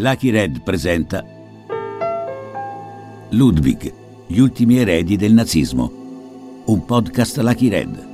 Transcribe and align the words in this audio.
Lucky 0.00 0.30
Red 0.30 0.60
presenta 0.62 1.24
Ludwig, 3.30 3.92
gli 4.28 4.38
ultimi 4.38 4.78
eredi 4.78 5.16
del 5.16 5.32
nazismo, 5.32 6.62
un 6.66 6.84
podcast 6.84 7.38
Lucky 7.38 7.68
Red. 7.68 8.07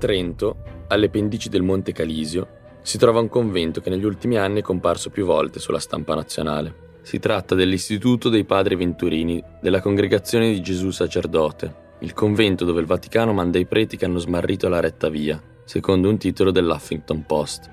Trento, 0.00 0.84
alle 0.88 1.10
pendici 1.10 1.50
del 1.50 1.60
Monte 1.60 1.92
Calisio, 1.92 2.78
si 2.80 2.96
trova 2.96 3.20
un 3.20 3.28
convento 3.28 3.82
che 3.82 3.90
negli 3.90 4.06
ultimi 4.06 4.38
anni 4.38 4.60
è 4.60 4.62
comparso 4.62 5.10
più 5.10 5.26
volte 5.26 5.58
sulla 5.58 5.78
stampa 5.78 6.14
nazionale. 6.14 6.88
Si 7.02 7.18
tratta 7.18 7.54
dell'Istituto 7.54 8.30
dei 8.30 8.44
Padri 8.44 8.76
Venturini 8.76 9.44
della 9.60 9.82
Congregazione 9.82 10.52
di 10.52 10.62
Gesù 10.62 10.90
Sacerdote, 10.90 11.88
il 11.98 12.14
convento 12.14 12.64
dove 12.64 12.80
il 12.80 12.86
Vaticano 12.86 13.34
manda 13.34 13.58
i 13.58 13.66
preti 13.66 13.98
che 13.98 14.06
hanno 14.06 14.18
smarrito 14.18 14.70
la 14.70 14.80
retta 14.80 15.10
via, 15.10 15.38
secondo 15.64 16.08
un 16.08 16.16
titolo 16.16 16.50
dell'Huffington 16.50 17.26
Post. 17.26 17.70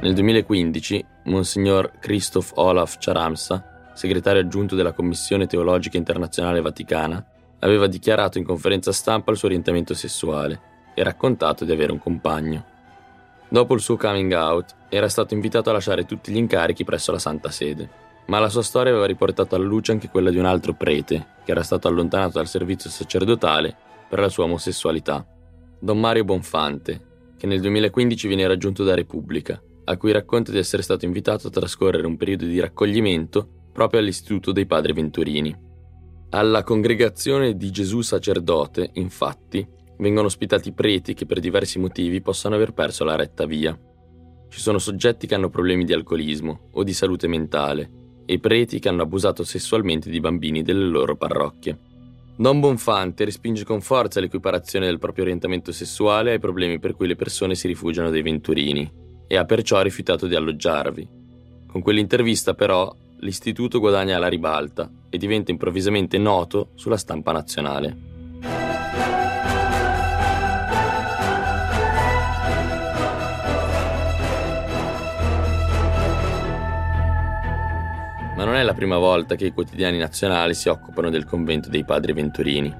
Nel 0.00 0.14
2015, 0.14 1.04
Monsignor 1.26 1.92
Christoph 2.00 2.50
Olaf 2.54 2.96
Charamsa 2.98 3.77
segretario 3.98 4.40
aggiunto 4.40 4.76
della 4.76 4.92
Commissione 4.92 5.48
Teologica 5.48 5.96
Internazionale 5.96 6.60
Vaticana, 6.60 7.24
aveva 7.58 7.88
dichiarato 7.88 8.38
in 8.38 8.44
conferenza 8.44 8.92
stampa 8.92 9.32
il 9.32 9.36
suo 9.36 9.48
orientamento 9.48 9.92
sessuale 9.92 10.60
e 10.94 11.02
raccontato 11.02 11.64
di 11.64 11.72
avere 11.72 11.90
un 11.90 11.98
compagno. 11.98 12.64
Dopo 13.48 13.74
il 13.74 13.80
suo 13.80 13.96
coming 13.96 14.32
out, 14.34 14.76
era 14.88 15.08
stato 15.08 15.34
invitato 15.34 15.70
a 15.70 15.72
lasciare 15.72 16.04
tutti 16.04 16.30
gli 16.30 16.36
incarichi 16.36 16.84
presso 16.84 17.10
la 17.10 17.18
Santa 17.18 17.50
Sede, 17.50 17.90
ma 18.26 18.38
la 18.38 18.48
sua 18.48 18.62
storia 18.62 18.92
aveva 18.92 19.06
riportato 19.06 19.56
alla 19.56 19.64
luce 19.64 19.90
anche 19.90 20.08
quella 20.08 20.30
di 20.30 20.38
un 20.38 20.44
altro 20.44 20.74
prete, 20.74 21.26
che 21.44 21.50
era 21.50 21.64
stato 21.64 21.88
allontanato 21.88 22.38
dal 22.38 22.46
servizio 22.46 22.90
sacerdotale 22.90 23.74
per 24.08 24.20
la 24.20 24.28
sua 24.28 24.44
omosessualità. 24.44 25.26
Don 25.80 25.98
Mario 25.98 26.22
Bonfante, 26.22 27.32
che 27.36 27.48
nel 27.48 27.60
2015 27.60 28.28
viene 28.28 28.46
raggiunto 28.46 28.84
da 28.84 28.94
Repubblica, 28.94 29.60
a 29.86 29.96
cui 29.96 30.12
racconta 30.12 30.52
di 30.52 30.58
essere 30.58 30.82
stato 30.82 31.04
invitato 31.04 31.48
a 31.48 31.50
trascorrere 31.50 32.06
un 32.06 32.16
periodo 32.16 32.44
di 32.44 32.60
raccoglimento 32.60 33.56
proprio 33.78 34.00
all'Istituto 34.00 34.50
dei 34.50 34.66
Padri 34.66 34.92
Venturini. 34.92 35.56
Alla 36.30 36.64
congregazione 36.64 37.56
di 37.56 37.70
Gesù 37.70 38.00
sacerdote, 38.00 38.90
infatti, 38.94 39.64
vengono 39.98 40.26
ospitati 40.26 40.72
preti 40.72 41.14
che 41.14 41.26
per 41.26 41.38
diversi 41.38 41.78
motivi 41.78 42.20
possono 42.20 42.56
aver 42.56 42.72
perso 42.72 43.04
la 43.04 43.14
retta 43.14 43.46
via. 43.46 43.78
Ci 44.48 44.58
sono 44.58 44.78
soggetti 44.78 45.28
che 45.28 45.36
hanno 45.36 45.48
problemi 45.48 45.84
di 45.84 45.92
alcolismo 45.92 46.70
o 46.72 46.82
di 46.82 46.92
salute 46.92 47.28
mentale 47.28 47.88
e 48.26 48.40
preti 48.40 48.80
che 48.80 48.88
hanno 48.88 49.02
abusato 49.02 49.44
sessualmente 49.44 50.10
di 50.10 50.18
bambini 50.18 50.62
delle 50.62 50.86
loro 50.86 51.14
parrocchie. 51.14 51.78
Don 52.36 52.58
Bonfante 52.58 53.24
respinge 53.24 53.62
con 53.62 53.80
forza 53.80 54.18
l'equiparazione 54.18 54.86
del 54.86 54.98
proprio 54.98 55.22
orientamento 55.22 55.70
sessuale 55.70 56.32
ai 56.32 56.40
problemi 56.40 56.80
per 56.80 56.96
cui 56.96 57.06
le 57.06 57.14
persone 57.14 57.54
si 57.54 57.68
rifugiano 57.68 58.10
dai 58.10 58.22
venturini 58.22 58.90
e 59.28 59.36
ha 59.36 59.44
perciò 59.44 59.80
rifiutato 59.82 60.26
di 60.26 60.34
alloggiarvi. 60.34 61.08
Con 61.68 61.80
quell'intervista 61.80 62.54
però 62.54 62.92
l'istituto 63.20 63.80
guadagna 63.80 64.18
la 64.18 64.28
ribalta 64.28 64.90
e 65.08 65.18
diventa 65.18 65.50
improvvisamente 65.50 66.18
noto 66.18 66.70
sulla 66.74 66.96
stampa 66.96 67.32
nazionale. 67.32 67.96
Ma 78.36 78.44
non 78.44 78.54
è 78.54 78.62
la 78.62 78.74
prima 78.74 78.98
volta 78.98 79.34
che 79.34 79.46
i 79.46 79.52
quotidiani 79.52 79.98
nazionali 79.98 80.54
si 80.54 80.68
occupano 80.68 81.10
del 81.10 81.24
convento 81.24 81.68
dei 81.68 81.84
padri 81.84 82.12
Venturini. 82.12 82.72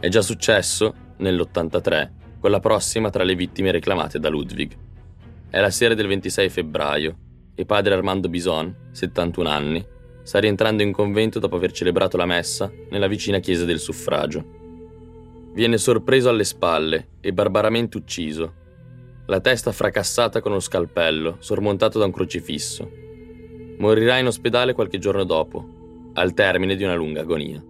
È 0.00 0.08
già 0.08 0.20
successo, 0.20 0.94
nell'83, 1.18 2.10
con 2.40 2.50
la 2.50 2.58
prossima 2.58 3.10
tra 3.10 3.22
le 3.22 3.36
vittime 3.36 3.70
reclamate 3.70 4.18
da 4.18 4.28
Ludwig. 4.28 4.76
È 5.48 5.60
la 5.60 5.70
sera 5.70 5.94
del 5.94 6.08
26 6.08 6.48
febbraio 6.48 7.16
e 7.60 7.66
padre 7.66 7.92
Armando 7.92 8.30
Bison, 8.30 8.74
71 8.90 9.46
anni, 9.46 9.86
sta 10.22 10.38
rientrando 10.38 10.82
in 10.82 10.92
convento 10.92 11.38
dopo 11.38 11.56
aver 11.56 11.72
celebrato 11.72 12.16
la 12.16 12.24
messa 12.24 12.72
nella 12.88 13.06
vicina 13.06 13.38
chiesa 13.38 13.66
del 13.66 13.78
suffragio. 13.78 14.42
Viene 15.52 15.76
sorpreso 15.76 16.30
alle 16.30 16.44
spalle 16.44 17.08
e 17.20 17.34
barbaramente 17.34 17.98
ucciso, 17.98 18.54
la 19.26 19.40
testa 19.40 19.72
fracassata 19.72 20.40
con 20.40 20.52
uno 20.52 20.60
scalpello 20.60 21.36
sormontato 21.40 21.98
da 21.98 22.06
un 22.06 22.12
crocifisso. 22.12 22.90
Morirà 23.76 24.16
in 24.16 24.28
ospedale 24.28 24.72
qualche 24.72 24.96
giorno 24.96 25.24
dopo, 25.24 26.12
al 26.14 26.32
termine 26.32 26.76
di 26.76 26.84
una 26.84 26.94
lunga 26.94 27.20
agonia. 27.20 27.62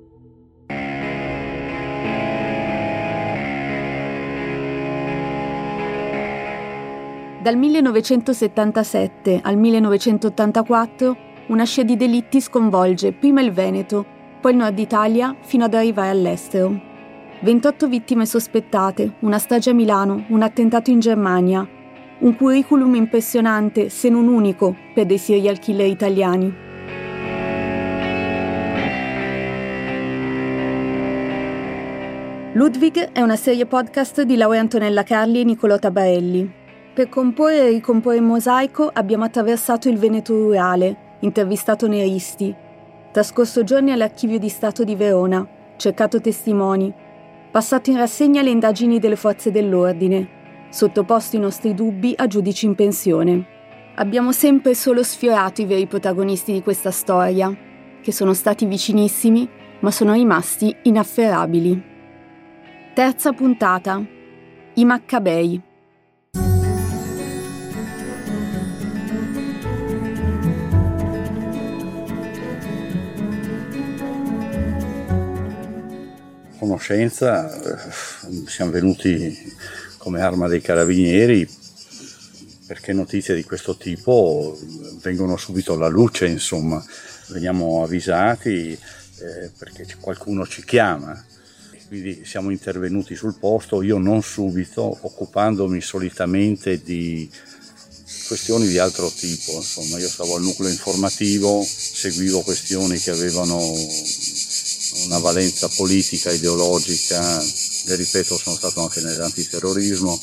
Dal 7.42 7.56
1977 7.56 9.40
al 9.42 9.56
1984 9.56 11.16
una 11.46 11.64
scia 11.64 11.82
di 11.82 11.96
delitti 11.96 12.38
sconvolge 12.38 13.12
prima 13.12 13.40
il 13.40 13.50
Veneto, 13.50 14.04
poi 14.42 14.52
il 14.52 14.58
nord 14.58 14.78
Italia 14.78 15.34
fino 15.40 15.64
ad 15.64 15.72
arrivare 15.72 16.10
all'estero. 16.10 16.78
28 17.40 17.88
vittime 17.88 18.26
sospettate, 18.26 19.14
una 19.20 19.38
strage 19.38 19.70
a 19.70 19.72
Milano, 19.72 20.26
un 20.28 20.42
attentato 20.42 20.90
in 20.90 21.00
Germania, 21.00 21.66
un 22.18 22.36
curriculum 22.36 22.94
impressionante, 22.94 23.88
se 23.88 24.10
non 24.10 24.28
unico, 24.28 24.76
per 24.92 25.06
dei 25.06 25.16
serial 25.16 25.58
killer 25.58 25.86
italiani. 25.86 26.54
Ludwig 32.52 33.12
è 33.12 33.22
una 33.22 33.36
serie 33.36 33.64
podcast 33.64 34.20
di 34.22 34.36
Laura 34.36 34.58
Antonella 34.58 35.04
Carli 35.04 35.40
e 35.40 35.44
Niccolò 35.44 35.78
Tabarelli. 35.78 36.59
Per 36.92 37.08
comporre 37.08 37.68
e 37.68 37.70
ricomporre 37.70 38.16
il 38.16 38.22
mosaico 38.22 38.90
abbiamo 38.92 39.24
attraversato 39.24 39.88
il 39.88 39.96
Veneto 39.96 40.34
rurale, 40.34 41.16
intervistato 41.20 41.86
neristi, 41.86 42.52
trascorso 43.12 43.62
giorni 43.62 43.92
all'Archivio 43.92 44.38
di 44.38 44.48
Stato 44.48 44.82
di 44.82 44.96
Verona, 44.96 45.46
cercato 45.76 46.20
testimoni, 46.20 46.92
passato 47.50 47.90
in 47.90 47.96
rassegna 47.96 48.42
le 48.42 48.50
indagini 48.50 48.98
delle 48.98 49.14
forze 49.14 49.52
dell'ordine, 49.52 50.28
sottoposto 50.70 51.36
i 51.36 51.40
nostri 51.40 51.74
dubbi 51.74 52.12
a 52.16 52.26
giudici 52.26 52.66
in 52.66 52.74
pensione. 52.74 53.46
Abbiamo 53.94 54.32
sempre 54.32 54.74
solo 54.74 55.04
sfiorato 55.04 55.62
i 55.62 55.66
veri 55.66 55.86
protagonisti 55.86 56.52
di 56.52 56.62
questa 56.62 56.90
storia, 56.90 57.56
che 58.00 58.12
sono 58.12 58.34
stati 58.34 58.66
vicinissimi, 58.66 59.48
ma 59.80 59.90
sono 59.92 60.12
rimasti 60.12 60.74
inafferrabili. 60.82 61.82
Terza 62.94 63.32
puntata. 63.32 64.02
I 64.74 64.84
Maccabei. 64.84 65.68
Conoscenza, 76.70 77.50
eh, 77.60 77.90
siamo 78.46 78.70
venuti 78.70 79.36
come 79.98 80.20
arma 80.20 80.46
dei 80.46 80.60
carabinieri 80.60 81.48
perché 82.64 82.92
notizie 82.92 83.34
di 83.34 83.42
questo 83.42 83.76
tipo 83.76 84.56
vengono 85.02 85.36
subito 85.36 85.72
alla 85.72 85.88
luce, 85.88 86.26
insomma, 86.26 86.82
veniamo 87.28 87.82
avvisati 87.82 88.70
eh, 88.70 89.50
perché 89.58 89.84
qualcuno 89.98 90.46
ci 90.46 90.64
chiama. 90.64 91.24
Quindi 91.88 92.24
siamo 92.24 92.50
intervenuti 92.50 93.16
sul 93.16 93.34
posto, 93.36 93.82
io 93.82 93.98
non 93.98 94.22
subito, 94.22 94.96
occupandomi 95.00 95.80
solitamente 95.80 96.80
di 96.80 97.28
questioni 98.28 98.68
di 98.68 98.78
altro 98.78 99.10
tipo, 99.10 99.56
insomma, 99.56 99.98
io 99.98 100.08
stavo 100.08 100.36
al 100.36 100.42
nucleo 100.42 100.70
informativo, 100.70 101.64
seguivo 101.64 102.42
questioni 102.42 102.96
che 102.98 103.10
avevano 103.10 103.58
una 105.04 105.18
valenza 105.18 105.68
politica, 105.68 106.32
ideologica, 106.32 107.42
le 107.84 107.94
ripeto 107.96 108.36
sono 108.36 108.56
stato 108.56 108.82
anche 108.82 109.00
nell'antiterrorismo 109.00 110.20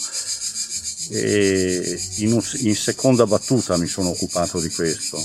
e 1.10 2.00
in, 2.18 2.42
in 2.60 2.76
seconda 2.76 3.26
battuta 3.26 3.78
mi 3.78 3.88
sono 3.88 4.10
occupato 4.10 4.60
di 4.60 4.70
questo 4.70 5.24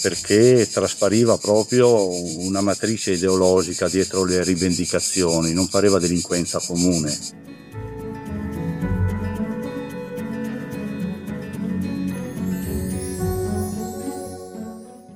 perché 0.00 0.68
traspariva 0.70 1.36
proprio 1.38 2.08
una 2.38 2.60
matrice 2.60 3.12
ideologica 3.12 3.88
dietro 3.88 4.24
le 4.24 4.42
rivendicazioni, 4.44 5.52
non 5.52 5.68
pareva 5.68 5.98
delinquenza 5.98 6.60
comune. 6.60 7.46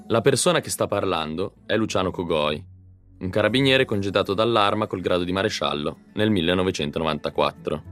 La 0.09 0.21
persona 0.21 0.61
che 0.61 0.69
sta 0.69 0.87
parlando 0.87 1.55
è 1.65 1.75
Luciano 1.77 2.11
Cogoi, 2.11 2.63
un 3.23 3.31
carabiniere 3.31 3.85
congedato 3.85 4.35
dall'arma 4.35 4.89
col 4.89 5.01
grado 5.01 5.23
di 5.23 5.31
maresciallo 5.31 5.99
nel 6.15 6.31
1994. 6.31 7.83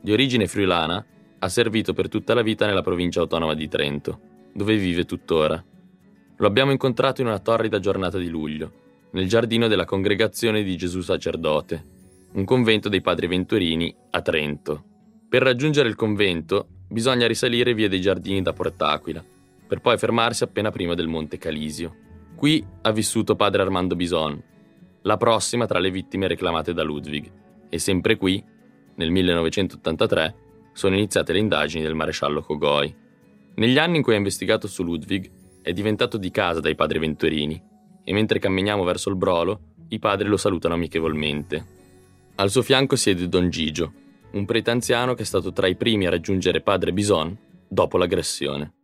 Di 0.00 0.12
origine 0.12 0.46
friulana, 0.46 1.04
ha 1.38 1.48
servito 1.48 1.92
per 1.92 2.08
tutta 2.08 2.32
la 2.32 2.40
vita 2.40 2.64
nella 2.64 2.80
provincia 2.80 3.20
autonoma 3.20 3.52
di 3.52 3.68
Trento, 3.68 4.18
dove 4.54 4.78
vive 4.78 5.04
tuttora. 5.04 5.62
Lo 6.38 6.46
abbiamo 6.46 6.70
incontrato 6.70 7.20
in 7.20 7.26
una 7.26 7.38
torrida 7.38 7.78
giornata 7.78 8.16
di 8.16 8.28
luglio, 8.28 8.72
nel 9.10 9.28
giardino 9.28 9.68
della 9.68 9.84
Congregazione 9.84 10.62
di 10.62 10.74
Gesù 10.76 11.02
Sacerdote, 11.02 11.84
un 12.32 12.44
convento 12.46 12.88
dei 12.88 13.02
Padri 13.02 13.26
Venturini 13.26 13.94
a 14.10 14.22
Trento. 14.22 14.84
Per 15.28 15.42
raggiungere 15.42 15.90
il 15.90 15.96
convento 15.96 16.66
bisogna 16.88 17.26
risalire 17.26 17.74
via 17.74 17.90
dei 17.90 18.00
Giardini 18.00 18.40
da 18.40 18.54
Portaquila, 18.54 19.22
per 19.66 19.80
poi 19.82 19.98
fermarsi 19.98 20.44
appena 20.44 20.70
prima 20.70 20.94
del 20.94 21.08
Monte 21.08 21.36
Calisio. 21.36 22.04
Qui 22.36 22.62
ha 22.82 22.90
vissuto 22.92 23.34
padre 23.34 23.62
Armando 23.62 23.96
Bison, 23.96 24.40
la 25.02 25.16
prossima 25.16 25.64
tra 25.64 25.78
le 25.78 25.90
vittime 25.90 26.28
reclamate 26.28 26.74
da 26.74 26.82
Ludwig, 26.82 27.30
e 27.70 27.78
sempre 27.78 28.16
qui, 28.16 28.44
nel 28.96 29.10
1983, 29.10 30.34
sono 30.74 30.96
iniziate 30.96 31.32
le 31.32 31.38
indagini 31.38 31.82
del 31.82 31.94
maresciallo 31.94 32.42
Kogoi. 32.42 32.94
Negli 33.54 33.78
anni 33.78 33.96
in 33.96 34.02
cui 34.02 34.12
ha 34.12 34.18
investigato 34.18 34.66
su 34.66 34.82
Ludwig, 34.82 35.30
è 35.62 35.72
diventato 35.72 36.18
di 36.18 36.30
casa 36.30 36.60
dai 36.60 36.74
padri 36.74 36.98
Venturini, 36.98 37.60
e 38.04 38.12
mentre 38.12 38.38
camminiamo 38.38 38.84
verso 38.84 39.08
il 39.08 39.16
brolo, 39.16 39.60
i 39.88 39.98
padri 39.98 40.28
lo 40.28 40.36
salutano 40.36 40.74
amichevolmente. 40.74 41.64
Al 42.34 42.50
suo 42.50 42.60
fianco 42.60 42.96
siede 42.96 43.28
Don 43.28 43.48
Gigio, 43.48 43.92
un 44.32 44.44
prete 44.44 44.70
anziano 44.70 45.14
che 45.14 45.22
è 45.22 45.26
stato 45.26 45.52
tra 45.52 45.68
i 45.68 45.74
primi 45.74 46.06
a 46.06 46.10
raggiungere 46.10 46.60
padre 46.60 46.92
Bison 46.92 47.34
dopo 47.66 47.96
l'aggressione. 47.96 48.75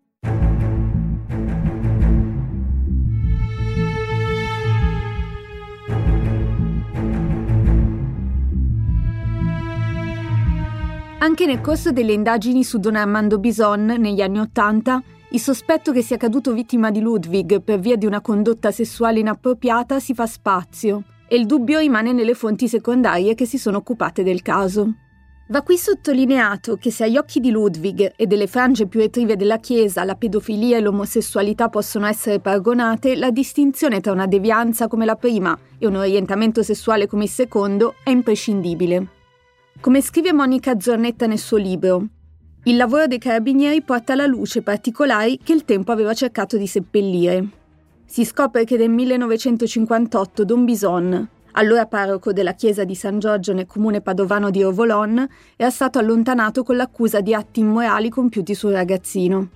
Anche 11.23 11.47
nel 11.47 11.61
corso 11.61 11.93
delle 11.93 12.15
indagini 12.15 12.65
su 12.65 12.81
Don 12.81 12.97
Armando 12.97 13.39
Bison 13.39 13.85
negli 13.85 14.21
anni 14.21 14.41
Ottanta, 14.41 15.01
il 15.31 15.39
sospetto 15.39 15.93
che 15.93 16.03
sia 16.03 16.17
caduto 16.17 16.53
vittima 16.53 16.91
di 16.91 17.01
Ludwig 17.01 17.63
per 17.63 17.79
via 17.79 17.95
di 17.95 18.07
una 18.07 18.21
condotta 18.21 18.73
sessuale 18.73 19.21
inappropriata 19.21 20.01
si 20.01 20.15
fa 20.15 20.27
spazio 20.27 21.05
e 21.29 21.37
il 21.37 21.47
dubbio 21.47 21.79
rimane 21.79 22.13
nelle 22.13 22.35
fonti 22.35 22.67
secondarie 22.67 23.37
che 23.37 23.47
si 23.47 23.57
sono 23.57 23.77
occupate 23.77 24.25
del 24.25 24.43
caso. 24.43 24.95
Va 25.47 25.63
qui 25.63 25.77
sottolineato 25.77 26.77
che 26.77 26.91
se 26.91 27.05
agli 27.05 27.17
occhi 27.17 27.39
di 27.39 27.53
Ludwig 27.53 28.15
e 28.17 28.27
delle 28.27 28.49
frange 28.49 28.89
più 28.89 28.99
retrive 28.99 29.37
della 29.37 29.59
Chiesa 29.59 30.03
la 30.03 30.17
pedofilia 30.17 30.77
e 30.77 30.81
l'omosessualità 30.81 31.69
possono 31.69 32.07
essere 32.07 32.41
paragonate, 32.41 33.15
la 33.15 33.31
distinzione 33.31 34.01
tra 34.01 34.11
una 34.11 34.27
devianza 34.27 34.89
come 34.89 35.05
la 35.05 35.15
prima 35.15 35.57
e 35.79 35.87
un 35.87 35.95
orientamento 35.95 36.65
sessuale 36.65 37.07
come 37.07 37.25
il 37.25 37.31
secondo 37.31 37.95
è 38.03 38.11
imprescindibile. 38.11 39.21
Come 39.81 40.01
scrive 40.01 40.33
Monica 40.33 40.79
Zornetta 40.79 41.27
nel 41.27 41.39
suo 41.39 41.57
libro, 41.57 42.07
il 42.65 42.77
lavoro 42.77 43.07
dei 43.07 43.19
carabinieri 43.19 43.83
porta 43.83 44.13
alla 44.13 44.27
luce 44.27 44.63
particolari 44.63 45.39
che 45.43 45.53
il 45.53 45.65
tempo 45.65 45.91
aveva 45.91 46.15
cercato 46.15 46.57
di 46.57 46.69
seppellire. 46.69 47.49
Si 48.05 48.25
scopre 48.25 48.65
che 48.65 48.77
nel 48.77 48.91
1958 48.91 50.45
Don 50.45 50.65
Bison, 50.65 51.29
allora 51.53 51.87
parroco 51.87 52.33
della 52.33 52.53
chiesa 52.53 52.85
di 52.85 52.95
San 52.95 53.19
Giorgio 53.19 53.53
nel 53.53 53.67
comune 53.67 54.01
padovano 54.01 54.51
di 54.51 54.63
Ovolon, 54.63 55.27
era 55.57 55.71
stato 55.71 55.99
allontanato 55.99 56.63
con 56.63 56.77
l'accusa 56.77 57.21
di 57.21 57.35
atti 57.35 57.61
immorali 57.61 58.09
compiuti 58.09 58.55
sul 58.55 58.71
ragazzino. 58.71 59.49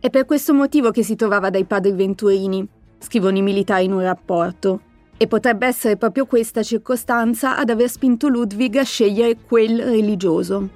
È 0.00 0.10
per 0.10 0.24
questo 0.24 0.52
motivo 0.54 0.90
che 0.90 1.04
si 1.04 1.14
trovava 1.14 1.50
dai 1.50 1.64
padri 1.64 1.92
Venturini, 1.92 2.66
scrivono 2.98 3.36
i 3.36 3.42
militari 3.42 3.84
in 3.84 3.92
un 3.92 4.02
rapporto, 4.02 4.80
e 5.18 5.26
potrebbe 5.26 5.66
essere 5.66 5.96
proprio 5.96 6.24
questa 6.24 6.62
circostanza 6.62 7.58
ad 7.58 7.68
aver 7.68 7.90
spinto 7.90 8.28
Ludwig 8.28 8.76
a 8.76 8.84
scegliere 8.84 9.36
quel 9.46 9.82
religioso. 9.82 10.70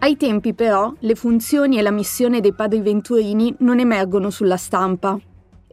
Ai 0.00 0.16
tempi 0.16 0.52
però 0.52 0.92
le 0.98 1.14
funzioni 1.14 1.78
e 1.78 1.82
la 1.82 1.92
missione 1.92 2.40
dei 2.40 2.52
padri 2.52 2.80
Venturini 2.80 3.54
non 3.60 3.78
emergono 3.78 4.30
sulla 4.30 4.56
stampa 4.56 5.16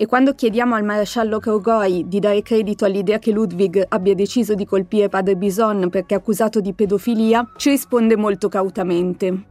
e 0.01 0.05
quando 0.05 0.33
chiediamo 0.33 0.75
al 0.75 0.85
maresciallo 0.85 1.39
Krogoi 1.39 2.07
di 2.07 2.19
dare 2.19 2.41
credito 2.41 2.85
all'idea 2.85 3.19
che 3.19 3.31
Ludwig 3.31 3.83
abbia 3.89 4.13
deciso 4.13 4.53
di 4.53 4.65
colpire 4.65 5.09
padre 5.09 5.35
Bison 5.35 5.89
perché 5.89 6.15
accusato 6.15 6.61
di 6.61 6.71
pedofilia, 6.71 7.51
ci 7.57 7.71
risponde 7.71 8.15
molto 8.15 8.47
cautamente. 8.47 9.48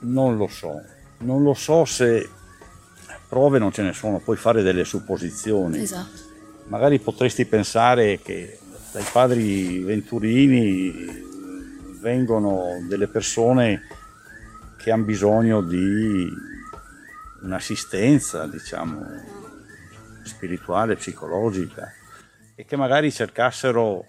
Non 0.00 0.36
lo 0.36 0.48
so, 0.48 0.82
non 1.18 1.42
lo 1.42 1.54
so 1.54 1.84
se 1.84 2.28
prove 3.28 3.58
non 3.58 3.72
ce 3.72 3.82
ne 3.82 3.92
sono, 3.92 4.18
puoi 4.18 4.36
fare 4.36 4.62
delle 4.62 4.84
supposizioni. 4.84 5.80
Esatto. 5.80 6.28
Magari 6.68 6.98
potresti 6.98 7.44
pensare 7.44 8.20
che 8.20 8.58
dai 8.92 9.04
padri 9.12 9.80
Venturini 9.80 11.28
vengono 12.00 12.84
delle 12.88 13.06
persone 13.06 13.82
che 14.76 14.90
hanno 14.90 15.04
bisogno 15.04 15.60
di 15.62 16.28
un'assistenza, 17.42 18.46
diciamo, 18.46 19.04
spirituale, 20.24 20.96
psicologica 20.96 21.92
e 22.54 22.64
che 22.64 22.76
magari 22.76 23.12
cercassero 23.12 24.06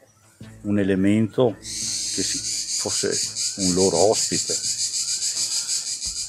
un 0.62 0.80
elemento 0.80 1.56
che 1.60 2.24
fosse 2.24 3.12
un 3.62 3.74
loro 3.74 4.10
ospite 4.10 4.54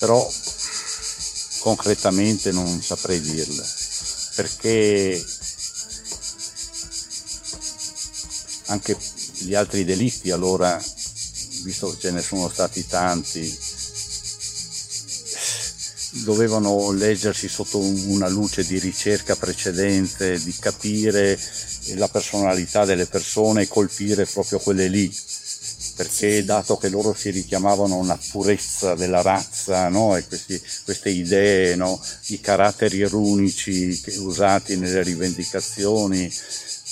però 0.02 0.28
concretamente 1.60 2.50
non 2.50 2.82
saprei 2.82 3.20
dirle, 3.20 3.64
perché 4.34 5.24
anche 8.66 8.96
gli 9.34 9.54
altri 9.54 9.84
delitti 9.84 10.32
allora, 10.32 10.76
visto 11.62 11.92
che 11.92 12.00
ce 12.00 12.10
ne 12.10 12.20
sono 12.20 12.48
stati 12.48 12.84
tanti, 12.84 13.58
dovevano 16.24 16.90
leggersi 16.90 17.46
sotto 17.46 17.78
una 17.78 18.28
luce 18.28 18.66
di 18.66 18.80
ricerca 18.80 19.36
precedente, 19.36 20.42
di 20.42 20.52
capire 20.58 21.38
la 21.94 22.08
personalità 22.08 22.84
delle 22.84 23.06
persone 23.06 23.62
e 23.62 23.68
colpire 23.68 24.26
proprio 24.26 24.58
quelle 24.58 24.88
lì 24.88 25.16
perché 26.02 26.44
dato 26.44 26.76
che 26.76 26.88
loro 26.88 27.14
si 27.14 27.30
richiamavano 27.30 27.94
a 27.94 27.98
una 27.98 28.18
purezza 28.30 28.96
della 28.96 29.22
razza 29.22 29.88
no? 29.88 30.16
e 30.16 30.26
questi, 30.26 30.60
queste 30.82 31.10
idee, 31.10 31.76
no? 31.76 32.00
i 32.26 32.40
caratteri 32.40 33.04
runici 33.04 34.02
usati 34.16 34.76
nelle 34.76 35.04
rivendicazioni, 35.04 36.32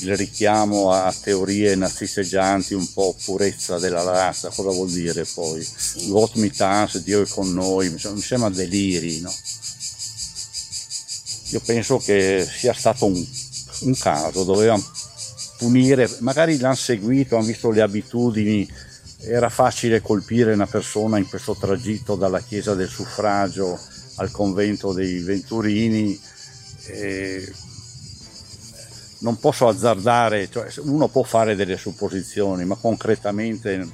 il 0.02 0.16
richiamo 0.16 0.92
a 0.92 1.12
teorie 1.12 1.74
nazisteggianti, 1.74 2.74
un 2.74 2.90
po' 2.92 3.16
purezza 3.24 3.80
della 3.80 4.02
razza, 4.02 4.48
cosa 4.50 4.70
vuol 4.70 4.90
dire 4.90 5.24
poi? 5.24 5.66
Gott 6.06 6.36
mit 6.36 6.98
Dio 6.98 7.22
è 7.22 7.26
con 7.28 7.52
noi, 7.52 7.90
mi 7.90 8.20
sembra 8.20 8.48
deliri, 8.48 9.20
no? 9.20 9.34
Io 11.48 11.60
penso 11.60 11.98
che 11.98 12.48
sia 12.48 12.72
stato 12.72 13.06
un, 13.06 13.26
un 13.80 13.94
caso, 13.98 14.44
dovevano 14.44 14.88
punire, 15.58 16.08
magari 16.20 16.56
l'hanno 16.58 16.76
seguito, 16.76 17.36
hanno 17.36 17.46
visto 17.46 17.70
le 17.70 17.82
abitudini 17.82 18.88
era 19.22 19.48
facile 19.48 20.00
colpire 20.00 20.52
una 20.52 20.66
persona 20.66 21.18
in 21.18 21.28
questo 21.28 21.54
tragitto 21.54 22.16
dalla 22.16 22.40
chiesa 22.40 22.74
del 22.74 22.88
suffragio 22.88 23.78
al 24.16 24.30
convento 24.30 24.92
dei 24.92 25.20
Venturini. 25.20 26.18
non 29.18 29.38
posso 29.38 29.68
azzardare, 29.68 30.48
cioè 30.50 30.68
uno 30.78 31.08
può 31.08 31.22
fare 31.22 31.54
delle 31.54 31.76
supposizioni, 31.76 32.64
ma 32.64 32.76
concretamente 32.76 33.76
non 33.76 33.92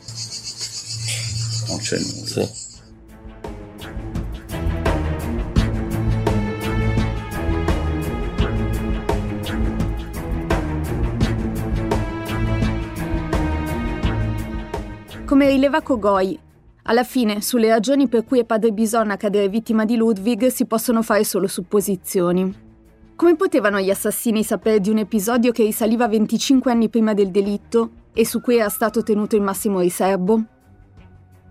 c'è 1.79 1.99
nulla. 1.99 2.27
Sì. 2.27 2.66
Come 15.37 15.51
rileva 15.51 15.83
Kogoi, 15.83 16.39
alla 16.85 17.05
fine 17.05 17.43
sulle 17.43 17.69
ragioni 17.69 18.09
per 18.09 18.25
cui 18.25 18.39
è 18.39 18.47
padre 18.47 18.73
Bisonna 18.73 19.19
cadere 19.19 19.51
vittima 19.51 19.85
di 19.85 19.95
Ludwig 19.95 20.47
si 20.47 20.65
possono 20.65 21.03
fare 21.03 21.25
solo 21.25 21.47
supposizioni. 21.47 22.55
Come 23.15 23.37
potevano 23.37 23.79
gli 23.79 23.91
assassini 23.91 24.43
sapere 24.43 24.81
di 24.81 24.89
un 24.89 24.97
episodio 24.97 25.53
che 25.53 25.65
risaliva 25.65 26.09
25 26.09 26.73
anni 26.73 26.89
prima 26.89 27.13
del 27.13 27.31
delitto 27.31 27.91
e 28.15 28.25
su 28.25 28.41
cui 28.41 28.57
era 28.57 28.71
stato 28.71 29.03
tenuto 29.03 29.37
il 29.37 29.43
massimo 29.43 29.81
riservo? 29.81 30.43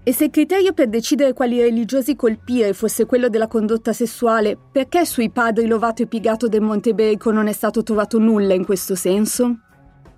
E 0.04 0.12
se 0.12 0.24
il 0.24 0.32
criterio 0.32 0.74
per 0.74 0.88
decidere 0.88 1.34
quali 1.34 1.62
religiosi 1.62 2.16
colpire 2.16 2.74
fosse 2.74 3.06
quello 3.06 3.30
della 3.30 3.48
condotta 3.48 3.94
sessuale, 3.94 4.58
perché 4.72 5.06
sui 5.06 5.30
padri 5.30 5.68
Lovato 5.68 6.02
e 6.02 6.08
Pigato 6.08 6.48
del 6.48 6.62
Monte 6.62 6.96
Berico 6.96 7.30
non 7.30 7.46
è 7.46 7.54
stato 7.54 7.84
trovato 7.84 8.18
nulla 8.18 8.56
in 8.56 8.66
questo 8.66 8.96
senso? 8.96 9.60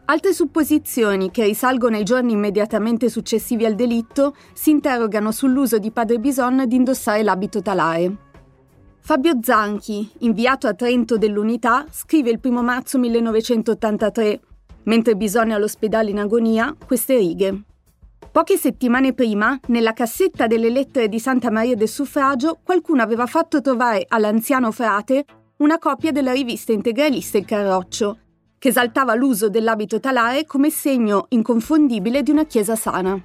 Altre 0.09 0.31
supposizioni, 0.31 1.31
che 1.31 1.43
risalgono 1.43 1.97
ai 1.97 2.05
giorni 2.05 2.31
immediatamente 2.31 3.09
successivi 3.09 3.65
al 3.65 3.75
delitto, 3.75 4.35
si 4.53 4.69
interrogano 4.69 5.33
sull'uso 5.33 5.79
di 5.79 5.91
Padre 5.91 6.17
Bison 6.17 6.63
di 6.65 6.77
indossare 6.77 7.23
l'abito 7.23 7.61
talare. 7.61 8.15
Fabio 8.99 9.37
Zanchi, 9.41 10.09
inviato 10.19 10.67
a 10.67 10.73
Trento 10.73 11.17
dell'Unità, 11.17 11.85
scrive 11.91 12.29
il 12.29 12.39
1 12.41 12.63
marzo 12.63 12.97
1983, 12.97 14.39
mentre 14.83 15.17
bisogna 15.17 15.57
all'ospedale 15.57 16.09
in 16.09 16.19
agonia, 16.19 16.73
queste 16.85 17.17
righe. 17.17 17.63
Poche 18.31 18.55
settimane 18.55 19.11
prima, 19.11 19.59
nella 19.67 19.91
cassetta 19.91 20.47
delle 20.47 20.69
lettere 20.69 21.09
di 21.09 21.19
Santa 21.19 21.51
Maria 21.51 21.75
del 21.75 21.89
Suffragio, 21.89 22.59
qualcuno 22.63 23.01
aveva 23.01 23.25
fatto 23.25 23.59
trovare 23.59 24.05
all'anziano 24.07 24.71
frate 24.71 25.25
una 25.57 25.77
copia 25.77 26.13
della 26.13 26.31
rivista 26.31 26.71
integralista 26.71 27.37
Il 27.37 27.45
Carroccio, 27.45 28.19
che 28.59 28.69
esaltava 28.69 29.13
l'uso 29.13 29.49
dell'abito 29.49 29.99
talare 29.99 30.45
come 30.45 30.69
segno 30.69 31.25
inconfondibile 31.29 32.23
di 32.23 32.31
una 32.31 32.45
chiesa 32.45 32.75
sana. 32.75 33.19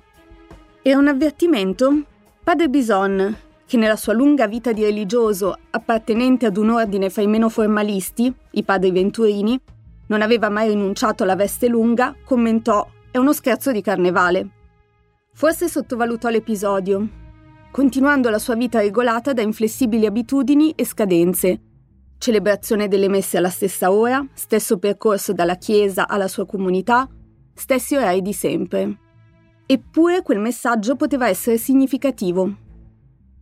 Era 0.82 0.98
un 0.98 1.08
avvertimento? 1.08 2.02
Padre 2.42 2.68
Bison, 2.68 3.36
che 3.64 3.76
nella 3.76 3.96
sua 3.96 4.12
lunga 4.12 4.46
vita 4.46 4.72
di 4.72 4.82
religioso, 4.82 5.56
appartenente 5.70 6.46
ad 6.46 6.56
un 6.56 6.70
ordine 6.70 7.08
fra 7.08 7.22
i 7.22 7.26
meno 7.26 7.48
formalisti, 7.48 8.32
i 8.50 8.64
padri 8.64 8.90
venturini, 8.90 9.58
non 10.08 10.20
aveva 10.20 10.50
mai 10.50 10.68
rinunciato 10.68 11.22
alla 11.22 11.36
veste 11.36 11.68
lunga, 11.68 12.14
commentò: 12.24 12.86
È 13.10 13.16
uno 13.16 13.32
scherzo 13.32 13.72
di 13.72 13.80
carnevale. 13.80 14.48
Forse 15.32 15.68
sottovalutò 15.68 16.28
l'episodio, 16.28 17.08
continuando 17.70 18.28
la 18.28 18.38
sua 18.38 18.54
vita 18.54 18.80
regolata 18.80 19.32
da 19.32 19.40
inflessibili 19.40 20.04
abitudini 20.04 20.72
e 20.76 20.84
scadenze. 20.84 21.60
Celebrazione 22.22 22.86
delle 22.86 23.08
messe 23.08 23.36
alla 23.36 23.50
stessa 23.50 23.90
ora, 23.90 24.24
stesso 24.32 24.78
percorso 24.78 25.32
dalla 25.32 25.56
chiesa 25.56 26.06
alla 26.06 26.28
sua 26.28 26.46
comunità, 26.46 27.08
stessi 27.52 27.96
orari 27.96 28.22
di 28.22 28.32
sempre. 28.32 28.96
Eppure 29.66 30.22
quel 30.22 30.38
messaggio 30.38 30.94
poteva 30.94 31.26
essere 31.26 31.58
significativo. 31.58 32.54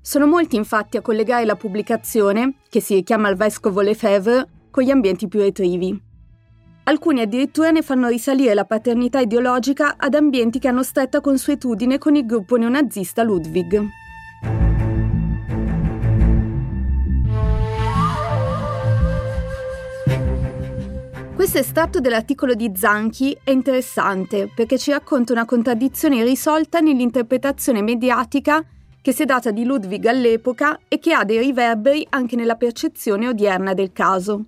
Sono 0.01 0.27
molti 0.27 0.57
infatti 0.57 0.97
a 0.97 1.03
collegare 1.03 1.45
la 1.45 1.57
pubblicazione, 1.57 2.55
che 2.71 2.81
si 2.81 2.95
richiama 2.95 3.29
al 3.29 3.37
vescovo 3.37 3.83
Lefebvre, 3.83 4.49
con 4.71 4.83
gli 4.83 4.91
ambienti 4.91 5.29
più 5.29 5.41
retrivi. 5.41 6.03
Alcuni 6.85 7.21
addirittura 7.21 7.71
ne 7.71 7.83
fanno 7.83 8.09
risalire 8.09 8.55
la 8.55 8.65
paternità 8.65 9.21
ideologica 9.21 9.97
ad 9.99 10.15
ambienti 10.15 10.59
che 10.59 10.69
hanno 10.69 10.83
stretta 10.83 11.21
consuetudine 11.21 11.99
con 11.99 12.17
il 12.17 12.25
gruppo 12.25 12.57
neonazista 12.57 13.23
Ludwig. 13.25 13.89
Questo 21.41 21.57
estratto 21.57 22.01
dell'articolo 22.01 22.53
di 22.53 22.71
Zanchi 22.77 23.35
è 23.43 23.51
interessante 23.51 24.51
perché 24.55 24.77
ci 24.77 24.91
racconta 24.91 25.33
una 25.33 25.47
contraddizione 25.47 26.17
irrisolta 26.17 26.81
nell'interpretazione 26.81 27.81
mediatica 27.81 28.63
che 29.01 29.13
si 29.13 29.23
è 29.23 29.25
data 29.25 29.51
di 29.51 29.65
Ludwig 29.65 30.05
all'epoca 30.05 30.79
e 30.87 30.99
che 30.99 31.15
ha 31.15 31.25
dei 31.25 31.39
riverberi 31.39 32.07
anche 32.11 32.37
nella 32.37 32.57
percezione 32.57 33.27
odierna 33.27 33.73
del 33.73 33.91
caso. 33.91 34.45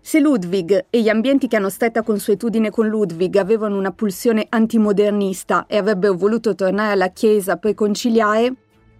Se 0.00 0.18
Ludwig 0.18 0.86
e 0.88 1.02
gli 1.02 1.10
ambienti 1.10 1.46
che 1.46 1.56
hanno 1.56 1.68
stretta 1.68 2.02
consuetudine 2.02 2.70
con 2.70 2.88
Ludwig 2.88 3.36
avevano 3.36 3.76
una 3.76 3.92
pulsione 3.92 4.46
antimodernista 4.48 5.66
e 5.66 5.76
avrebbero 5.76 6.14
voluto 6.14 6.54
tornare 6.54 6.92
alla 6.92 7.10
Chiesa 7.10 7.58
per 7.58 7.74
conciliare, 7.74 8.54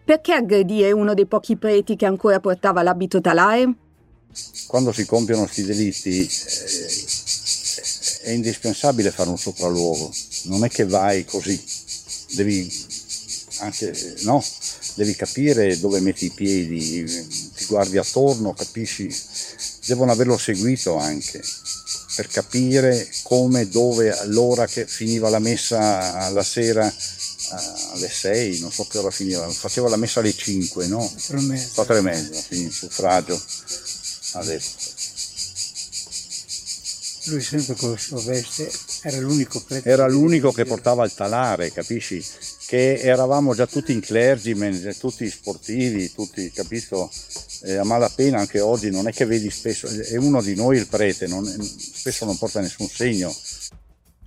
perché 0.05 0.35
aggredire 0.35 0.93
uno 0.93 1.15
dei 1.15 1.25
pochi 1.25 1.57
preti 1.57 1.97
che 1.97 2.05
ancora 2.05 2.39
portava 2.39 2.83
l'abito 2.83 3.19
talare? 3.23 3.75
Quando 4.69 4.93
si 4.93 5.07
compiono 5.07 5.43
questi 5.43 5.65
delitti 5.65 6.21
eh, 6.21 6.29
è 8.23 8.31
indispensabile 8.31 9.11
fare 9.11 9.31
un 9.31 9.39
sopralluogo, 9.39 10.13
non 10.45 10.65
è 10.65 10.69
che 10.69 10.85
vai 10.87 11.25
così, 11.25 11.63
devi 12.35 12.89
anche, 13.59 14.17
no, 14.23 14.45
devi 14.95 15.15
capire 15.15 15.79
dove 15.79 16.01
metti 16.01 16.27
i 16.27 16.31
piedi, 16.31 17.05
ti 17.57 17.65
guardi 17.67 17.99
attorno, 17.99 18.55
capisci, 18.55 19.15
devono 19.87 20.13
averlo 20.13 20.39
seguito 20.39 20.97
anche 20.97 21.43
per 22.17 22.29
capire 22.29 23.09
come, 23.23 23.69
dove, 23.69 24.17
l'ora 24.27 24.67
che 24.67 24.87
finiva 24.87 25.29
la 25.29 25.39
messa 25.39 26.15
alla 26.15 26.43
sera 26.43 26.93
alle 27.93 28.09
6, 28.09 28.61
non 28.61 28.71
so 28.73 28.85
che 28.85 28.99
ora 28.99 29.11
finiva, 29.11 29.49
faceva 29.51 29.89
la 29.89 29.97
messa 29.97 30.21
alle 30.21 30.35
5, 30.35 30.87
no? 30.87 30.99
4 30.99 31.39
e 31.39 31.41
mezza. 31.41 31.71
4 31.75 31.97
e 31.97 32.01
mezza, 32.01 32.43
sì, 32.49 32.71
suffragio. 32.71 33.41
Adesso. 34.33 35.00
Lui 37.31 37.41
sempre 37.43 37.75
con 37.77 37.91
la 37.91 37.97
sua 37.97 38.21
veste 38.23 38.69
era 39.03 39.19
l'unico 39.19 39.63
prete. 39.65 39.89
Era 39.89 40.09
l'unico 40.09 40.51
che 40.51 40.65
portava 40.65 41.05
il 41.05 41.15
talare, 41.15 41.71
capisci? 41.71 42.25
Che 42.67 42.99
eravamo 43.01 43.55
già 43.55 43.67
tutti 43.67 43.93
in 43.93 44.01
clergyman, 44.01 44.97
tutti 44.99 45.29
sportivi, 45.31 46.13
tutti, 46.13 46.51
capito? 46.51 47.09
Eh, 47.63 47.77
a 47.77 47.85
malapena 47.85 48.39
anche 48.39 48.59
oggi 48.59 48.91
non 48.91 49.07
è 49.07 49.13
che 49.13 49.27
vedi 49.27 49.49
spesso, 49.51 49.87
è 49.87 50.17
uno 50.17 50.43
di 50.43 50.57
noi 50.57 50.79
il 50.79 50.89
prete, 50.89 51.29
non, 51.29 51.45
spesso 51.45 52.25
non 52.25 52.37
porta 52.37 52.61
nessun 52.61 52.89
segno. 52.89 53.33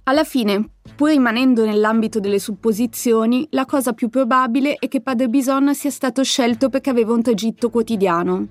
Alla 0.05 0.24
fine, 0.24 0.69
pur 0.95 1.10
rimanendo 1.10 1.65
nell'ambito 1.65 2.19
delle 2.19 2.39
supposizioni, 2.39 3.48
la 3.51 3.65
cosa 3.65 3.93
più 3.93 4.10
probabile 4.10 4.75
è 4.75 4.88
che 4.88 5.01
padre 5.01 5.27
Bison 5.27 5.74
sia 5.75 5.91
stato 5.91 6.24
scelto 6.24 6.69
perché 6.69 6.89
aveva 6.89 7.13
un 7.13 7.22
tragitto 7.22 7.69
quotidiano. 7.69 8.48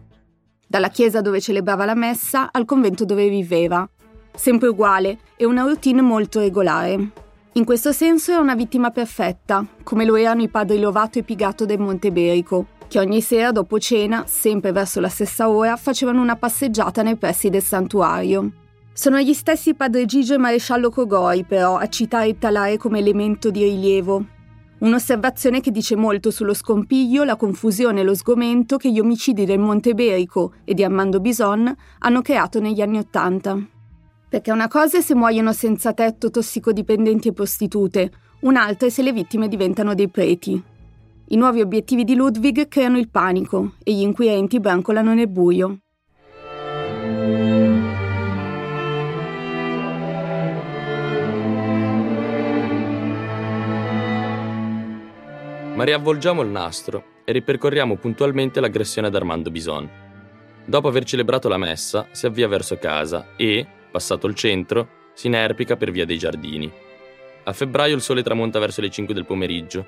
Dalla 0.66 0.88
chiesa 0.88 1.20
dove 1.20 1.40
celebrava 1.40 1.84
la 1.84 1.94
messa 1.94 2.50
al 2.50 2.64
convento 2.64 3.04
dove 3.04 3.28
viveva. 3.28 3.88
Sempre 4.34 4.68
uguale 4.68 5.18
e 5.36 5.44
una 5.44 5.62
routine 5.62 6.00
molto 6.00 6.40
regolare. 6.40 7.10
In 7.54 7.64
questo 7.64 7.92
senso 7.92 8.32
è 8.32 8.36
una 8.36 8.54
vittima 8.54 8.90
perfetta, 8.90 9.64
come 9.82 10.06
lo 10.06 10.16
erano 10.16 10.42
i 10.42 10.48
padri 10.48 10.80
Lovato 10.80 11.18
e 11.18 11.22
Pigato 11.22 11.66
del 11.66 11.78
Monte 11.78 12.10
Berico, 12.10 12.66
che 12.88 12.98
ogni 12.98 13.20
sera 13.20 13.52
dopo 13.52 13.78
cena, 13.78 14.24
sempre 14.26 14.72
verso 14.72 15.00
la 15.00 15.08
stessa 15.08 15.50
ora, 15.50 15.76
facevano 15.76 16.22
una 16.22 16.36
passeggiata 16.36 17.02
nei 17.02 17.16
pressi 17.16 17.50
del 17.50 17.62
santuario. 17.62 18.52
Sono 18.94 19.18
gli 19.18 19.34
stessi 19.34 19.74
padre 19.74 20.06
Gigio 20.06 20.34
e 20.34 20.38
maresciallo 20.38 20.90
Cogoi, 20.90 21.44
però, 21.44 21.76
a 21.76 21.88
citare 21.88 22.28
il 22.28 22.38
talare 22.38 22.78
come 22.78 22.98
elemento 22.98 23.50
di 23.50 23.62
rilievo. 23.64 24.24
Un'osservazione 24.78 25.60
che 25.60 25.70
dice 25.70 25.94
molto 25.94 26.30
sullo 26.30 26.54
scompiglio, 26.54 27.24
la 27.24 27.36
confusione 27.36 28.00
e 28.00 28.04
lo 28.04 28.14
sgomento 28.14 28.76
che 28.78 28.90
gli 28.90 28.98
omicidi 28.98 29.44
del 29.44 29.58
Monte 29.58 29.94
Berico 29.94 30.54
e 30.64 30.74
di 30.74 30.82
Armando 30.82 31.20
Bison 31.20 31.74
hanno 31.98 32.20
creato 32.22 32.60
negli 32.60 32.80
anni 32.80 32.98
Ottanta. 32.98 33.58
Perché 34.32 34.50
una 34.50 34.66
cosa 34.66 34.96
è 34.96 35.02
se 35.02 35.14
muoiono 35.14 35.52
senza 35.52 35.92
tetto 35.92 36.30
tossicodipendenti 36.30 37.28
e 37.28 37.32
prostitute, 37.34 38.10
un'altra 38.40 38.86
è 38.86 38.90
se 38.90 39.02
le 39.02 39.12
vittime 39.12 39.46
diventano 39.46 39.92
dei 39.92 40.08
preti. 40.08 40.52
I 41.28 41.36
nuovi 41.36 41.60
obiettivi 41.60 42.02
di 42.02 42.14
Ludwig 42.14 42.66
creano 42.66 42.96
il 42.96 43.10
panico 43.10 43.74
e 43.84 43.92
gli 43.92 44.00
inquirenti 44.00 44.58
brancolano 44.58 45.12
nel 45.12 45.28
buio. 45.28 45.80
Ma 55.74 55.84
riavvolgiamo 55.84 56.40
il 56.40 56.48
nastro 56.48 57.04
e 57.26 57.32
ripercorriamo 57.32 57.96
puntualmente 57.96 58.60
l'aggressione 58.60 59.08
ad 59.08 59.14
Armando 59.14 59.50
Bison. 59.50 59.86
Dopo 60.64 60.88
aver 60.88 61.04
celebrato 61.04 61.50
la 61.50 61.58
messa, 61.58 62.06
si 62.12 62.24
avvia 62.24 62.48
verso 62.48 62.78
casa 62.78 63.26
e, 63.36 63.80
passato 63.92 64.26
il 64.26 64.34
centro, 64.34 64.88
si 65.14 65.28
inerpica 65.28 65.76
per 65.76 65.92
via 65.92 66.04
dei 66.04 66.18
giardini. 66.18 66.68
A 67.44 67.52
febbraio 67.52 67.94
il 67.94 68.00
sole 68.00 68.24
tramonta 68.24 68.58
verso 68.58 68.80
le 68.80 68.90
5 68.90 69.14
del 69.14 69.26
pomeriggio, 69.26 69.86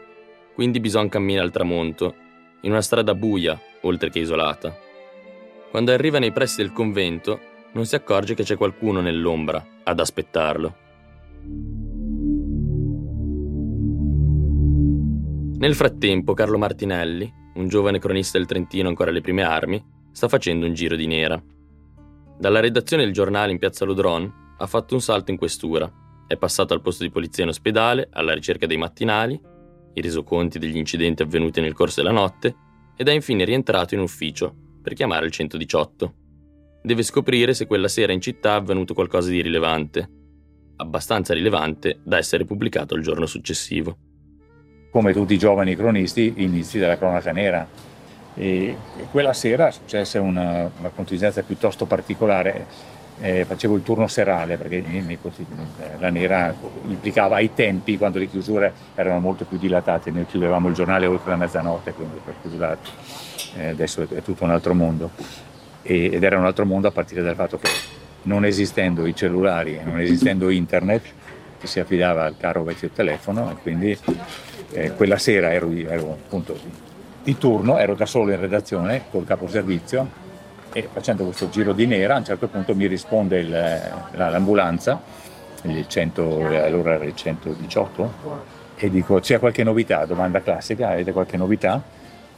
quindi 0.54 0.78
Bison 0.78 1.08
cammina 1.08 1.42
al 1.42 1.50
tramonto, 1.50 2.14
in 2.60 2.70
una 2.70 2.82
strada 2.82 3.14
buia, 3.14 3.60
oltre 3.80 4.10
che 4.10 4.20
isolata. 4.20 4.76
Quando 5.70 5.90
arriva 5.90 6.20
nei 6.20 6.30
pressi 6.30 6.58
del 6.58 6.72
convento, 6.72 7.40
non 7.72 7.86
si 7.86 7.96
accorge 7.96 8.34
che 8.34 8.44
c'è 8.44 8.56
qualcuno 8.56 9.00
nell'ombra 9.00 9.66
ad 9.82 9.98
aspettarlo. 9.98 10.76
Nel 15.58 15.74
frattempo, 15.74 16.34
Carlo 16.34 16.58
Martinelli, 16.58 17.32
un 17.54 17.68
giovane 17.68 17.98
cronista 17.98 18.38
del 18.38 18.46
Trentino 18.46 18.88
ancora 18.88 19.10
alle 19.10 19.20
prime 19.20 19.42
armi, 19.42 19.82
sta 20.12 20.28
facendo 20.28 20.66
un 20.66 20.74
giro 20.74 20.94
di 20.94 21.06
nera. 21.06 21.42
Dalla 22.44 22.60
redazione 22.60 23.04
del 23.04 23.14
giornale 23.14 23.52
in 23.52 23.58
piazza 23.58 23.86
Lodron 23.86 24.54
ha 24.58 24.66
fatto 24.66 24.92
un 24.92 25.00
salto 25.00 25.30
in 25.30 25.38
questura. 25.38 25.90
È 26.26 26.36
passato 26.36 26.74
al 26.74 26.82
posto 26.82 27.02
di 27.02 27.08
polizia 27.08 27.42
in 27.42 27.48
ospedale, 27.48 28.08
alla 28.12 28.34
ricerca 28.34 28.66
dei 28.66 28.76
mattinali, 28.76 29.40
i 29.94 30.00
resoconti 30.02 30.58
degli 30.58 30.76
incidenti 30.76 31.22
avvenuti 31.22 31.62
nel 31.62 31.72
corso 31.72 32.02
della 32.02 32.12
notte, 32.12 32.54
ed 32.98 33.08
è 33.08 33.12
infine 33.12 33.46
rientrato 33.46 33.94
in 33.94 34.00
ufficio 34.00 34.54
per 34.82 34.92
chiamare 34.92 35.24
il 35.24 35.32
118. 35.32 36.14
Deve 36.82 37.02
scoprire 37.02 37.54
se 37.54 37.66
quella 37.66 37.88
sera 37.88 38.12
in 38.12 38.20
città 38.20 38.50
è 38.50 38.58
avvenuto 38.58 38.92
qualcosa 38.92 39.30
di 39.30 39.40
rilevante, 39.40 40.06
abbastanza 40.76 41.32
rilevante 41.32 42.00
da 42.04 42.18
essere 42.18 42.44
pubblicato 42.44 42.94
il 42.94 43.02
giorno 43.02 43.24
successivo. 43.24 43.96
Come 44.90 45.14
tutti 45.14 45.32
i 45.32 45.38
giovani 45.38 45.74
cronisti, 45.76 46.34
inizi 46.36 46.78
della 46.78 46.98
cronaca 46.98 47.32
nera 47.32 47.66
e 48.34 48.76
quella 49.10 49.32
sera 49.32 49.70
successe 49.70 50.18
una, 50.18 50.70
una 50.78 50.90
contingenza 50.94 51.42
piuttosto 51.42 51.86
particolare. 51.86 52.92
Eh, 53.20 53.44
facevo 53.44 53.76
il 53.76 53.84
turno 53.84 54.08
serale 54.08 54.56
perché 54.56 54.82
la 56.00 56.10
nera 56.10 56.52
implicava 56.88 57.36
ai 57.36 57.54
tempi, 57.54 57.96
quando 57.96 58.18
le 58.18 58.26
chiusure 58.26 58.72
erano 58.96 59.20
molto 59.20 59.44
più 59.44 59.56
dilatate, 59.56 60.10
noi 60.10 60.26
chiudevamo 60.26 60.66
il 60.66 60.74
giornale 60.74 61.06
oltre 61.06 61.30
la 61.30 61.36
mezzanotte, 61.36 61.92
quindi 61.92 62.18
per 62.24 62.34
cui 62.42 62.58
eh, 63.56 63.68
adesso 63.68 64.02
è 64.02 64.20
tutto 64.20 64.42
un 64.42 64.50
altro 64.50 64.74
mondo. 64.74 65.10
ed 65.82 66.22
era 66.24 66.38
un 66.38 66.44
altro 66.44 66.66
mondo 66.66 66.88
a 66.88 66.90
partire 66.90 67.22
dal 67.22 67.36
fatto 67.36 67.56
che 67.58 67.68
non 68.22 68.44
esistendo 68.44 69.06
i 69.06 69.14
cellulari, 69.14 69.80
non 69.84 70.00
esistendo 70.00 70.50
internet, 70.50 71.04
ci 71.60 71.66
si 71.66 71.80
affidava 71.80 72.24
al 72.24 72.36
caro 72.36 72.62
vecchio 72.64 72.90
telefono 72.90 73.50
e 73.50 73.54
quindi 73.62 73.98
eh, 74.72 74.92
quella 74.92 75.18
sera 75.18 75.52
ero, 75.52 75.70
ero 75.70 76.12
appunto 76.12 76.58
di 77.24 77.38
turno, 77.38 77.78
ero 77.78 77.94
da 77.94 78.04
solo 78.04 78.30
in 78.32 78.38
redazione 78.38 79.04
col 79.10 79.24
caposervizio 79.24 80.22
e 80.72 80.88
facendo 80.92 81.24
questo 81.24 81.48
giro 81.48 81.72
di 81.72 81.86
nera 81.86 82.16
a 82.16 82.18
un 82.18 82.24
certo 82.24 82.48
punto 82.48 82.74
mi 82.74 82.86
risponde 82.86 83.38
il, 83.38 83.80
l'ambulanza, 84.12 85.00
il 85.62 85.88
100, 85.88 86.46
allora 86.62 86.94
era 86.94 87.04
il 87.04 87.16
118, 87.16 88.12
e 88.76 88.90
dico 88.90 89.20
c'è 89.20 89.38
qualche 89.38 89.62
novità, 89.62 90.04
domanda 90.04 90.42
classica, 90.42 90.90
avete 90.90 91.12
qualche 91.12 91.38
novità? 91.38 91.80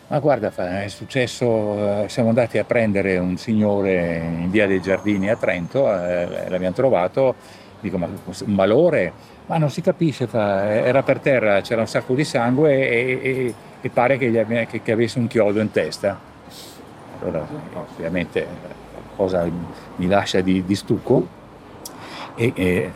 Ma 0.09 0.21
guarda, 0.21 0.52
è 0.83 0.87
successo, 0.87 2.05
eh, 2.05 2.09
siamo 2.09 2.28
andati 2.28 2.59
a 2.59 2.64
prendere 2.64 3.19
un 3.19 3.37
signore 3.37 4.19
in 4.19 4.50
via 4.50 4.69
dei 4.69 4.81
Giardini 4.81 5.28
a 5.28 5.37
Trento, 5.37 5.93
eh, 5.93 6.49
l'abbiamo 6.49 6.75
trovato, 6.75 7.35
dico 7.81 7.99
ma 7.99 8.07
un 8.07 8.52
malore? 8.52 9.12
Ma 9.47 9.59
non 9.59 9.71
si 9.71 9.81
capisce, 9.81 10.28
era 10.33 11.02
per 11.02 11.19
terra, 11.21 11.61
c'era 11.61 11.81
un 11.81 11.87
sacco 11.88 12.14
di 12.14 12.25
sangue 12.25 12.88
e, 12.88 13.21
e, 13.23 13.55
e 13.87 13.90
pare 13.90 14.19
che, 14.19 14.38
abbia, 14.38 14.66
che, 14.66 14.83
che 14.83 14.93
avesse 14.93 15.19
un 15.19 15.28
chiodo 15.28 15.61
in 15.61 15.71
testa. 15.71 16.19
Allora, 17.21 17.47
ovviamente 17.75 18.47
cosa 19.14 19.49
mi 19.97 20.07
lascia 20.07 20.40
di, 20.40 20.64
di 20.64 20.75
stucco 20.75 21.26
e, 22.35 22.52
e, 22.55 22.93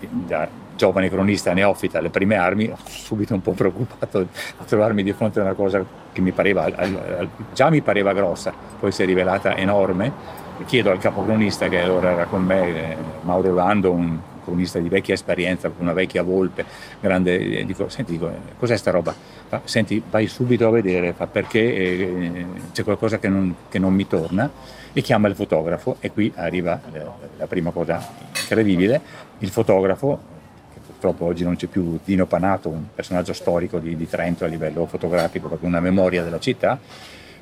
da 0.00 0.46
giovane 0.76 1.08
cronista 1.08 1.52
neofita 1.52 1.98
alle 1.98 2.10
prime 2.10 2.34
armi 2.34 2.68
ho 2.68 2.76
subito 2.84 3.32
un 3.32 3.40
po' 3.40 3.52
preoccupato 3.52 4.26
a 4.58 4.64
trovarmi 4.64 5.04
di 5.04 5.12
fronte 5.12 5.38
a 5.38 5.44
una 5.44 5.54
cosa 5.54 5.82
che 6.12 6.20
mi 6.20 6.32
pareva, 6.32 6.68
già 7.54 7.70
mi 7.70 7.80
pareva 7.80 8.12
grossa, 8.12 8.52
poi 8.78 8.90
si 8.92 9.02
è 9.02 9.06
rivelata 9.06 9.56
enorme. 9.56 10.42
Chiedo 10.66 10.90
al 10.90 10.98
capocronista 10.98 11.68
che 11.68 11.80
allora 11.80 12.12
era 12.12 12.24
con 12.26 12.44
me, 12.44 12.92
eh, 12.92 12.96
Mauro 13.22 13.54
Vando, 13.54 13.90
un 13.90 14.18
cronista 14.44 14.78
di 14.78 14.88
vecchia 14.88 15.14
esperienza, 15.14 15.70
una 15.78 15.92
vecchia 15.92 16.22
volpe, 16.22 16.64
grande, 17.00 17.64
dico, 17.64 17.88
senti, 17.88 18.12
dico, 18.12 18.30
cos'è 18.58 18.76
sta 18.76 18.90
roba? 18.90 19.14
Fa, 19.48 19.62
senti, 19.64 20.02
vai 20.08 20.26
subito 20.26 20.68
a 20.68 20.70
vedere, 20.70 21.12
fa, 21.12 21.26
perché 21.26 21.60
eh, 21.60 22.46
c'è 22.72 22.84
qualcosa 22.84 23.18
che 23.18 23.28
non, 23.28 23.54
che 23.68 23.78
non, 23.78 23.94
mi 23.94 24.06
torna, 24.06 24.50
e 24.92 25.00
chiama 25.00 25.26
il 25.28 25.34
fotografo 25.34 25.96
e 26.00 26.12
qui 26.12 26.32
arriva 26.36 26.80
la, 26.92 27.12
la 27.38 27.46
prima 27.46 27.70
cosa 27.70 28.06
incredibile, 28.40 29.00
il 29.38 29.50
fotografo, 29.50 30.32
purtroppo 30.86 31.26
oggi 31.26 31.44
non 31.44 31.56
c'è 31.56 31.66
più, 31.66 31.98
Dino 32.04 32.26
Panato, 32.26 32.68
un 32.68 32.84
personaggio 32.94 33.32
storico 33.32 33.78
di, 33.78 33.96
di 33.96 34.08
Trento 34.08 34.44
a 34.44 34.48
livello 34.48 34.86
fotografico, 34.86 35.48
proprio 35.48 35.68
una 35.68 35.80
memoria 35.80 36.22
della 36.22 36.38
città, 36.38 36.78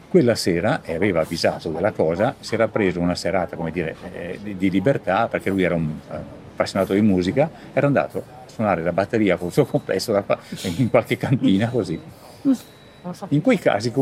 quella 0.08 0.34
sera, 0.34 0.82
e 0.82 0.94
aveva 0.94 1.20
avvisato 1.20 1.70
della 1.70 1.92
cosa, 1.92 2.34
si 2.38 2.54
era 2.54 2.68
preso 2.68 3.00
una 3.00 3.14
serata, 3.14 3.56
come 3.56 3.70
dire, 3.70 3.96
eh, 4.12 4.38
di, 4.42 4.56
di, 4.56 4.68
libertà, 4.68 5.28
perché 5.28 5.48
lui 5.48 5.62
era 5.62 5.74
un 5.74 5.90
eh, 6.10 6.16
appassionato 6.62 6.94
di 6.94 7.00
musica, 7.00 7.50
era 7.72 7.86
andato 7.86 8.18
a 8.18 8.48
suonare 8.48 8.82
la 8.82 8.92
batteria 8.92 9.36
con 9.36 9.48
il 9.48 9.52
suo 9.52 9.66
complesso 9.66 10.24
in 10.76 10.88
qualche 10.88 11.16
cantina 11.16 11.68
così. 11.68 12.00
In 13.28 13.40
quei 13.40 13.58
casi, 13.58 13.92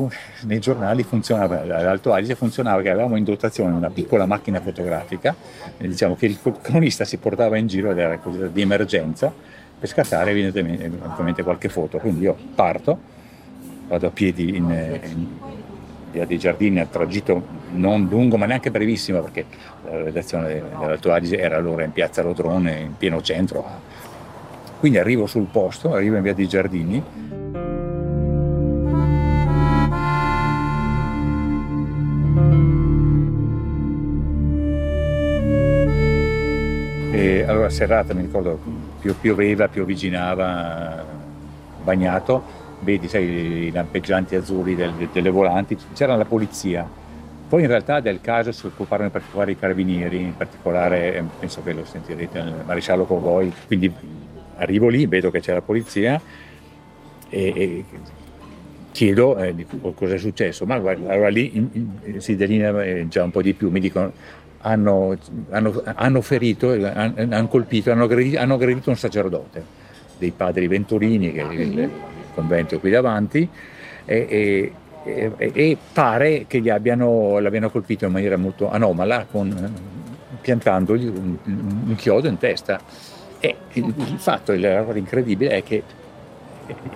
nei 0.42 0.58
giornali 0.58 1.02
funzionava, 1.02 1.62
all'Alto 1.62 2.12
Adige 2.12 2.34
funzionava 2.34 2.82
che 2.82 2.90
avevamo 2.90 3.16
in 3.16 3.24
dotazione 3.24 3.72
una 3.72 3.88
piccola 3.88 4.26
macchina 4.26 4.60
fotografica, 4.60 5.34
diciamo 5.78 6.16
che 6.16 6.26
il 6.26 6.38
cronista 6.60 7.04
si 7.06 7.16
portava 7.16 7.56
in 7.56 7.66
giro 7.66 7.90
ed 7.90 7.98
era 7.98 8.20
di 8.52 8.60
emergenza 8.60 9.32
per 9.78 9.88
scattare 9.88 10.32
evidentemente, 10.32 10.84
evidentemente 10.84 11.42
qualche 11.42 11.70
foto. 11.70 11.96
Quindi 11.96 12.24
io 12.24 12.36
parto, 12.54 12.98
vado 13.88 14.06
a 14.06 14.10
piedi 14.10 14.56
in, 14.56 14.70
in 14.70 15.26
via 16.10 16.26
dei 16.26 16.38
Giardini, 16.38 16.80
al 16.80 16.90
tragitto 16.90 17.42
non 17.72 18.06
lungo 18.08 18.36
ma 18.36 18.46
neanche 18.46 18.70
brevissimo 18.70 19.20
perché 19.20 19.44
la 19.84 20.02
redazione 20.02 20.48
dell'Alto 20.48 21.12
Adige 21.12 21.38
era 21.38 21.56
allora 21.56 21.84
in 21.84 21.92
piazza 21.92 22.22
Rodrone, 22.22 22.78
in 22.80 22.96
pieno 22.96 23.20
centro. 23.22 23.64
Quindi 24.78 24.98
arrivo 24.98 25.26
sul 25.26 25.46
posto, 25.50 25.92
arrivo 25.92 26.16
in 26.16 26.22
via 26.22 26.34
dei 26.34 26.48
Giardini. 26.48 27.04
E 37.12 37.44
allora 37.46 37.68
serata, 37.68 38.14
mi 38.14 38.22
ricordo, 38.22 38.58
pioveva, 39.20 39.68
pioviginava, 39.68 41.04
bagnato, 41.82 42.59
vedi 42.80 43.08
sai, 43.08 43.24
i 43.66 43.70
lampeggianti 43.70 44.34
azzurri 44.34 44.74
del, 44.74 44.92
delle 45.12 45.30
volanti, 45.30 45.76
c'era 45.94 46.16
la 46.16 46.24
polizia. 46.24 46.88
Poi 47.48 47.62
in 47.62 47.68
realtà 47.68 48.00
del 48.00 48.20
caso 48.20 48.52
si 48.52 48.66
occuparono 48.66 49.06
in 49.06 49.12
particolare 49.12 49.50
i 49.52 49.58
carabinieri, 49.58 50.18
in 50.18 50.36
particolare, 50.36 51.16
eh, 51.16 51.24
penso 51.38 51.62
che 51.62 51.72
lo 51.72 51.84
sentirete, 51.84 52.38
il 52.38 52.62
maresciallo 52.64 53.04
Covoi, 53.04 53.52
quindi 53.66 53.92
arrivo 54.56 54.88
lì, 54.88 55.06
vedo 55.06 55.30
che 55.30 55.40
c'è 55.40 55.52
la 55.52 55.62
polizia 55.62 56.20
e, 57.28 57.52
e 57.56 57.84
chiedo 58.92 59.36
eh, 59.38 59.66
cosa 59.94 60.14
è 60.14 60.18
successo, 60.18 60.64
ma 60.64 60.78
guarda, 60.78 61.12
allora 61.12 61.28
lì 61.28 61.56
in, 61.56 61.68
in, 61.72 62.20
si 62.20 62.36
delinea 62.36 62.84
eh, 62.84 63.08
già 63.08 63.24
un 63.24 63.30
po' 63.30 63.42
di 63.42 63.52
più, 63.54 63.70
mi 63.70 63.80
dicono 63.80 64.12
hanno, 64.62 65.16
hanno, 65.50 65.82
hanno 65.84 66.20
ferito, 66.20 66.70
hanno, 66.70 67.14
hanno 67.16 67.48
colpito, 67.48 67.90
hanno 67.90 68.04
aggredito, 68.04 68.38
hanno 68.38 68.54
aggredito 68.54 68.90
un 68.90 68.96
sacerdote 68.96 69.78
dei 70.18 70.32
padri 70.32 70.68
Venturini, 70.68 71.32
che 71.32 71.40
il, 71.40 71.90
convento 72.40 72.80
qui 72.80 72.90
davanti 72.90 73.48
e, 74.04 74.72
e, 75.04 75.32
e 75.36 75.76
pare 75.92 76.46
che 76.46 76.62
abbiano, 76.70 77.38
l'abbiano 77.38 77.70
colpito 77.70 78.06
in 78.06 78.12
maniera 78.12 78.36
molto 78.36 78.70
anomala 78.70 79.26
con, 79.30 79.48
piantandogli 80.40 81.06
un, 81.06 81.36
un, 81.44 81.94
chiodo 81.96 82.28
in 82.28 82.38
testa. 82.38 82.80
E 83.38 83.56
il, 83.72 83.94
il 83.96 84.18
fatto, 84.18 84.54
la 84.56 84.82
cosa 84.82 84.98
incredibile 84.98 85.50
è 85.50 85.62
che 85.62 85.82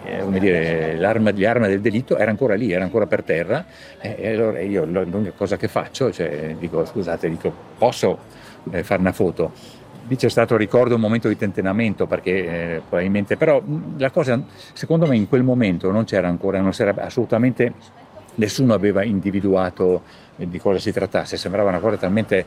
eh, 0.05 0.39
dire, 0.39 0.97
l'arma, 0.97 1.33
l'arma, 1.35 1.67
del 1.67 1.81
delitto 1.81 2.17
era 2.17 2.31
ancora 2.31 2.55
lì, 2.55 2.73
era 2.73 2.85
ancora 2.85 3.07
per 3.07 3.23
terra 3.23 3.65
e 4.01 4.33
allora 4.33 4.61
io 4.61 4.85
l'unica 4.85 5.33
cosa 5.33 5.57
che 5.57 5.69
faccio, 5.69 6.13
cioè, 6.13 6.55
dico 6.59 6.85
scusate, 6.85 7.29
dico, 7.29 7.53
posso 7.79 8.19
eh, 8.71 8.83
fare 8.83 9.01
una 9.01 9.13
foto? 9.13 9.53
Lì 10.07 10.17
c'è 10.17 10.29
stato, 10.29 10.57
ricordo, 10.57 10.95
un 10.95 11.01
momento 11.01 11.29
di 11.29 11.37
tentennamento 11.37 12.07
perché 12.07 12.31
eh, 12.31 12.83
probabilmente, 12.87 13.37
però 13.37 13.63
la 13.97 14.11
cosa, 14.11 14.43
secondo 14.73 15.07
me 15.07 15.17
in 15.17 15.29
quel 15.29 15.43
momento 15.43 15.91
non 15.91 16.05
c'era 16.05 16.29
ancora, 16.29 16.61
non 16.61 16.71
c'era 16.71 16.95
assolutamente, 16.99 17.73
nessuno 18.37 18.75
aveva 18.75 19.03
individuato 19.03 20.03
eh, 20.37 20.49
di 20.49 20.59
cosa 20.59 20.79
si 20.79 20.93
trattasse, 20.93 21.37
sembrava 21.37 21.71
una 21.71 21.79
cosa 21.79 21.97
talmente, 21.97 22.45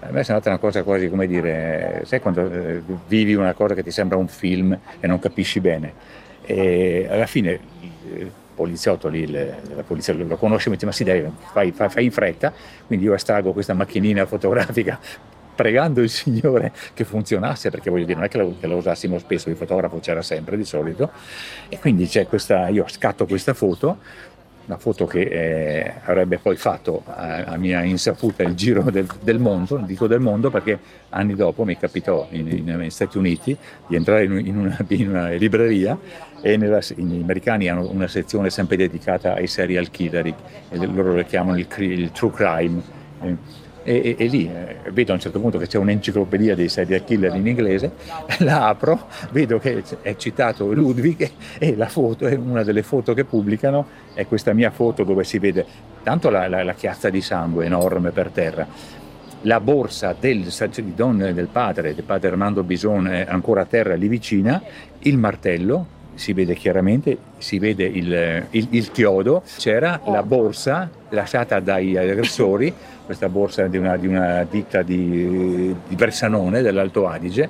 a 0.00 0.10
me 0.10 0.20
è 0.20 0.22
sembrata 0.22 0.48
una 0.48 0.58
cosa 0.58 0.82
quasi 0.82 1.08
come 1.08 1.26
dire, 1.26 2.02
sai 2.04 2.20
quando 2.20 2.50
eh, 2.50 2.82
vivi 3.06 3.34
una 3.34 3.52
cosa 3.52 3.74
che 3.74 3.82
ti 3.82 3.90
sembra 3.90 4.16
un 4.16 4.28
film 4.28 4.78
e 4.98 5.06
non 5.06 5.18
capisci 5.18 5.60
bene, 5.60 5.92
e 6.44 7.06
alla 7.10 7.26
fine 7.26 7.60
il 8.14 8.30
poliziotto 8.54 9.08
lì, 9.08 9.30
la 9.30 9.82
polizia 9.86 10.14
lo 10.14 10.36
conosce, 10.36 10.70
mi 10.70 10.76
dice 10.76 10.86
ma 10.86 10.92
si 10.92 11.04
deve, 11.04 11.30
fai, 11.52 11.72
fai, 11.72 11.90
fai 11.90 12.04
in 12.04 12.10
fretta, 12.10 12.52
quindi 12.86 13.04
io 13.04 13.12
estraggo 13.12 13.52
questa 13.52 13.74
macchinina 13.74 14.24
fotografica 14.24 14.98
pregando 15.56 16.00
il 16.00 16.10
Signore 16.10 16.72
che 16.94 17.04
funzionasse, 17.04 17.70
perché 17.70 17.90
voglio 17.90 18.04
dire, 18.04 18.16
non 18.16 18.24
è 18.24 18.28
che 18.28 18.38
lo, 18.38 18.54
che 18.60 18.68
lo 18.68 18.76
usassimo 18.76 19.18
spesso, 19.18 19.48
il 19.48 19.56
fotografo 19.56 19.98
c'era 19.98 20.22
sempre 20.22 20.56
di 20.56 20.64
solito, 20.64 21.10
e 21.68 21.78
quindi 21.78 22.06
c'è 22.06 22.28
questa, 22.28 22.68
io 22.68 22.84
scatto 22.86 23.26
questa 23.26 23.54
foto, 23.54 23.98
una 24.66 24.78
foto 24.78 25.06
che 25.06 25.20
eh, 25.20 25.92
avrebbe 26.04 26.38
poi 26.38 26.56
fatto 26.56 27.02
a, 27.06 27.44
a, 27.44 27.56
mia 27.56 27.82
insaputa 27.84 28.42
il 28.42 28.54
giro 28.54 28.82
del, 28.90 29.06
del, 29.20 29.38
mondo, 29.38 29.76
dico 29.76 30.08
del 30.08 30.18
mondo 30.18 30.50
perché 30.50 30.78
anni 31.10 31.34
dopo 31.34 31.64
mi 31.64 31.76
capitò 31.76 32.26
negli 32.30 32.90
Stati 32.90 33.16
Uniti 33.16 33.56
di 33.86 33.94
entrare 33.94 34.24
in, 34.24 34.44
in, 34.44 34.56
una, 34.56 34.76
in 34.88 35.08
una, 35.08 35.28
libreria 35.30 35.96
e 36.40 36.56
nella, 36.56 36.80
gli 36.80 37.22
americani 37.22 37.68
hanno 37.68 37.88
una 37.88 38.08
sezione 38.08 38.50
sempre 38.50 38.76
dedicata 38.76 39.34
ai 39.34 39.46
serial 39.46 39.88
killer, 39.90 40.34
loro 40.70 41.14
lo 41.14 41.22
chiamano 41.22 41.58
il, 41.58 41.66
il 41.78 42.10
true 42.10 42.32
crime. 42.32 42.82
Eh, 43.22 43.64
e, 43.86 44.16
e, 44.18 44.24
e 44.24 44.26
lì 44.26 44.50
eh, 44.52 44.90
vedo 44.90 45.12
a 45.12 45.14
un 45.14 45.20
certo 45.20 45.38
punto 45.38 45.58
che 45.58 45.68
c'è 45.68 45.78
un'enciclopedia 45.78 46.56
dei 46.56 46.68
serial 46.68 47.04
killer 47.04 47.34
in 47.36 47.46
inglese, 47.46 47.92
la 48.40 48.66
apro, 48.66 49.06
vedo 49.30 49.60
che 49.60 49.84
è 50.02 50.16
citato 50.16 50.72
Ludwig 50.72 51.30
e 51.58 51.76
la 51.76 51.88
foto, 51.88 52.26
una 52.26 52.64
delle 52.64 52.82
foto 52.82 53.14
che 53.14 53.24
pubblicano 53.24 53.86
è 54.12 54.26
questa 54.26 54.52
mia 54.52 54.72
foto 54.72 55.04
dove 55.04 55.22
si 55.22 55.38
vede 55.38 55.64
tanto 56.02 56.30
la, 56.30 56.48
la, 56.48 56.64
la 56.64 56.74
chiazza 56.74 57.10
di 57.10 57.20
sangue 57.20 57.64
enorme 57.64 58.10
per 58.10 58.30
terra, 58.30 58.66
la 59.42 59.60
borsa 59.60 60.14
del, 60.18 60.42
del 60.42 61.48
padre, 61.52 61.94
del 61.94 62.04
padre 62.04 62.28
Armando 62.28 62.64
Bison 62.64 63.06
è 63.06 63.24
ancora 63.28 63.60
a 63.60 63.66
terra 63.66 63.94
lì 63.94 64.08
vicina, 64.08 64.60
il 65.00 65.16
martello, 65.16 65.86
si 66.16 66.32
vede 66.32 66.54
chiaramente, 66.54 67.16
si 67.38 67.58
vede 67.58 67.84
il, 67.84 68.46
il, 68.50 68.68
il 68.70 68.90
chiodo, 68.90 69.42
c'era 69.58 70.00
la 70.06 70.22
borsa 70.22 70.90
lasciata 71.10 71.60
dagli 71.60 71.96
aggressori 71.96 72.72
questa 73.06 73.28
borsa 73.28 73.68
di 73.68 73.76
una, 73.76 73.96
di 73.96 74.08
una 74.08 74.44
ditta 74.50 74.82
di, 74.82 75.74
di 75.86 75.94
Bersanone 75.94 76.60
dell'Alto 76.60 77.06
Adige 77.06 77.48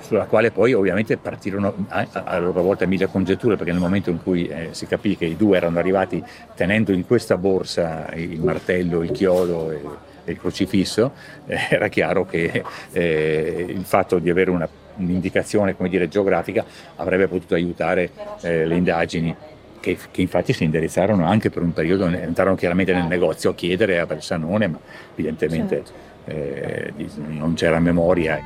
sulla 0.00 0.24
quale 0.24 0.50
poi 0.50 0.72
ovviamente 0.72 1.18
partirono 1.18 1.86
a, 1.88 2.06
a 2.10 2.38
loro 2.38 2.62
volta 2.62 2.86
mille 2.86 3.08
congetture, 3.08 3.56
perché 3.56 3.72
nel 3.72 3.80
momento 3.80 4.08
in 4.08 4.22
cui 4.22 4.46
eh, 4.46 4.68
si 4.70 4.86
capì 4.86 5.18
che 5.18 5.26
i 5.26 5.36
due 5.36 5.58
erano 5.58 5.78
arrivati 5.78 6.22
tenendo 6.54 6.92
in 6.92 7.06
questa 7.06 7.36
borsa 7.36 8.10
il 8.14 8.40
martello, 8.40 9.02
il 9.02 9.10
chiodo 9.10 9.70
e, 9.70 9.82
e 10.24 10.32
il 10.32 10.38
crocifisso, 10.38 11.12
eh, 11.46 11.58
era 11.68 11.88
chiaro 11.88 12.24
che 12.24 12.62
eh, 12.92 13.66
il 13.68 13.84
fatto 13.84 14.18
di 14.18 14.30
avere 14.30 14.50
una, 14.50 14.66
un'indicazione 14.98 15.74
dire, 15.88 16.08
geografica 16.08 16.64
avrebbe 16.96 17.28
potuto 17.28 17.54
aiutare 17.54 18.10
eh, 18.42 18.66
le 18.66 18.76
indagini. 18.76 19.34
Che, 19.80 19.96
che, 20.10 20.20
infatti 20.20 20.52
si 20.52 20.64
indirizzarono 20.64 21.24
anche 21.24 21.50
per 21.50 21.62
un 21.62 21.72
periodo, 21.72 22.06
entrarono 22.06 22.56
chiaramente 22.56 22.92
nel 22.92 23.04
negozio 23.04 23.50
a 23.50 23.54
chiedere 23.54 24.00
a 24.00 24.06
Bersanone, 24.06 24.66
ma 24.66 24.78
evidentemente 25.14 25.76
certo. 25.76 26.06
Eh, 26.24 26.92
non 27.28 27.54
c'era 27.54 27.78
memoria. 27.78 28.38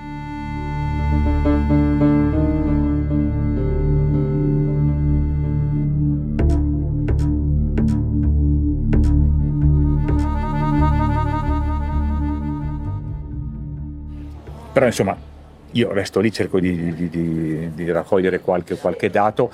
Però 14.72 14.86
insomma 14.86 15.31
io 15.72 15.92
resto 15.92 16.20
lì, 16.20 16.32
cerco 16.32 16.60
di, 16.60 16.94
di, 16.94 17.08
di, 17.08 17.70
di 17.74 17.90
raccogliere 17.90 18.40
qualche, 18.40 18.76
qualche, 18.76 19.10
dato. 19.10 19.50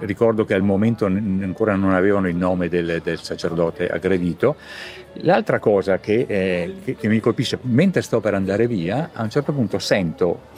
Ricordo 0.00 0.44
che 0.44 0.54
al 0.54 0.62
momento 0.62 1.06
ancora 1.06 1.74
non 1.76 1.92
avevano 1.92 2.28
il 2.28 2.36
nome 2.36 2.68
del, 2.68 3.00
del 3.02 3.20
sacerdote 3.20 3.88
aggredito. 3.88 4.56
L'altra 5.16 5.58
cosa 5.58 5.98
che, 5.98 6.24
eh, 6.26 6.74
che, 6.84 6.96
che, 6.96 7.08
mi 7.08 7.20
colpisce, 7.20 7.58
mentre 7.62 8.02
sto 8.02 8.20
per 8.20 8.34
andare 8.34 8.66
via, 8.66 9.10
a 9.12 9.22
un 9.22 9.30
certo 9.30 9.52
punto 9.52 9.78
sento 9.78 10.50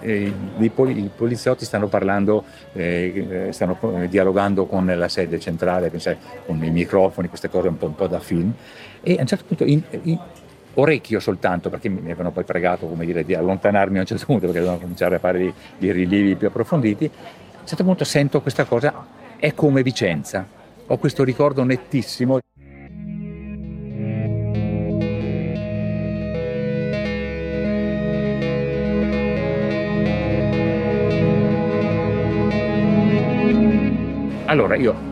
eh, 0.00 0.32
i, 0.58 0.68
poli, 0.70 1.04
i, 1.04 1.10
poliziotti 1.14 1.64
stanno 1.64 1.88
parlando, 1.88 2.44
eh, 2.72 3.46
eh 3.48 3.52
stanno 3.52 3.78
eh, 3.96 4.08
dialogando 4.08 4.66
con 4.66 4.86
la 4.86 5.08
sede 5.08 5.38
centrale, 5.38 5.90
con 6.46 6.62
i 6.62 6.70
microfoni, 6.70 7.28
queste 7.28 7.48
cose 7.48 7.68
un 7.68 7.76
po', 7.76 7.86
un 7.86 7.94
po 7.94 8.06
da 8.06 8.20
film. 8.20 8.52
E 9.00 9.16
a 9.16 9.20
un 9.20 9.26
certo 9.26 9.44
punto 9.46 9.64
in, 9.64 9.82
in, 10.02 10.18
orecchio 10.80 11.20
soltanto, 11.20 11.70
perché 11.70 11.88
mi 11.88 11.98
avevano 11.98 12.30
poi 12.30 12.44
pregato 12.44 12.86
dire, 12.98 13.24
di 13.24 13.34
allontanarmi 13.34 13.98
a 13.98 14.00
un 14.00 14.06
certo 14.06 14.26
punto 14.26 14.46
perché 14.46 14.60
dovevano 14.60 14.80
cominciare 14.80 15.16
a 15.16 15.18
fare 15.18 15.52
dei 15.78 15.92
rilievi 15.92 16.36
più 16.36 16.48
approfonditi, 16.48 17.04
a 17.04 17.60
un 17.60 17.66
certo 17.66 17.84
punto 17.84 18.04
sento 18.04 18.40
questa 18.40 18.64
cosa, 18.64 19.06
è 19.36 19.54
come 19.54 19.82
Vicenza, 19.82 20.46
ho 20.86 20.96
questo 20.98 21.24
ricordo 21.24 21.64
nettissimo. 21.64 22.38
Allora 34.46 34.76
io 34.76 35.07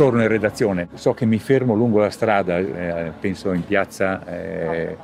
torno 0.00 0.22
in 0.22 0.28
redazione, 0.28 0.88
so 0.94 1.12
che 1.12 1.26
mi 1.26 1.38
fermo 1.38 1.74
lungo 1.74 1.98
la 1.98 2.08
strada, 2.08 2.56
eh, 2.56 3.12
penso 3.20 3.52
in 3.52 3.62
piazza 3.66 4.24
eh, 4.24 4.96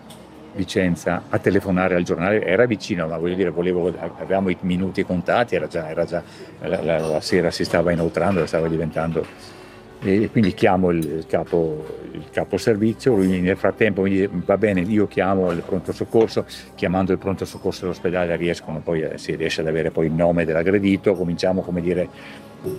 Vicenza, 0.54 1.24
a 1.28 1.38
telefonare 1.38 1.96
al 1.96 2.02
giornale, 2.02 2.42
era 2.42 2.64
vicino, 2.64 3.06
ma 3.06 3.18
voglio 3.18 3.34
dire, 3.34 3.50
volevo, 3.50 3.92
avevamo 4.18 4.48
i 4.48 4.56
minuti 4.62 5.04
contati, 5.04 5.54
era 5.54 5.66
già, 5.66 5.90
era 5.90 6.06
già 6.06 6.22
la, 6.62 6.82
la, 6.82 6.98
la, 6.98 7.20
sera 7.20 7.50
si 7.50 7.64
stava 7.64 7.92
inoltrando, 7.92 8.46
stava 8.46 8.68
diventando... 8.68 9.54
E 10.02 10.28
quindi 10.30 10.52
chiamo 10.54 10.90
il 10.90 11.24
capo, 11.26 11.98
il 12.12 12.26
capo 12.30 12.56
servizio, 12.58 13.14
lui 13.14 13.40
nel 13.40 13.56
frattempo 13.56 14.02
mi 14.02 14.10
dice 14.10 14.30
va 14.30 14.56
bene, 14.56 14.80
io 14.80 15.06
chiamo 15.06 15.50
il 15.50 15.62
pronto 15.62 15.92
soccorso, 15.92 16.44
chiamando 16.74 17.12
il 17.12 17.18
pronto 17.18 17.44
soccorso 17.44 17.84
all'ospedale 17.84 18.36
riescono 18.36 18.80
poi, 18.80 19.02
eh, 19.02 19.18
si 19.18 19.34
riesce 19.34 19.62
ad 19.62 19.66
avere 19.66 19.90
poi 19.90 20.06
il 20.06 20.12
nome 20.12 20.44
dell'aggredito, 20.44 21.14
cominciamo 21.14 21.62
come 21.62 21.80
dire 21.80 22.08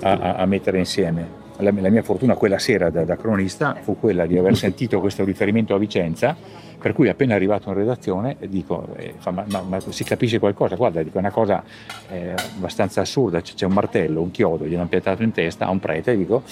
a, 0.01 0.35
a, 0.35 0.45
mettere 0.45 0.79
insieme 0.79 1.45
la, 1.57 1.71
la 1.71 1.89
mia 1.89 2.03
fortuna 2.03 2.35
quella 2.35 2.59
sera 2.59 2.89
da, 2.89 3.03
da, 3.03 3.15
cronista 3.15 3.75
fu 3.81 3.99
quella 3.99 4.25
di 4.25 4.37
aver 4.37 4.55
sentito 4.55 4.99
questo 4.99 5.23
riferimento 5.23 5.73
a 5.73 5.77
Vicenza, 5.77 6.35
per 6.79 6.93
cui 6.93 7.09
appena 7.09 7.35
arrivato 7.35 7.69
in 7.69 7.75
redazione 7.75 8.37
dico, 8.47 8.87
eh, 8.95 9.15
fa, 9.17 9.31
ma, 9.31 9.43
ma, 9.47 9.61
ma, 9.61 9.79
si 9.79 10.03
capisce 10.03 10.39
qualcosa? 10.39 10.75
Guarda, 10.75 11.01
dico, 11.01 11.17
è 11.17 11.19
una 11.19 11.31
cosa 11.31 11.63
eh, 12.09 12.33
abbastanza 12.55 13.01
assurda, 13.01 13.41
c'è, 13.41 13.65
un 13.65 13.73
martello, 13.73 14.21
un 14.21 14.31
chiodo, 14.31 14.65
gli 14.65 14.75
hanno 14.75 14.87
piantato 14.87 15.23
in 15.23 15.31
testa 15.31 15.65
a 15.65 15.69
un 15.71 15.79
prete, 15.79 16.15
dico, 16.15 16.43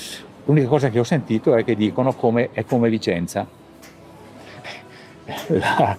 l'unica 0.46 0.68
cosa 0.68 0.90
che 0.90 1.00
ho 1.00 1.04
sentito 1.04 1.56
è 1.56 1.64
che 1.64 1.76
dicono 1.76 2.14
come, 2.14 2.50
è 2.52 2.66
come 2.66 2.90
Vicenza. 2.90 3.48
La, 5.48 5.98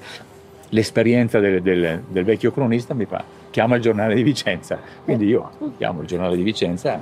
l'esperienza 0.71 1.39
del, 1.39 1.63
del, 1.63 2.03
del 2.09 2.25
vecchio 2.25 2.51
cronista 2.51 2.93
mi 2.93 3.05
fa 3.05 3.23
chiama 3.51 3.77
il 3.77 3.83
giornale 3.83 4.15
di 4.15 4.23
Vicenza, 4.23 4.79
quindi 5.05 5.27
io 5.27 5.51
chiamo 5.79 6.01
il 6.03 6.07
giornale 6.07 6.37
di 6.37 6.43
Vicenza 6.43 7.01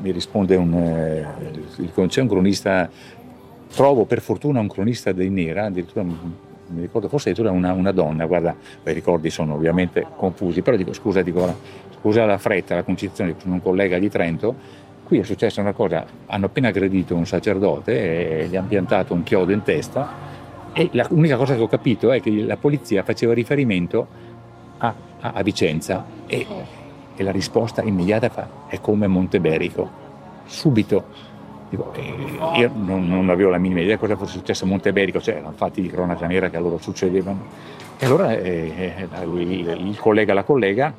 mi 0.00 0.10
risponde 0.10 0.56
un, 0.56 0.74
eh, 0.74 2.06
c'è 2.06 2.20
un 2.20 2.28
cronista, 2.28 2.88
trovo 3.74 4.04
per 4.04 4.20
fortuna 4.20 4.60
un 4.60 4.68
cronista 4.68 5.12
dei 5.12 5.30
Nera, 5.30 5.64
addirittura 5.64 6.04
mi 6.04 6.80
ricordo 6.80 7.08
forse 7.08 7.30
addirittura 7.30 7.56
una, 7.56 7.72
una 7.72 7.92
donna, 7.92 8.26
guarda, 8.26 8.54
i 8.84 8.92
ricordi 8.92 9.30
sono 9.30 9.54
ovviamente 9.54 10.06
confusi, 10.16 10.62
però 10.62 10.76
dico 10.76 10.92
scusa, 10.92 11.22
dico, 11.22 11.54
scusa 11.98 12.24
la 12.24 12.38
fretta, 12.38 12.74
la 12.74 12.82
concitazione, 12.82 13.34
sono 13.38 13.54
un 13.54 13.62
collega 13.62 13.98
di 13.98 14.08
Trento, 14.08 14.54
qui 15.04 15.18
è 15.18 15.22
successa 15.24 15.60
una 15.60 15.72
cosa, 15.72 16.04
hanno 16.26 16.46
appena 16.46 16.68
aggredito 16.68 17.14
un 17.14 17.26
sacerdote 17.26 18.40
e 18.40 18.46
gli 18.46 18.56
hanno 18.56 18.68
piantato 18.68 19.12
un 19.12 19.22
chiodo 19.22 19.52
in 19.52 19.62
testa 19.62 20.30
e 20.72 20.88
l'unica 21.10 21.36
cosa 21.36 21.54
che 21.54 21.60
ho 21.60 21.68
capito 21.68 22.12
è 22.12 22.20
che 22.20 22.30
la 22.30 22.56
polizia 22.56 23.02
faceva 23.02 23.34
riferimento 23.34 24.06
a, 24.78 24.94
a, 25.20 25.32
a 25.34 25.42
Vicenza 25.42 26.04
e 26.26 26.46
e 27.22 27.24
la 27.24 27.30
risposta 27.30 27.82
immediata 27.82 28.28
fa, 28.28 28.46
è 28.66 28.80
come 28.80 29.06
Monteberico. 29.06 30.00
Subito. 30.44 31.30
Dico, 31.70 31.92
eh, 31.94 32.58
io 32.58 32.70
non, 32.74 33.08
non, 33.08 33.30
avevo 33.30 33.48
la 33.48 33.58
minima 33.58 33.80
idea 33.80 33.96
cosa 33.96 34.16
fosse 34.16 34.36
successo 34.36 34.64
a 34.64 34.68
Monteberico, 34.68 35.20
cioè 35.20 35.36
erano 35.36 35.54
fatti 35.56 35.80
di 35.80 35.88
cronaca 35.88 36.26
nera 36.26 36.50
che 36.50 36.58
allora 36.58 36.76
succedevano. 36.78 37.46
E 37.98 38.04
allora 38.04 38.36
eh, 38.36 39.06
eh 39.10 39.24
lui, 39.24 39.60
il 39.60 39.98
collega, 39.98 40.34
la 40.34 40.42
collega, 40.42 40.92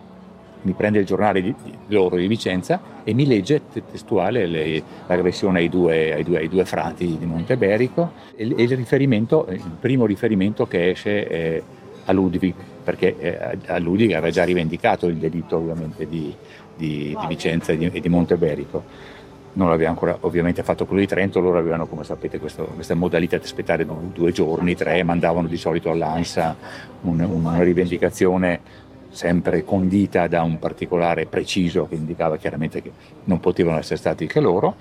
mi 0.62 0.72
prende 0.72 1.00
il 1.00 1.06
giornale 1.06 1.42
di, 1.42 1.54
di 1.62 1.94
loro 1.94 2.16
di 2.16 2.26
Vicenza 2.26 2.82
e 3.04 3.14
mi 3.14 3.28
legge 3.28 3.62
testuale 3.92 4.48
le, 4.48 4.82
l'aggressione 5.06 5.60
ai 5.60 5.70
due, 5.70 6.14
ai, 6.14 6.24
due, 6.24 6.38
ai 6.38 6.48
due, 6.48 6.64
frati 6.64 7.18
di 7.20 7.26
Monteberico 7.26 8.14
e, 8.36 8.44
e 8.56 8.64
il, 8.64 8.72
il 8.72 9.72
primo 9.80 10.06
riferimento 10.06 10.66
che 10.66 10.92
esce 10.92 11.28
è 11.28 11.62
a 12.06 12.12
Ludwig, 12.14 12.54
perché 12.84 13.16
eh, 13.18 13.58
a 13.68 13.80
Ludwig 13.80 14.12
aveva 14.12 14.32
già 14.32 14.44
rivendicato 14.44 15.08
il 15.08 15.16
delitto 15.16 15.58
ovviamente 15.58 16.08
di, 16.08 16.34
di, 16.76 17.16
di 17.20 17.28
Vicenza 17.28 17.72
e 17.72 17.78
di, 17.78 17.90
e 17.92 18.00
di, 18.00 18.10
Monteberico. 18.10 19.12
Non 19.54 19.70
l'aveva 19.70 19.90
ancora 19.90 20.18
ovviamente 20.22 20.64
fatto 20.64 20.86
quello 20.86 21.02
di 21.02 21.08
Trento, 21.08 21.40
loro 21.40 21.60
avevano 21.60 21.86
come 21.88 22.04
sapete 22.04 22.40
questo, 22.40 22.66
questa 22.66 22.96
modalità 22.96 23.38
di 23.38 23.44
aspettare 23.44 23.86
due 24.12 24.32
giorni, 24.32 24.76
tre, 24.76 25.04
mandavano 25.04 25.48
di 25.48 25.58
solito 25.58 25.92
all'ANSA 25.92 26.56
un, 27.02 27.20
una 27.20 27.62
rivendicazione 27.62 28.82
sempre 29.10 29.64
condita 29.64 30.28
da 30.28 30.42
un 30.42 30.58
particolare 30.58 31.28
preciso 31.28 31.88
che 31.88 31.94
indicava 31.96 32.38
chiaramente 32.38 32.82
che 32.82 32.92
non 33.26 33.40
potevano 33.40 33.78
essere 33.78 33.98
stati 33.98 34.26
che 34.26 34.40
loro. 34.40 34.76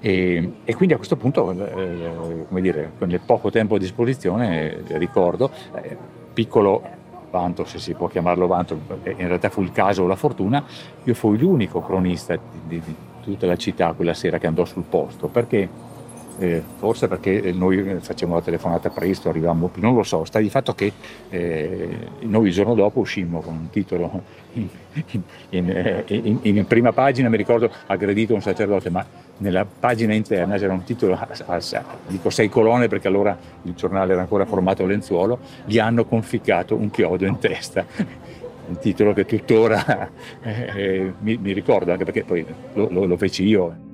E, 0.00 0.52
e, 0.64 0.74
quindi 0.74 0.94
a 0.94 0.96
questo 0.96 1.16
punto, 1.16 1.50
eh, 1.50 2.44
come 2.46 2.60
dire, 2.60 2.92
con 2.98 3.10
il 3.10 3.20
poco 3.24 3.50
tempo 3.50 3.76
a 3.76 3.78
disposizione, 3.78 4.84
eh, 4.86 4.98
ricordo, 4.98 5.50
eh, 5.80 5.96
piccolo 6.32 6.82
vanto, 7.34 7.64
se 7.64 7.80
si 7.80 7.94
può 7.94 8.06
chiamarlo 8.06 8.46
vanto, 8.46 8.78
in 9.02 9.26
realtà 9.26 9.48
fu 9.48 9.60
il 9.60 9.72
caso 9.72 10.04
o 10.04 10.06
la 10.06 10.14
fortuna, 10.14 10.62
io 11.02 11.14
fui 11.14 11.36
l'unico 11.36 11.82
cronista 11.82 12.38
di, 12.66 12.80
di 12.80 12.94
tutta 13.22 13.46
la 13.46 13.56
città 13.56 13.92
quella 13.92 14.14
sera 14.14 14.38
che 14.38 14.46
andò 14.46 14.64
sul 14.64 14.84
posto, 14.88 15.26
perché 15.26 15.68
eh, 16.38 16.62
forse 16.76 17.08
perché 17.08 17.52
noi 17.52 17.98
facevamo 18.00 18.36
la 18.36 18.42
telefonata 18.42 18.90
presto, 18.90 19.28
arrivavamo, 19.28 19.70
non 19.76 19.94
lo 19.94 20.02
so, 20.02 20.24
sta 20.24 20.38
di 20.38 20.50
fatto 20.50 20.74
che 20.74 20.92
eh, 21.30 21.88
noi 22.20 22.48
il 22.48 22.52
giorno 22.52 22.74
dopo 22.74 23.00
uscimmo 23.00 23.40
con 23.40 23.54
un 23.54 23.70
titolo 23.70 24.22
in, 24.54 24.68
in, 25.50 26.04
in, 26.06 26.38
in, 26.42 26.66
prima 26.66 26.92
pagina, 26.92 27.28
mi 27.28 27.36
ricordo 27.36 27.70
aggredito 27.86 28.34
un 28.34 28.42
sacerdote, 28.42 28.90
ma 28.90 29.04
nella 29.38 29.64
pagina 29.64 30.14
interna 30.14 30.56
c'era 30.56 30.72
un 30.72 30.84
titolo, 30.84 31.14
a, 31.14 31.28
a, 31.46 31.60
dico 32.06 32.30
sei 32.30 32.48
colonne 32.48 32.88
perché 32.88 33.08
allora 33.08 33.36
il 33.62 33.74
giornale 33.74 34.12
era 34.12 34.20
ancora 34.20 34.44
formato 34.44 34.84
a 34.84 34.86
lenzuolo, 34.86 35.38
gli 35.64 35.78
hanno 35.78 36.04
conficcato 36.04 36.74
un 36.74 36.90
chiodo 36.90 37.26
in 37.26 37.38
testa 37.38 37.84
un 38.66 38.78
titolo 38.78 39.12
che 39.12 39.26
tuttora 39.26 40.10
eh, 40.42 40.72
eh, 40.74 41.12
mi, 41.20 41.36
mi, 41.36 41.52
ricordo, 41.52 41.92
anche 41.92 42.04
perché 42.04 42.24
poi 42.24 42.44
lo, 42.74 42.88
lo, 42.90 43.04
lo 43.04 43.16
feci 43.16 43.44
io. 43.44 43.92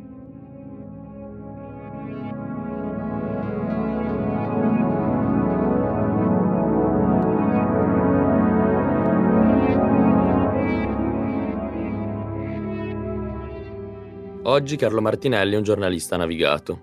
Oggi 14.51 14.75
Carlo 14.75 15.01
Martinelli 15.01 15.55
è 15.55 15.57
un 15.57 15.63
giornalista 15.63 16.17
navigato. 16.17 16.81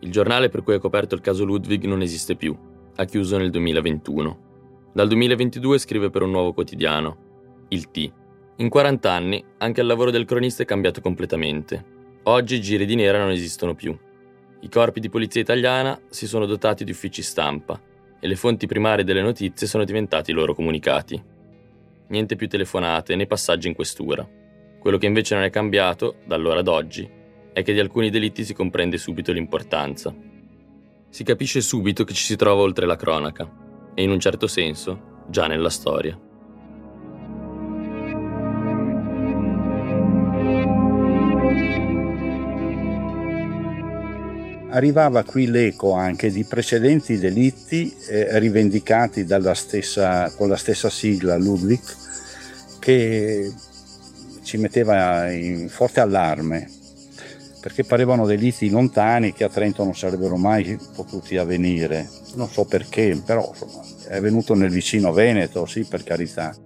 Il 0.00 0.10
giornale 0.10 0.50
per 0.50 0.62
cui 0.62 0.74
ha 0.74 0.78
coperto 0.78 1.14
il 1.14 1.22
caso 1.22 1.42
Ludwig 1.42 1.84
non 1.84 2.02
esiste 2.02 2.36
più, 2.36 2.54
ha 2.96 3.04
chiuso 3.06 3.38
nel 3.38 3.48
2021. 3.48 4.90
Dal 4.92 5.08
2022 5.08 5.78
scrive 5.78 6.10
per 6.10 6.20
un 6.20 6.32
nuovo 6.32 6.52
quotidiano, 6.52 7.64
il 7.68 7.90
T. 7.90 8.12
In 8.56 8.68
40 8.68 9.10
anni 9.10 9.42
anche 9.56 9.80
il 9.80 9.86
lavoro 9.86 10.10
del 10.10 10.26
cronista 10.26 10.64
è 10.64 10.66
cambiato 10.66 11.00
completamente. 11.00 11.82
Oggi 12.24 12.56
i 12.56 12.60
giri 12.60 12.84
di 12.84 12.94
nera 12.94 13.16
non 13.16 13.30
esistono 13.30 13.74
più. 13.74 13.98
I 14.60 14.68
corpi 14.68 15.00
di 15.00 15.08
polizia 15.08 15.40
italiana 15.40 15.98
si 16.10 16.26
sono 16.26 16.44
dotati 16.44 16.84
di 16.84 16.90
uffici 16.90 17.22
stampa 17.22 17.80
e 18.20 18.28
le 18.28 18.36
fonti 18.36 18.66
primarie 18.66 19.04
delle 19.04 19.22
notizie 19.22 19.66
sono 19.66 19.84
diventati 19.84 20.30
i 20.30 20.34
loro 20.34 20.54
comunicati. 20.54 21.18
Niente 22.08 22.36
più 22.36 22.48
telefonate 22.48 23.16
né 23.16 23.26
passaggi 23.26 23.66
in 23.66 23.74
questura. 23.74 24.37
Quello 24.78 24.96
che 24.96 25.06
invece 25.06 25.34
non 25.34 25.44
è 25.44 25.50
cambiato, 25.50 26.16
da 26.24 26.36
allora 26.36 26.60
ad 26.60 26.68
oggi, 26.68 27.08
è 27.52 27.62
che 27.62 27.72
di 27.72 27.80
alcuni 27.80 28.10
delitti 28.10 28.44
si 28.44 28.54
comprende 28.54 28.96
subito 28.96 29.32
l'importanza. 29.32 30.14
Si 31.10 31.24
capisce 31.24 31.60
subito 31.60 32.04
che 32.04 32.12
ci 32.12 32.22
si 32.22 32.36
trova 32.36 32.62
oltre 32.62 32.86
la 32.86 32.96
cronaca 32.96 33.50
e 33.94 34.02
in 34.02 34.10
un 34.10 34.20
certo 34.20 34.46
senso 34.46 35.24
già 35.28 35.48
nella 35.48 35.70
storia. 35.70 36.18
Arrivava 44.70 45.24
qui 45.24 45.46
l'eco 45.46 45.94
anche 45.94 46.30
di 46.30 46.44
precedenti 46.44 47.18
delitti 47.18 47.92
eh, 48.08 48.38
rivendicati 48.38 49.24
stessa, 49.54 50.30
con 50.36 50.48
la 50.48 50.56
stessa 50.56 50.90
sigla 50.90 51.36
Ludwig 51.36 51.80
che 52.78 53.52
ci 54.48 54.56
metteva 54.56 55.30
in 55.30 55.68
forte 55.68 56.00
allarme 56.00 56.70
perché 57.60 57.84
parevano 57.84 58.24
delitti 58.24 58.70
lontani 58.70 59.34
che 59.34 59.44
a 59.44 59.50
Trento 59.50 59.84
non 59.84 59.94
sarebbero 59.94 60.38
mai 60.38 60.78
potuti 60.94 61.36
avvenire. 61.36 62.08
Non 62.36 62.48
so 62.48 62.64
perché, 62.64 63.20
però 63.26 63.52
è 64.08 64.18
venuto 64.20 64.54
nel 64.54 64.70
vicino 64.70 65.12
Veneto, 65.12 65.66
sì, 65.66 65.84
per 65.84 66.02
carità. 66.02 66.56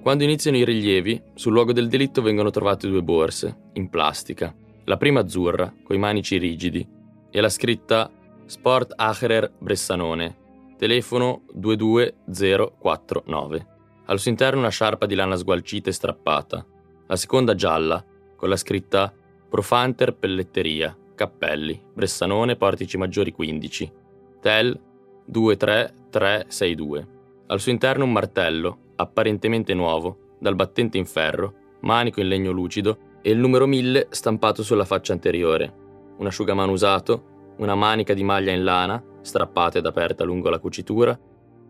Quando 0.00 0.22
iniziano 0.22 0.56
i 0.56 0.64
rilievi, 0.64 1.20
sul 1.34 1.52
luogo 1.52 1.72
del 1.72 1.88
delitto 1.88 2.22
vengono 2.22 2.50
trovate 2.50 2.86
due 2.86 3.02
borse, 3.02 3.56
in 3.72 3.88
plastica. 3.88 4.54
La 4.84 4.96
prima 4.96 5.18
azzurra, 5.18 5.74
coi 5.82 5.98
manici 5.98 6.38
rigidi, 6.38 6.88
e 7.28 7.40
la 7.40 7.48
scritta 7.48 8.08
Sport 8.44 8.92
Acherer 8.94 9.52
Bressanone, 9.58 10.36
telefono 10.78 11.42
22049. 11.54 13.66
Al 14.04 14.20
suo 14.20 14.30
interno 14.30 14.60
una 14.60 14.68
sciarpa 14.68 15.06
di 15.06 15.16
lana 15.16 15.34
sgualcita 15.34 15.90
e 15.90 15.92
strappata. 15.92 16.64
La 17.08 17.14
seconda 17.16 17.54
gialla, 17.54 18.04
con 18.34 18.48
la 18.48 18.56
scritta 18.56 19.12
Profanter 19.48 20.16
Pelletteria, 20.16 20.96
Cappelli, 21.14 21.80
Bressanone, 21.94 22.56
Portici 22.56 22.96
Maggiori 22.96 23.30
15. 23.30 23.92
Tel 24.40 24.76
23362. 25.24 27.08
Al 27.46 27.60
suo 27.60 27.70
interno 27.70 28.02
un 28.02 28.10
martello, 28.10 28.78
apparentemente 28.96 29.72
nuovo, 29.72 30.34
dal 30.40 30.56
battente 30.56 30.98
in 30.98 31.06
ferro, 31.06 31.54
manico 31.82 32.20
in 32.20 32.26
legno 32.26 32.50
lucido 32.50 32.98
e 33.22 33.30
il 33.30 33.38
numero 33.38 33.66
1000 33.66 34.08
stampato 34.10 34.64
sulla 34.64 34.84
faccia 34.84 35.12
anteriore, 35.12 35.72
un 36.16 36.26
asciugamano 36.26 36.72
usato, 36.72 37.54
una 37.58 37.76
manica 37.76 38.14
di 38.14 38.24
maglia 38.24 38.50
in 38.50 38.64
lana, 38.64 39.00
strappata 39.20 39.78
ed 39.78 39.86
aperta 39.86 40.24
lungo 40.24 40.50
la 40.50 40.58
cucitura, 40.58 41.16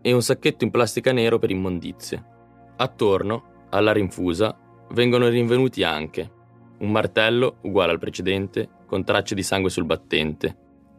e 0.01 0.11
un 0.13 0.23
sacchetto 0.23 0.63
in 0.63 0.71
plastica 0.71 1.11
nero 1.11 1.37
per 1.37 1.51
immondizie. 1.51 2.23
Attorno, 2.77 3.65
alla 3.69 3.91
rinfusa, 3.91 4.57
vengono 4.91 5.27
rinvenuti 5.27 5.83
anche 5.83 6.31
un 6.79 6.91
martello 6.91 7.57
uguale 7.61 7.91
al 7.91 7.99
precedente, 7.99 8.69
con 8.85 9.03
tracce 9.03 9.35
di 9.35 9.43
sangue 9.43 9.69
sul 9.69 9.85
battente, 9.85 10.55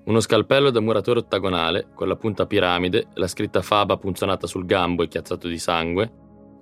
uno 0.09 0.21
scalpello 0.21 0.71
da 0.71 0.81
muratore 0.81 1.21
ottagonale 1.21 1.89
con 1.95 2.09
la 2.09 2.17
punta 2.17 2.47
piramide, 2.47 3.09
la 3.15 3.27
scritta 3.27 3.63
Faba 3.63 3.99
punzonata 3.99 4.47
sul 4.47 4.65
gambo 4.65 5.03
e 5.03 5.09
chiazzato 5.09 5.49
di 5.49 5.59
sangue, 5.59 6.11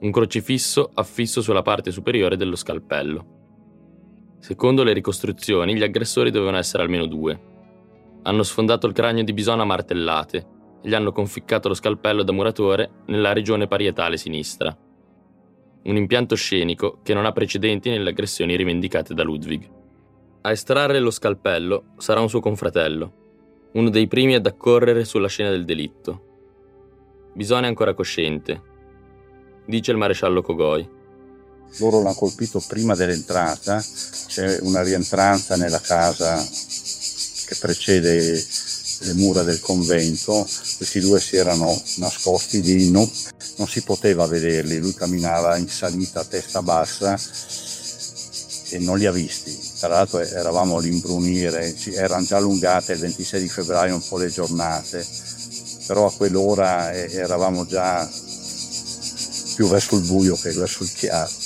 un 0.01 0.11
crocifisso 0.11 0.91
affisso 0.93 1.41
sulla 1.41 1.63
parte 1.63 1.93
superiore 1.93 2.37
dello 2.37 2.57
scalpello. 2.57 3.35
Secondo 4.41 4.83
le 4.83 4.93
ricostruzioni, 4.93 5.77
gli 5.77 5.83
aggressori 5.83 6.31
dovevano 6.31 6.59
essere 6.59 6.83
almeno 6.83 7.07
due. 7.07 7.41
Hanno 8.23 8.43
sfondato 8.43 8.87
il 8.87 8.93
cranio 8.93 9.25
di 9.25 9.33
Bisona 9.33 9.63
a 9.63 9.67
martellate 9.67 10.47
e 10.83 10.89
gli 10.89 10.95
hanno 10.95 11.13
conficcato 11.13 11.69
lo 11.69 11.75
scalpello 11.75 12.23
da 12.23 12.33
muratore 12.33 12.91
nella 13.07 13.33
regione 13.33 13.69
parietale 13.69 14.17
sinistra. 14.17 14.77
Un 15.87 15.97
impianto 15.97 16.35
scenico 16.35 16.99
che 17.03 17.15
non 17.15 17.27
ha 17.27 17.33
precedenti 17.33 17.91
nelle 17.91 18.11
aggressioni 18.11 18.57
rivendicate 18.57 19.15
da 19.15 19.23
Ludwig. 19.23 19.69
A 20.43 20.51
estrarre 20.51 21.01
lo 21.01 21.11
scalpello 21.11 21.95
sarà 21.99 22.21
un 22.21 22.29
suo 22.29 22.41
confratello, 22.41 23.13
uno 23.73 23.91
dei 23.91 24.07
primi 24.07 24.35
ad 24.35 24.47
accorrere 24.47 25.05
sulla 25.05 25.29
scena 25.29 25.51
del 25.51 25.65
delitto. 25.65 27.31
Bisona 27.35 27.67
è 27.67 27.69
ancora 27.69 27.95
cosciente, 27.95 28.63
dice 29.67 29.91
il 29.91 29.97
maresciallo 29.97 30.43
Cogoi 30.43 30.97
loro 31.79 32.01
l'hanno 32.03 32.15
colpito 32.15 32.63
prima 32.67 32.95
dell'entrata, 32.95 33.83
c'è 34.27 34.59
una 34.63 34.83
rientranza 34.83 35.57
nella 35.57 35.81
casa 35.81 36.37
che 36.37 37.57
precede 37.61 38.43
le 39.01 39.13
mura 39.15 39.43
del 39.43 39.61
convento, 39.61 40.47
questi 40.77 41.01
due 41.01 41.21
si 41.21 41.37
erano 41.37 41.81
nascosti 41.97 42.63
lì, 42.63 42.91
no, 42.91 43.09
non 43.57 43.69
si 43.69 43.83
poteva 43.83 44.27
vederli, 44.27 44.79
lui 44.79 44.95
camminava 44.95 45.57
in 45.57 45.69
salita 45.69 46.21
a 46.21 46.25
testa 46.25 46.63
bassa 46.63 47.19
e 48.71 48.79
non 48.79 48.99
li 48.99 49.07
ha 49.07 49.13
visti. 49.13 49.57
Tra 49.79 49.89
l'altro 49.89 50.21
eravamo 50.21 50.79
all'imbrunire, 50.79 51.75
erano 51.95 52.25
già 52.25 52.37
allungate 52.37 52.93
il 52.93 52.99
26 53.01 53.41
di 53.41 53.49
febbraio 53.49 53.95
un 53.95 54.07
po' 54.07 54.19
le 54.19 54.29
giornate, 54.29 55.07
però 55.87 56.07
a 56.07 56.13
quell'ora 56.13 56.93
eravamo 56.93 57.67
già 57.67 58.09
più 59.55 59.69
verso 59.69 59.97
il 59.97 60.03
buio 60.03 60.37
che 60.37 60.53
verso 60.53 60.83
il 60.83 60.93
chiaro 60.93 61.45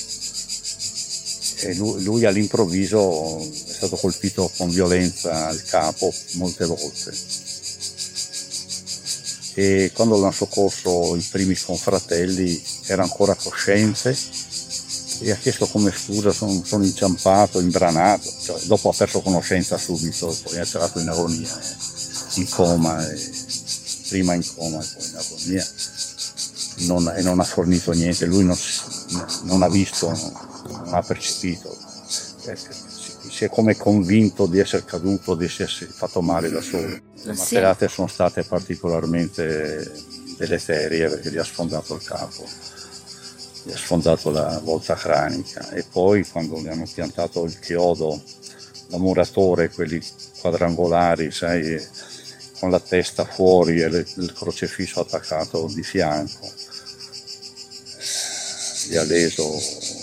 e 1.62 1.75
lui, 1.75 2.03
lui, 2.03 2.25
all'improvviso 2.25 3.38
è 3.40 3.73
stato 3.73 3.96
colpito 3.96 4.51
con 4.57 4.70
violenza 4.70 5.49
al 5.49 5.62
capo 5.64 6.12
molte 6.35 6.64
volte. 6.64 7.12
E 9.61 9.92
quando 9.92 10.16
l'hanno 10.16 10.33
soccorso 10.33 11.16
i 11.16 11.27
primi 11.31 11.55
confratelli 11.55 12.62
era 12.87 13.03
ancora 13.03 13.35
cosciente 13.35 14.16
e 15.20 15.31
ha 15.33 15.37
chiesto 15.37 15.66
come 15.66 15.92
scusa 15.92 16.33
sono, 16.33 16.64
sono 16.64 16.83
inciampato, 16.83 17.61
imbranato, 17.61 18.27
cioè, 18.40 18.59
dopo 18.62 18.88
ha 18.88 18.94
perso 18.96 19.20
conoscenza 19.20 19.77
subito, 19.77 20.35
poi 20.44 20.55
è 20.55 20.61
entrato 20.61 20.99
in 20.99 21.11
agonia, 21.11 21.61
in 22.37 22.49
coma, 22.49 23.07
prima 24.09 24.33
in 24.33 24.46
coma 24.55 24.83
e 24.83 24.87
poi 24.96 25.09
in 25.11 25.16
agonia. 25.16 25.68
Non, 26.77 27.12
e 27.14 27.20
non 27.20 27.38
ha 27.38 27.44
fornito 27.44 27.92
niente, 27.92 28.25
lui 28.25 28.44
non, 28.44 28.57
non 29.42 29.61
ha 29.62 29.68
visto 29.68 30.09
non 30.09 30.94
ha 30.94 31.03
percepito, 31.03 31.77
eh, 32.44 32.57
si 33.40 33.46
è 33.46 33.48
come 33.48 33.74
convinto 33.74 34.44
di 34.44 34.59
essere 34.59 34.85
caduto, 34.85 35.35
di 35.35 35.46
essersi 35.46 35.87
fatto 35.87 36.20
male 36.20 36.50
da 36.50 36.61
solo. 36.61 36.88
Le 36.88 37.33
martellate 37.33 37.88
sono 37.88 38.07
state 38.07 38.42
particolarmente 38.42 39.90
deleterie 40.37 41.09
perché 41.09 41.31
gli 41.31 41.38
ha 41.38 41.44
sfondato 41.44 41.94
il 41.94 42.03
capo, 42.03 42.44
gli 43.62 43.72
ha 43.72 43.76
sfondato 43.79 44.31
la 44.31 44.61
volta 44.62 44.94
cranica 44.94 45.70
e 45.70 45.87
poi 45.90 46.22
quando 46.29 46.61
gli 46.61 46.68
hanno 46.68 46.85
piantato 46.92 47.42
il 47.44 47.59
chiodo 47.59 48.22
da 48.88 48.98
muratore, 48.98 49.70
quelli 49.70 50.05
quadrangolari, 50.38 51.31
sai, 51.31 51.83
con 52.59 52.68
la 52.70 52.81
testa 52.81 53.24
fuori 53.24 53.81
e 53.81 53.87
il 53.87 54.33
crocefisso 54.35 55.00
attaccato 55.00 55.66
di 55.72 55.83
fianco, 55.83 56.46
gli 58.87 58.96
ha 58.96 59.03
leso 59.05 59.98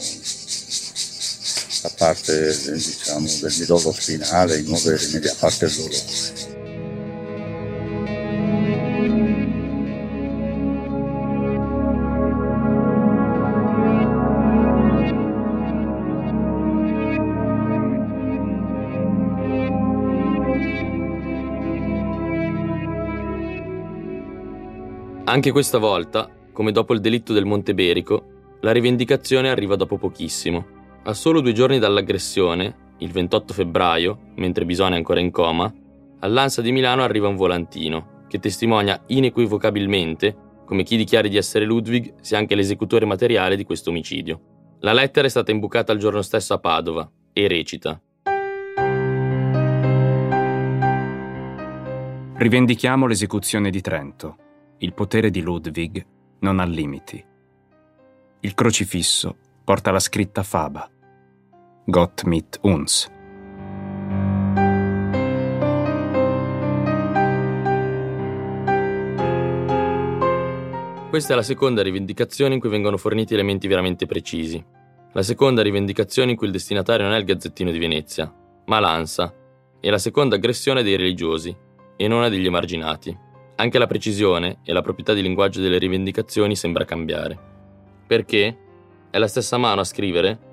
la 1.83 1.91
parte 1.95 2.47
diciamo, 2.73 3.27
del 3.41 3.53
midollo 3.59 3.91
spinale 3.91 4.57
in 4.57 4.65
modo 4.65 4.89
da 4.89 4.97
rimediare 4.97 5.29
a 5.29 5.35
parte 5.39 5.67
dolore. 5.67 6.55
Anche 25.29 25.51
questa 25.51 25.77
volta, 25.77 26.29
come 26.53 26.71
dopo 26.71 26.93
il 26.93 27.01
delitto 27.01 27.33
del 27.33 27.45
Monte 27.45 27.73
Berico, 27.73 28.55
la 28.61 28.71
rivendicazione 28.71 29.49
arriva 29.49 29.75
dopo 29.75 29.97
pochissimo. 29.97 30.76
A 31.07 31.13
solo 31.13 31.39
due 31.39 31.53
giorni 31.53 31.79
dall'aggressione, 31.79 32.95
il 32.97 33.11
28 33.11 33.53
febbraio, 33.53 34.33
mentre 34.35 34.65
Bisone 34.65 34.95
è 34.95 34.97
ancora 34.97 35.21
in 35.21 35.31
coma, 35.31 35.73
all'Ansa 36.19 36.61
di 36.61 36.73
Milano 36.73 37.01
arriva 37.01 37.29
un 37.29 37.37
volantino 37.37 38.25
che 38.27 38.39
testimonia 38.39 39.01
inequivocabilmente 39.05 40.35
come 40.65 40.83
chi 40.83 40.97
dichiari 40.97 41.29
di 41.29 41.37
essere 41.37 41.63
Ludwig 41.63 42.15
sia 42.19 42.37
anche 42.37 42.55
l'esecutore 42.55 43.05
materiale 43.05 43.55
di 43.55 43.63
questo 43.63 43.89
omicidio. 43.89 44.75
La 44.81 44.91
lettera 44.91 45.27
è 45.27 45.29
stata 45.29 45.49
imbucata 45.49 45.93
il 45.93 45.99
giorno 45.99 46.21
stesso 46.21 46.53
a 46.53 46.59
Padova 46.59 47.09
e 47.31 47.47
recita 47.47 48.01
Rivendichiamo 52.35 53.07
l'esecuzione 53.07 53.69
di 53.69 53.79
Trento. 53.79 54.35
Il 54.79 54.93
potere 54.93 55.29
di 55.29 55.39
Ludwig 55.39 56.05
non 56.39 56.59
ha 56.59 56.65
limiti. 56.65 57.23
Il 58.41 58.53
crocifisso 58.53 59.37
porta 59.63 59.91
la 59.91 59.99
scritta 59.99 60.43
Faba. 60.43 60.91
Gott 61.89 62.23
mit 62.23 62.59
uns. 62.63 63.09
Questa 71.09 71.31
è 71.31 71.35
la 71.37 71.41
seconda 71.41 71.81
rivendicazione 71.81 72.55
in 72.55 72.59
cui 72.59 72.67
vengono 72.67 72.97
forniti 72.97 73.35
elementi 73.35 73.69
veramente 73.69 74.05
precisi. 74.05 74.61
La 75.13 75.21
seconda 75.21 75.61
rivendicazione 75.61 76.31
in 76.31 76.35
cui 76.35 76.47
il 76.47 76.51
destinatario 76.51 77.05
non 77.05 77.15
è 77.15 77.19
il 77.19 77.23
Gazzettino 77.23 77.71
di 77.71 77.79
Venezia, 77.79 78.33
ma 78.65 78.81
l'ANSA, 78.81 79.33
e 79.79 79.89
la 79.89 79.97
seconda 79.97 80.35
aggressione 80.35 80.83
dei 80.83 80.97
religiosi, 80.97 81.55
e 81.95 82.07
non 82.09 82.21
a 82.21 82.27
degli 82.27 82.47
emarginati. 82.47 83.17
Anche 83.55 83.77
la 83.77 83.87
precisione 83.87 84.57
e 84.65 84.73
la 84.73 84.81
proprietà 84.81 85.13
di 85.13 85.21
linguaggio 85.21 85.61
delle 85.61 85.77
rivendicazioni 85.77 86.57
sembra 86.57 86.83
cambiare. 86.83 87.39
Perché? 88.05 88.57
È 89.09 89.17
la 89.17 89.27
stessa 89.29 89.55
mano 89.55 89.79
a 89.79 89.85
scrivere? 89.85 90.46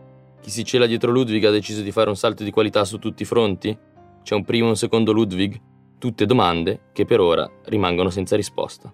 Chi 0.45 0.51
si 0.51 0.63
cela 0.63 0.85
dietro 0.85 1.11
Ludwig 1.11 1.43
ha 1.47 1.51
deciso 1.51 1.81
di 1.81 1.91
fare 1.91 2.11
un 2.11 2.17
salto 2.17 2.45
di 2.45 2.51
qualità 2.51 2.85
su 2.85 2.99
tutti 2.99 3.23
i 3.23 3.25
fronti? 3.25 3.75
C'è 4.23 4.35
un 4.35 4.45
primo 4.45 4.67
e 4.67 4.69
un 4.69 4.77
secondo 4.77 5.11
Ludwig? 5.11 5.59
Tutte 5.97 6.27
domande 6.27 6.91
che 6.93 7.07
per 7.07 7.19
ora 7.19 7.51
rimangono 7.65 8.11
senza 8.11 8.37
risposta. 8.37 8.93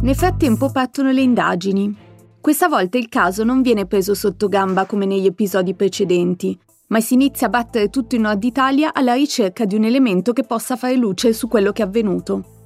Nel 0.00 0.14
frattempo 0.14 0.70
partono 0.70 1.12
le 1.12 1.20
indagini. 1.20 1.94
Questa 2.40 2.66
volta 2.66 2.96
il 2.96 3.10
caso 3.10 3.44
non 3.44 3.60
viene 3.60 3.84
preso 3.84 4.14
sotto 4.14 4.48
gamba 4.48 4.86
come 4.86 5.04
negli 5.04 5.26
episodi 5.26 5.74
precedenti, 5.74 6.58
ma 6.88 7.00
si 7.00 7.14
inizia 7.14 7.48
a 7.48 7.50
battere 7.50 7.90
tutto 7.90 8.14
il 8.14 8.20
nord 8.20 8.42
Italia 8.44 8.92
alla 8.92 9.14
ricerca 9.14 9.64
di 9.64 9.74
un 9.74 9.84
elemento 9.84 10.32
che 10.32 10.44
possa 10.44 10.76
fare 10.76 10.94
luce 10.96 11.32
su 11.32 11.48
quello 11.48 11.72
che 11.72 11.82
è 11.82 11.86
avvenuto. 11.86 12.64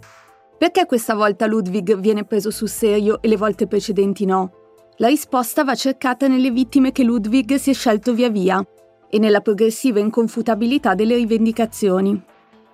Perché 0.58 0.84
questa 0.84 1.14
volta 1.14 1.46
Ludwig 1.46 1.98
viene 1.98 2.24
preso 2.24 2.50
sul 2.50 2.68
serio 2.68 3.22
e 3.22 3.28
le 3.28 3.38
volte 3.38 3.66
precedenti 3.66 4.26
no? 4.26 4.52
La 4.96 5.08
risposta 5.08 5.64
va 5.64 5.74
cercata 5.74 6.28
nelle 6.28 6.50
vittime 6.50 6.92
che 6.92 7.02
Ludwig 7.02 7.54
si 7.54 7.70
è 7.70 7.72
scelto 7.72 8.12
via 8.12 8.28
via 8.28 8.62
e 9.08 9.18
nella 9.18 9.40
progressiva 9.40 10.00
inconfutabilità 10.00 10.94
delle 10.94 11.16
rivendicazioni. 11.16 12.22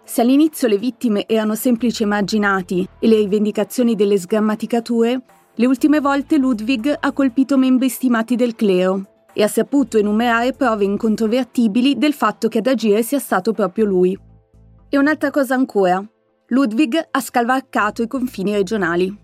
Se 0.02 0.20
all'inizio 0.20 0.66
le 0.66 0.78
vittime 0.78 1.26
erano 1.28 1.54
semplici 1.54 2.02
emarginati 2.02 2.86
e 2.98 3.06
le 3.06 3.16
rivendicazioni 3.16 3.94
delle 3.94 4.18
sgrammaticature, 4.18 5.22
le 5.54 5.66
ultime 5.66 6.00
volte 6.00 6.36
Ludwig 6.36 6.96
ha 6.98 7.12
colpito 7.12 7.56
membri 7.56 7.88
stimati 7.88 8.34
del 8.34 8.56
clero 8.56 9.15
e 9.38 9.42
ha 9.42 9.48
saputo 9.48 9.98
enumerare 9.98 10.54
prove 10.54 10.84
incontrovertibili 10.84 11.98
del 11.98 12.14
fatto 12.14 12.48
che 12.48 12.58
ad 12.58 12.66
agire 12.68 13.02
sia 13.02 13.18
stato 13.18 13.52
proprio 13.52 13.84
lui. 13.84 14.18
E 14.88 14.96
un'altra 14.96 15.30
cosa 15.30 15.54
ancora, 15.54 16.02
Ludwig 16.46 17.08
ha 17.10 17.20
scavalcato 17.20 18.00
i 18.00 18.06
confini 18.06 18.54
regionali. 18.54 19.14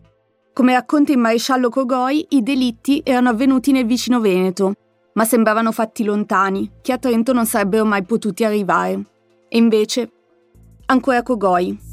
Come 0.53 0.75
racconta 0.75 1.12
il 1.12 1.18
maresciallo 1.18 1.70
Cogoi, 1.70 2.27
i 2.31 2.42
delitti 2.42 3.01
erano 3.03 3.31
avvenuti 3.31 3.72
nel 3.72 3.87
vicino 3.87 4.20
Veneto, 4.20 4.75
ma 5.14 5.25
sembravano 5.25 5.72
fatti 5.72 6.05
lontani, 6.05 6.70
che 6.83 6.92
a 6.92 6.98
Trento 6.98 7.33
non 7.33 7.46
sarebbero 7.46 7.87
mai 7.87 8.03
potuti 8.03 8.44
arrivare. 8.44 9.03
E 9.48 9.57
invece 9.57 10.11
ancora 10.87 11.22
Cogoi. 11.22 11.91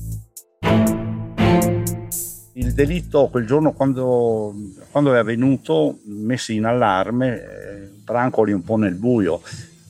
Il 2.60 2.74
delitto 2.74 3.30
quel 3.30 3.46
giorno 3.46 3.72
quando, 3.72 4.54
quando 4.92 5.14
è 5.14 5.18
avvenuto, 5.18 6.00
messi 6.08 6.56
in 6.56 6.66
allarme, 6.66 7.42
eh, 7.42 7.90
brancoli 8.04 8.52
un 8.52 8.64
po' 8.64 8.76
nel 8.76 8.96
buio. 8.96 9.40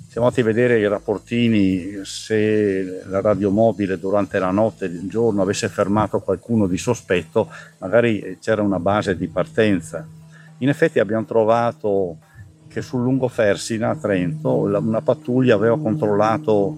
Siamo 0.08 0.28
andati 0.28 0.42
a 0.42 0.44
vedere 0.44 0.78
i 0.78 0.88
rapportini 0.88 2.02
se 2.04 3.02
la 3.08 3.22
radiomobile 3.22 3.98
durante 3.98 4.38
la 4.38 4.52
notte 4.52 4.86
e 4.86 4.90
il 4.90 5.10
giorno 5.10 5.42
avesse 5.42 5.68
fermato 5.68 6.20
qualcuno 6.20 6.68
di 6.68 6.78
sospetto, 6.78 7.50
magari 7.80 8.38
c'era 8.40 8.62
una 8.62 8.80
base 8.80 9.18
di 9.18 9.28
partenza. 9.28 10.06
In 10.60 10.70
effetti 10.70 11.00
abbiamo 11.00 11.26
trovato 11.26 12.18
che 12.68 12.84
sul 12.84 13.02
lungo 13.02 13.30
Fersina 13.30 13.90
a 13.90 13.96
Trento 13.96 14.58
una 14.58 15.02
pattuglia 15.02 15.56
aveva 15.56 15.80
controllato 15.80 16.78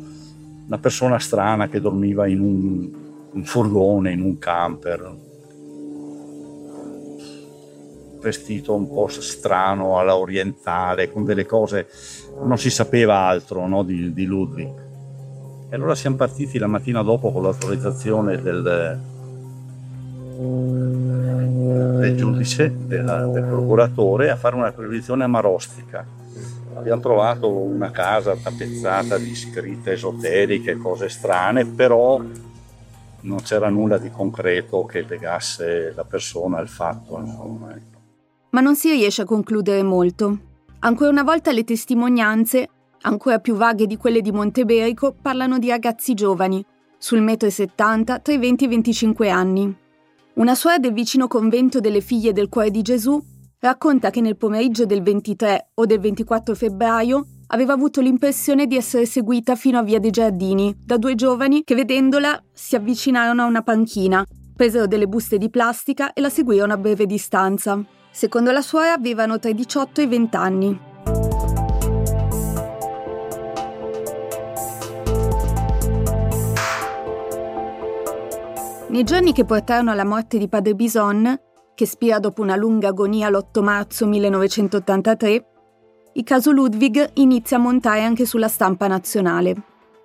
una 0.68 0.78
persona 0.78 1.20
strana 1.20 1.68
che 1.68 1.82
dormiva 1.82 2.28
in 2.28 2.40
un, 2.40 2.90
un 3.34 3.44
furgone, 3.44 4.14
in 4.14 4.22
un 4.22 4.40
camper, 4.40 5.30
vestito 8.22 8.74
un 8.74 8.88
po' 8.88 9.08
strano 9.10 10.00
alla 10.00 10.16
orientale, 10.16 11.12
con 11.12 11.26
delle 11.26 11.46
cose, 11.46 11.88
non 12.44 12.58
si 12.58 12.70
sapeva 12.70 13.26
altro 13.26 13.68
no, 13.68 13.84
di, 13.84 14.14
di, 14.14 14.26
Ludwig. 14.26 14.90
E 15.70 15.76
allora 15.76 15.96
siamo 15.96 16.16
partiti 16.16 16.58
la 16.58 16.68
mattina 16.68 17.02
dopo 17.02 17.32
con 17.32 17.44
l'autorizzazione 17.44 18.42
del, 18.42 19.00
del 22.00 22.16
giudice, 22.16 22.74
del, 22.86 23.30
del 23.34 23.44
procuratore, 23.44 24.30
a 24.30 24.36
fare 24.36 24.56
una 24.56 24.72
previsione 24.72 25.24
a 25.24 25.28
Marostica 25.28 26.20
abbiamo 26.74 27.02
trovato 27.02 27.50
una 27.50 27.92
casa 27.92 28.36
tappezzata 28.36 29.18
di 29.18 29.36
scritte 29.36 29.94
esoteriche, 29.94 30.78
cose 30.78 31.10
strane, 31.10 31.66
però 31.66 32.22
non 33.22 33.42
c'era 33.44 33.70
nulla 33.70 33.98
di 33.98 34.10
concreto 34.10 34.86
che 34.86 35.06
legasse 35.08 35.94
la 35.96 36.04
persona 36.04 36.58
al 36.58 36.68
fatto. 36.68 37.20
Insomma. 37.20 37.91
Ma 38.52 38.62
non 38.62 38.76
si 38.76 38.92
riesce 38.92 39.24
a 39.24 39.26
concludere 39.26 39.84
molto. 39.84 40.40
Ancora 40.80 41.10
una 41.10 41.24
volta 41.24 41.52
le 41.52 41.64
testimonianze, 41.64 42.70
ancora 43.02 43.40
più 43.40 43.56
vaghe 43.56 43.86
di 43.86 43.98
quelle 43.98 44.22
di 44.22 44.32
Monteberico, 44.32 45.16
parlano 45.22 45.58
di 45.58 45.70
ragazzi 45.70 46.14
giovani, 46.14 46.64
sul 46.98 47.22
metro 47.22 47.48
e 47.48 47.52
70 47.52 48.20
tra 48.20 48.34
i 48.34 48.38
20 48.38 48.64
e 48.64 48.68
i 48.68 48.70
25 48.70 49.30
anni. 49.30 49.76
Una 50.36 50.56
suora 50.56 50.78
del 50.78 50.94
vicino 50.94 51.28
convento 51.28 51.80
delle 51.80 52.02
figlie 52.02 52.34
del 52.34 52.50
cuore 52.50 52.72
di 52.72 52.82
Gesù 52.82 53.22
racconta 53.60 54.10
che 54.10 54.22
nel 54.22 54.38
pomeriggio 54.38 54.86
del 54.86 55.02
23 55.02 55.72
o 55.76 55.86
del 55.86 56.00
24 56.00 56.56
febbraio 56.56 57.26
aveva 57.48 57.74
avuto 57.74 58.02
l'impressione 58.02 58.66
di 58.66 58.76
essere 58.76 59.06
seguita 59.06 59.56
fino 59.56 59.78
a 59.78 59.84
Via 59.84 60.00
dei 60.00 60.10
Giardini 60.10 60.76
da 60.84 60.98
due 60.98 61.16
giovani 61.16 61.64
che 61.64 61.76
vedendola 61.76 62.42
si 62.54 62.76
avvicinarono 62.76 63.44
a 63.44 63.46
una 63.46 63.62
panchina, 63.62 64.26
presero 64.56 64.88
delle 64.88 65.08
buste 65.08 65.38
di 65.38 65.50
plastica 65.50 66.14
e 66.14 66.22
la 66.22 66.30
seguirono 66.30 66.74
a 66.74 66.78
breve 66.78 67.06
distanza. 67.06 67.84
Secondo 68.12 68.52
la 68.52 68.62
suora 68.62 68.94
avevano 68.94 69.40
tra 69.40 69.50
i 69.50 69.56
18 69.56 70.02
e 70.02 70.04
i 70.04 70.08
20 70.08 70.36
anni. 70.36 70.80
Nei 78.90 79.04
giorni 79.06 79.32
che 79.32 79.46
portarono 79.46 79.92
alla 79.92 80.04
morte 80.04 80.38
di 80.38 80.50
padre 80.50 80.76
Bison, 80.76 81.40
che 81.74 81.86
spira 81.86 82.20
dopo 82.20 82.42
una 82.42 82.58
lunga 82.58 82.90
agonia 82.90 83.30
l'8 83.30 83.64
marzo 83.64 84.06
1983, 84.06 85.46
il 86.14 86.24
caso 86.26 86.52
Ludwig 86.52 87.12
inizia 87.14 87.56
a 87.56 87.62
montare 87.62 88.02
anche 88.02 88.26
sulla 88.26 88.50
stampa 88.50 88.88
nazionale. 88.88 89.56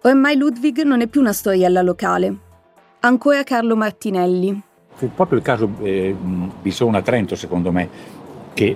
Ormai 0.03 0.37
Ludwig 0.37 0.83
non 0.83 1.01
è 1.01 1.09
più 1.09 1.21
una 1.21 1.33
storiella 1.33 1.83
locale. 1.83 2.39
Ancora 3.01 3.43
Carlo 3.43 3.75
Martinelli. 3.75 4.63
Fu 4.97 5.11
proprio 5.13 5.37
il 5.37 5.45
caso 5.45 5.69
eh, 5.83 6.17
Bisona 6.63 7.03
Trento, 7.03 7.37
secondo 7.37 7.71
me, 7.71 7.87
che 8.55 8.75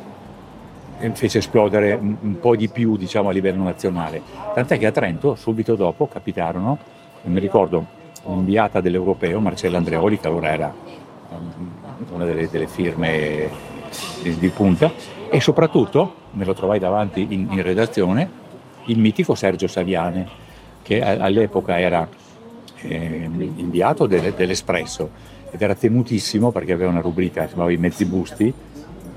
eh, 0.99 1.11
fece 1.15 1.39
esplodere 1.39 1.95
un 1.95 2.39
po' 2.39 2.55
di 2.57 2.69
più 2.69 2.99
diciamo, 2.99 3.31
a 3.31 3.33
livello 3.33 3.63
nazionale. 3.63 4.21
Tant'è 4.55 4.79
che 4.79 4.85
a 4.85 4.91
Trento, 4.91 5.35
subito 5.35 5.77
dopo, 5.77 6.07
capitarono, 6.07 6.77
mi 7.23 7.41
ricordo, 7.41 7.87
un'inviata 8.25 8.83
dell'Europeo, 8.83 9.41
Marcella 9.41 9.79
Andreoli, 9.79 10.19
che 10.19 10.27
allora 10.27 10.51
era 10.51 10.75
una 12.13 12.25
delle, 12.27 12.51
delle 12.51 12.67
firme 12.67 13.49
di, 14.21 14.37
di, 14.37 14.49
punta, 14.49 14.93
e 15.31 15.41
soprattutto, 15.41 16.15
me 16.33 16.45
lo 16.45 16.53
trovai 16.53 16.79
davanti 16.79 17.29
in, 17.31 17.49
in 17.51 17.63
redazione, 17.63 18.29
il 18.85 18.99
mitico 18.99 19.35
Sergio 19.35 19.69
Saviane, 19.69 20.29
che 20.83 21.03
all'epoca 21.03 21.81
era 21.81 22.07
eh, 22.83 23.31
inviato 23.57 24.07
del, 24.07 24.35
dell'Espresso 24.35 25.39
ed 25.51 25.61
era 25.61 25.75
temutissimo 25.75 26.51
perché 26.51 26.73
aveva 26.73 26.91
una 26.91 27.01
rubrica 27.01 27.43
che 27.43 27.49
si 27.49 27.55
chiamava 27.55 27.73
I 27.73 27.77
Mezzi 27.77 28.05
Busti, 28.05 28.53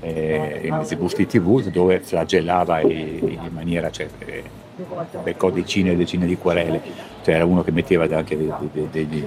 eh, 0.00 0.60
i 0.64 0.70
Mezzi 0.70 0.96
Busti 0.96 1.26
TV, 1.26 1.62
dove 1.70 2.00
flagellava 2.00 2.80
in 2.80 3.50
maniera, 3.50 3.90
cioè, 3.90 4.08
beccò 5.22 5.50
decine 5.50 5.92
e 5.92 5.96
decine 5.96 6.26
di 6.26 6.36
querele, 6.36 6.80
cioè 7.22 7.34
era 7.34 7.44
uno 7.44 7.62
che 7.62 7.70
metteva 7.70 8.04
anche 8.16 8.36
dei, 8.36 8.52
dei, 8.72 9.08
dei 9.08 9.24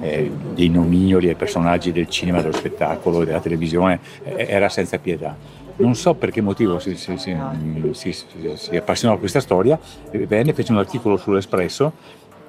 eh, 0.00 0.30
dei 0.52 0.68
nomignoli 0.68 1.28
ai 1.28 1.34
personaggi 1.34 1.92
del 1.92 2.08
cinema, 2.08 2.40
dello 2.40 2.52
spettacolo, 2.52 3.24
della 3.24 3.40
televisione, 3.40 4.00
eh, 4.24 4.46
era 4.48 4.68
senza 4.68 4.98
pietà. 4.98 5.36
Non 5.76 5.94
so 5.94 6.14
per 6.14 6.30
che 6.30 6.40
motivo 6.40 6.78
si, 6.78 6.96
si, 6.96 7.16
si, 7.18 8.16
si 8.54 8.76
appassionò 8.76 9.14
a 9.14 9.18
questa 9.18 9.40
storia, 9.40 9.78
venne, 10.10 10.54
fece 10.54 10.72
un 10.72 10.78
articolo 10.78 11.18
sull'Espresso 11.18 11.92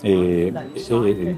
e, 0.02 0.54
e, 0.74 1.36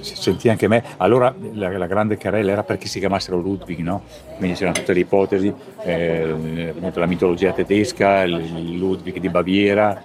sentì 0.00 0.48
anche 0.48 0.68
me. 0.68 0.82
Allora 0.98 1.34
la, 1.52 1.76
la, 1.76 1.86
grande 1.86 2.16
carella 2.16 2.52
era 2.52 2.62
perché 2.62 2.86
si 2.86 2.98
chiamassero 2.98 3.38
Ludwig, 3.38 3.80
no? 3.80 4.02
quindi 4.38 4.56
c'erano 4.56 4.76
tutte 4.76 4.92
le 4.92 5.00
ipotesi, 5.00 5.52
eh, 5.82 6.74
la 6.94 7.06
mitologia 7.06 7.52
tedesca, 7.52 8.22
il 8.22 8.76
Ludwig 8.76 9.18
di 9.18 9.28
Baviera. 9.28 10.04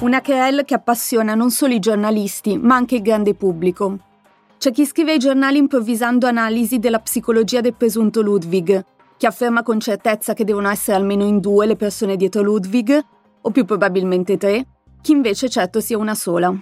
Una 0.00 0.20
querela 0.20 0.64
che 0.64 0.74
appassiona 0.74 1.34
non 1.34 1.50
solo 1.50 1.72
i 1.72 1.78
giornalisti, 1.78 2.58
ma 2.58 2.74
anche 2.74 2.96
il 2.96 3.02
grande 3.02 3.32
pubblico. 3.32 3.98
C'è 4.58 4.70
chi 4.70 4.84
scrive 4.84 5.12
ai 5.12 5.18
giornali 5.18 5.56
improvvisando 5.56 6.26
analisi 6.26 6.78
della 6.78 6.98
psicologia 6.98 7.62
del 7.62 7.72
presunto 7.72 8.20
Ludwig, 8.20 8.84
chi 9.16 9.26
afferma 9.26 9.62
con 9.62 9.80
certezza 9.80 10.34
che 10.34 10.44
devono 10.44 10.68
essere 10.68 10.96
almeno 10.96 11.24
in 11.24 11.40
due 11.40 11.66
le 11.66 11.76
persone 11.76 12.16
dietro 12.16 12.42
Ludwig, 12.42 13.04
o 13.40 13.50
più 13.50 13.64
probabilmente 13.64 14.36
tre, 14.36 14.66
chi 15.00 15.12
invece 15.12 15.48
certo 15.48 15.80
sia 15.80 15.98
una 15.98 16.14
sola. 16.14 16.54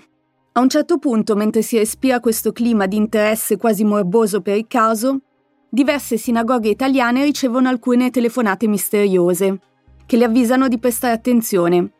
A 0.54 0.60
un 0.60 0.68
certo 0.68 0.98
punto, 0.98 1.34
mentre 1.34 1.62
si 1.62 1.78
respira 1.78 2.20
questo 2.20 2.52
clima 2.52 2.86
di 2.86 2.96
interesse 2.96 3.56
quasi 3.56 3.84
morboso 3.84 4.42
per 4.42 4.56
il 4.56 4.66
caso, 4.68 5.20
diverse 5.68 6.18
sinagoghe 6.18 6.68
italiane 6.68 7.24
ricevono 7.24 7.68
alcune 7.68 8.10
telefonate 8.10 8.66
misteriose, 8.66 9.60
che 10.04 10.16
le 10.18 10.24
avvisano 10.24 10.68
di 10.68 10.78
prestare 10.78 11.14
attenzione, 11.14 11.92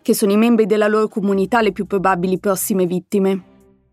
che 0.00 0.14
sono 0.14 0.32
i 0.32 0.38
membri 0.38 0.64
della 0.64 0.88
loro 0.88 1.08
comunità 1.08 1.60
le 1.60 1.72
più 1.72 1.84
probabili 1.84 2.38
prossime 2.38 2.86
vittime. 2.86 3.44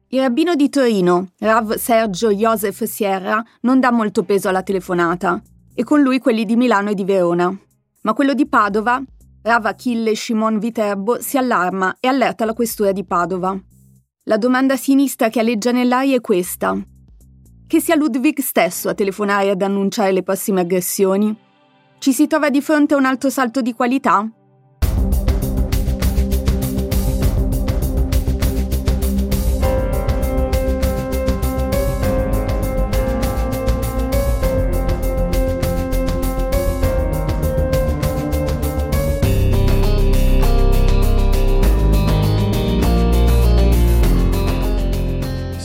Il 0.10 0.22
rabbino 0.22 0.56
di 0.56 0.70
Torino, 0.70 1.32
Rav 1.40 1.74
Sergio 1.74 2.32
Joseph 2.32 2.84
Sierra, 2.84 3.44
non 3.62 3.82
dà 3.82 3.92
molto 3.92 4.24
peso 4.24 4.48
alla 4.48 4.64
telefonata, 4.64 5.42
e 5.80 5.84
con 5.84 6.02
lui 6.02 6.18
quelli 6.18 6.44
di 6.44 6.56
Milano 6.56 6.90
e 6.90 6.96
di 6.96 7.04
Verona. 7.04 7.56
Ma 8.02 8.14
quello 8.14 8.34
di 8.34 8.48
Padova, 8.48 9.00
Rav 9.44 9.64
Achille 9.68 10.16
Shimon 10.16 10.58
Viterbo, 10.58 11.22
si 11.22 11.38
allarma 11.38 11.98
e 12.00 12.08
allerta 12.08 12.46
la 12.46 12.56
questura 12.56 12.92
di 12.92 13.06
Padova. 13.06 13.56
La 14.24 14.38
domanda 14.38 14.76
sinistra 14.76 15.30
che 15.30 15.40
aleggia 15.40 15.72
nell'aria 15.72 16.16
è 16.16 16.20
questa. 16.20 16.76
Che 17.68 17.80
sia 17.80 17.96
Ludwig 17.96 18.40
stesso 18.40 18.90
a 18.90 18.96
telefonare 18.96 19.52
ad 19.52 19.62
annunciare 19.62 20.12
le 20.12 20.24
prossime 20.24 20.62
aggressioni? 20.62 21.38
Ci 22.00 22.12
si 22.12 22.26
trova 22.26 22.50
di 22.50 22.62
fronte 22.62 22.96
a 22.96 22.98
un 22.98 23.06
altro 23.06 23.30
salto 23.30 23.62
di 23.62 23.74
qualità? 23.74 24.28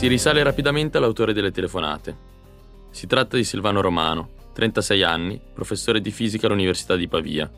Si 0.03 0.09
risale 0.09 0.43
rapidamente 0.43 0.97
all'autore 0.97 1.31
delle 1.31 1.51
telefonate. 1.51 2.17
Si 2.89 3.07
tratta 3.07 3.37
di 3.37 3.45
Silvano 3.45 3.79
Romano, 3.79 4.31
36 4.51 5.01
anni, 5.01 5.39
professore 5.53 6.01
di 6.01 6.11
fisica 6.11 6.45
all'Università 6.45 6.97
di 6.97 7.07
Pavia. 7.07 7.49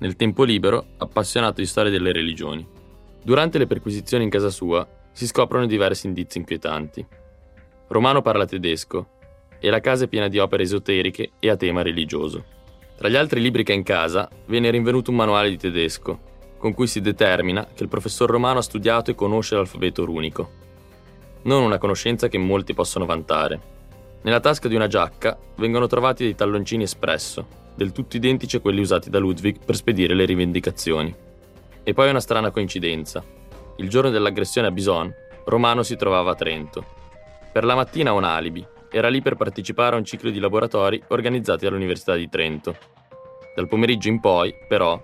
Nel 0.00 0.14
tempo 0.14 0.44
libero, 0.44 0.88
appassionato 0.98 1.62
di 1.62 1.66
storia 1.66 1.90
delle 1.90 2.12
religioni. 2.12 2.68
Durante 3.24 3.56
le 3.56 3.66
perquisizioni 3.66 4.24
in 4.24 4.28
casa 4.28 4.50
sua 4.50 4.86
si 5.10 5.26
scoprono 5.26 5.64
diversi 5.64 6.06
indizi 6.06 6.36
inquietanti. 6.36 7.02
Romano 7.88 8.20
parla 8.20 8.44
tedesco 8.44 9.12
e 9.58 9.70
la 9.70 9.80
casa 9.80 10.04
è 10.04 10.08
piena 10.08 10.28
di 10.28 10.38
opere 10.38 10.64
esoteriche 10.64 11.30
e 11.38 11.48
a 11.48 11.56
tema 11.56 11.80
religioso. 11.80 12.44
Tra 12.94 13.08
gli 13.08 13.16
altri 13.16 13.40
libri 13.40 13.64
che 13.64 13.72
ha 13.72 13.74
in 13.74 13.82
casa 13.82 14.28
viene 14.44 14.68
rinvenuto 14.68 15.12
un 15.12 15.16
manuale 15.16 15.48
di 15.48 15.56
tedesco, 15.56 16.20
con 16.58 16.74
cui 16.74 16.88
si 16.88 17.00
determina 17.00 17.66
che 17.74 17.84
il 17.84 17.88
professor 17.88 18.28
Romano 18.28 18.58
ha 18.58 18.62
studiato 18.62 19.10
e 19.10 19.14
conosce 19.14 19.54
l'alfabeto 19.54 20.04
runico 20.04 20.64
non 21.46 21.62
una 21.62 21.78
conoscenza 21.78 22.28
che 22.28 22.38
molti 22.38 22.74
possono 22.74 23.06
vantare. 23.06 23.74
Nella 24.22 24.40
tasca 24.40 24.68
di 24.68 24.74
una 24.74 24.88
giacca 24.88 25.38
vengono 25.56 25.86
trovati 25.86 26.24
dei 26.24 26.34
talloncini 26.34 26.82
espresso, 26.82 27.46
del 27.74 27.92
tutto 27.92 28.16
identici 28.16 28.56
a 28.56 28.60
quelli 28.60 28.80
usati 28.80 29.10
da 29.10 29.20
Ludwig 29.20 29.64
per 29.64 29.76
spedire 29.76 30.14
le 30.14 30.24
rivendicazioni. 30.24 31.14
E 31.84 31.94
poi 31.94 32.10
una 32.10 32.20
strana 32.20 32.50
coincidenza. 32.50 33.22
Il 33.76 33.88
giorno 33.88 34.10
dell'aggressione 34.10 34.66
a 34.66 34.72
Bison, 34.72 35.12
Romano 35.44 35.84
si 35.84 35.94
trovava 35.94 36.32
a 36.32 36.34
Trento. 36.34 36.84
Per 37.52 37.64
la 37.64 37.76
mattina 37.76 38.10
ha 38.10 38.14
un 38.14 38.24
alibi, 38.24 38.66
era 38.90 39.08
lì 39.08 39.22
per 39.22 39.36
partecipare 39.36 39.94
a 39.94 39.98
un 39.98 40.04
ciclo 40.04 40.30
di 40.30 40.40
laboratori 40.40 41.00
organizzati 41.08 41.64
all'Università 41.64 42.16
di 42.16 42.28
Trento. 42.28 42.76
Dal 43.54 43.68
pomeriggio 43.68 44.08
in 44.08 44.18
poi, 44.18 44.52
però, 44.66 45.00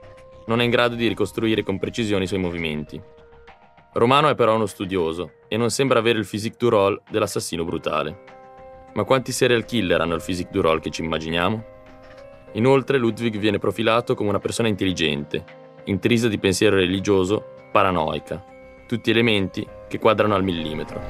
non 0.47 0.61
è 0.61 0.65
in 0.65 0.71
grado 0.71 0.97
di 0.97 1.07
ricostruire 1.07 1.63
con 1.63 1.79
precisione 1.79 2.25
i 2.25 2.27
suoi 2.27 2.41
movimenti. 2.41 3.01
Romano 3.95 4.31
è 4.31 4.35
però 4.35 4.55
uno 4.55 4.65
studioso 4.65 5.33
e 5.49 5.59
non 5.59 5.69
sembra 5.69 5.99
avere 5.99 6.19
il 6.19 6.27
physique 6.27 6.57
du 6.59 6.71
rôle 6.71 7.03
dell'assassino 7.11 7.63
brutale. 7.63 8.25
Ma 8.95 9.05
quanti 9.05 9.33
serial 9.33 9.67
killer 9.67 10.01
hanno 10.01 10.15
il 10.15 10.23
physique 10.23 10.51
du 10.51 10.63
rôle 10.63 10.81
che 10.81 10.89
ci 10.89 11.03
immaginiamo? 11.03 11.65
Inoltre 12.53 12.97
Ludwig 12.97 13.37
viene 13.37 13.59
profilato 13.59 14.15
come 14.15 14.31
una 14.31 14.39
persona 14.39 14.69
intelligente, 14.69 15.45
intrisa 15.85 16.29
di 16.29 16.39
pensiero 16.39 16.77
religioso, 16.77 17.45
paranoica, 17.71 18.43
tutti 18.87 19.11
elementi 19.11 19.67
che 19.89 19.99
quadrano 19.99 20.37
al 20.37 20.43
millimetro. 20.43 21.01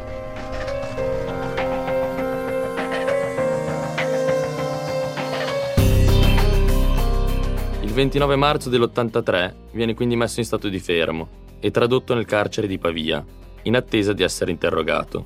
Il 7.81 7.93
29 7.93 8.35
marzo 8.35 8.69
dell'83 8.69 9.55
viene 9.71 9.95
quindi 9.95 10.17
messo 10.17 10.41
in 10.41 10.47
stato 10.47 10.69
di 10.69 10.81
fermo 10.81 11.42
e 11.65 11.71
tradotto 11.71 12.13
nel 12.13 12.25
carcere 12.25 12.67
di 12.67 12.77
Pavia, 12.77 13.25
in 13.63 13.77
attesa 13.77 14.13
di 14.13 14.25
essere 14.25 14.51
interrogato. 14.51 15.25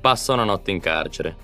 Passa 0.00 0.32
una 0.32 0.44
notte 0.44 0.70
in 0.70 0.80
carcere. 0.80 1.36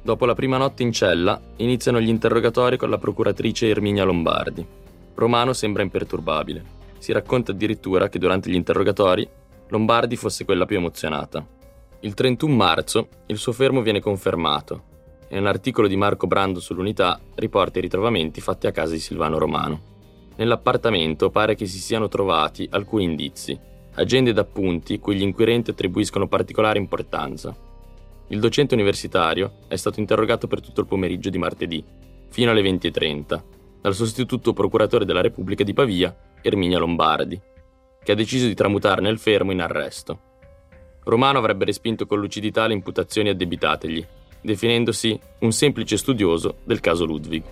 Dopo 0.00 0.26
la 0.26 0.34
prima 0.34 0.56
notte 0.56 0.84
in 0.84 0.92
cella, 0.92 1.40
iniziano 1.56 2.00
gli 2.00 2.08
interrogatori 2.08 2.76
con 2.76 2.88
la 2.88 2.98
procuratrice 2.98 3.68
Erminia 3.68 4.04
Lombardi. 4.04 4.64
Romano 5.14 5.52
sembra 5.52 5.82
imperturbabile. 5.82 6.78
Si 6.98 7.10
racconta 7.10 7.50
addirittura 7.50 8.08
che 8.08 8.20
durante 8.20 8.48
gli 8.48 8.54
interrogatori 8.54 9.28
Lombardi 9.68 10.14
fosse 10.14 10.44
quella 10.44 10.66
più 10.66 10.76
emozionata. 10.76 11.44
Il 12.00 12.14
31 12.14 12.54
marzo 12.54 13.08
il 13.26 13.38
suo 13.38 13.52
fermo 13.52 13.82
viene 13.82 14.00
confermato 14.00 14.84
e 15.28 15.38
un 15.38 15.46
articolo 15.46 15.88
di 15.88 15.96
Marco 15.96 16.26
Brando 16.26 16.60
sull'unità 16.60 17.20
riporta 17.34 17.78
i 17.78 17.82
ritrovamenti 17.82 18.40
fatti 18.40 18.66
a 18.66 18.72
casa 18.72 18.94
di 18.94 19.00
Silvano 19.00 19.38
Romano. 19.38 19.80
Nell'appartamento 20.36 21.30
pare 21.30 21.54
che 21.54 21.66
si 21.66 21.78
siano 21.78 22.08
trovati 22.08 22.66
alcuni 22.70 23.04
indizi, 23.04 23.58
agende 23.94 24.30
ed 24.30 24.38
appunti 24.38 24.98
cui 24.98 25.16
gli 25.16 25.22
inquirenti 25.22 25.70
attribuiscono 25.70 26.28
particolare 26.28 26.78
importanza. 26.78 27.54
Il 28.28 28.40
docente 28.40 28.74
universitario 28.74 29.52
è 29.68 29.76
stato 29.76 29.98
interrogato 30.00 30.46
per 30.46 30.60
tutto 30.60 30.80
il 30.80 30.86
pomeriggio 30.86 31.30
di 31.30 31.38
martedì, 31.38 31.84
fino 32.28 32.50
alle 32.50 32.62
20.30, 32.62 33.42
dal 33.80 33.94
sostituto 33.94 34.52
procuratore 34.52 35.04
della 35.04 35.20
Repubblica 35.20 35.64
di 35.64 35.72
Pavia, 35.72 36.16
Erminia 36.40 36.78
Lombardi, 36.78 37.40
che 38.02 38.12
ha 38.12 38.14
deciso 38.14 38.46
di 38.46 38.54
tramutarne 38.54 39.08
il 39.08 39.18
fermo 39.18 39.52
in 39.52 39.60
arresto. 39.60 40.20
Romano 41.04 41.38
avrebbe 41.38 41.64
respinto 41.64 42.06
con 42.06 42.20
lucidità 42.20 42.66
le 42.66 42.74
imputazioni 42.74 43.30
addebitategli, 43.30 44.06
definendosi 44.40 45.18
un 45.40 45.52
semplice 45.52 45.96
studioso 45.96 46.58
del 46.64 46.80
caso 46.80 47.04
Ludwig. 47.04 47.42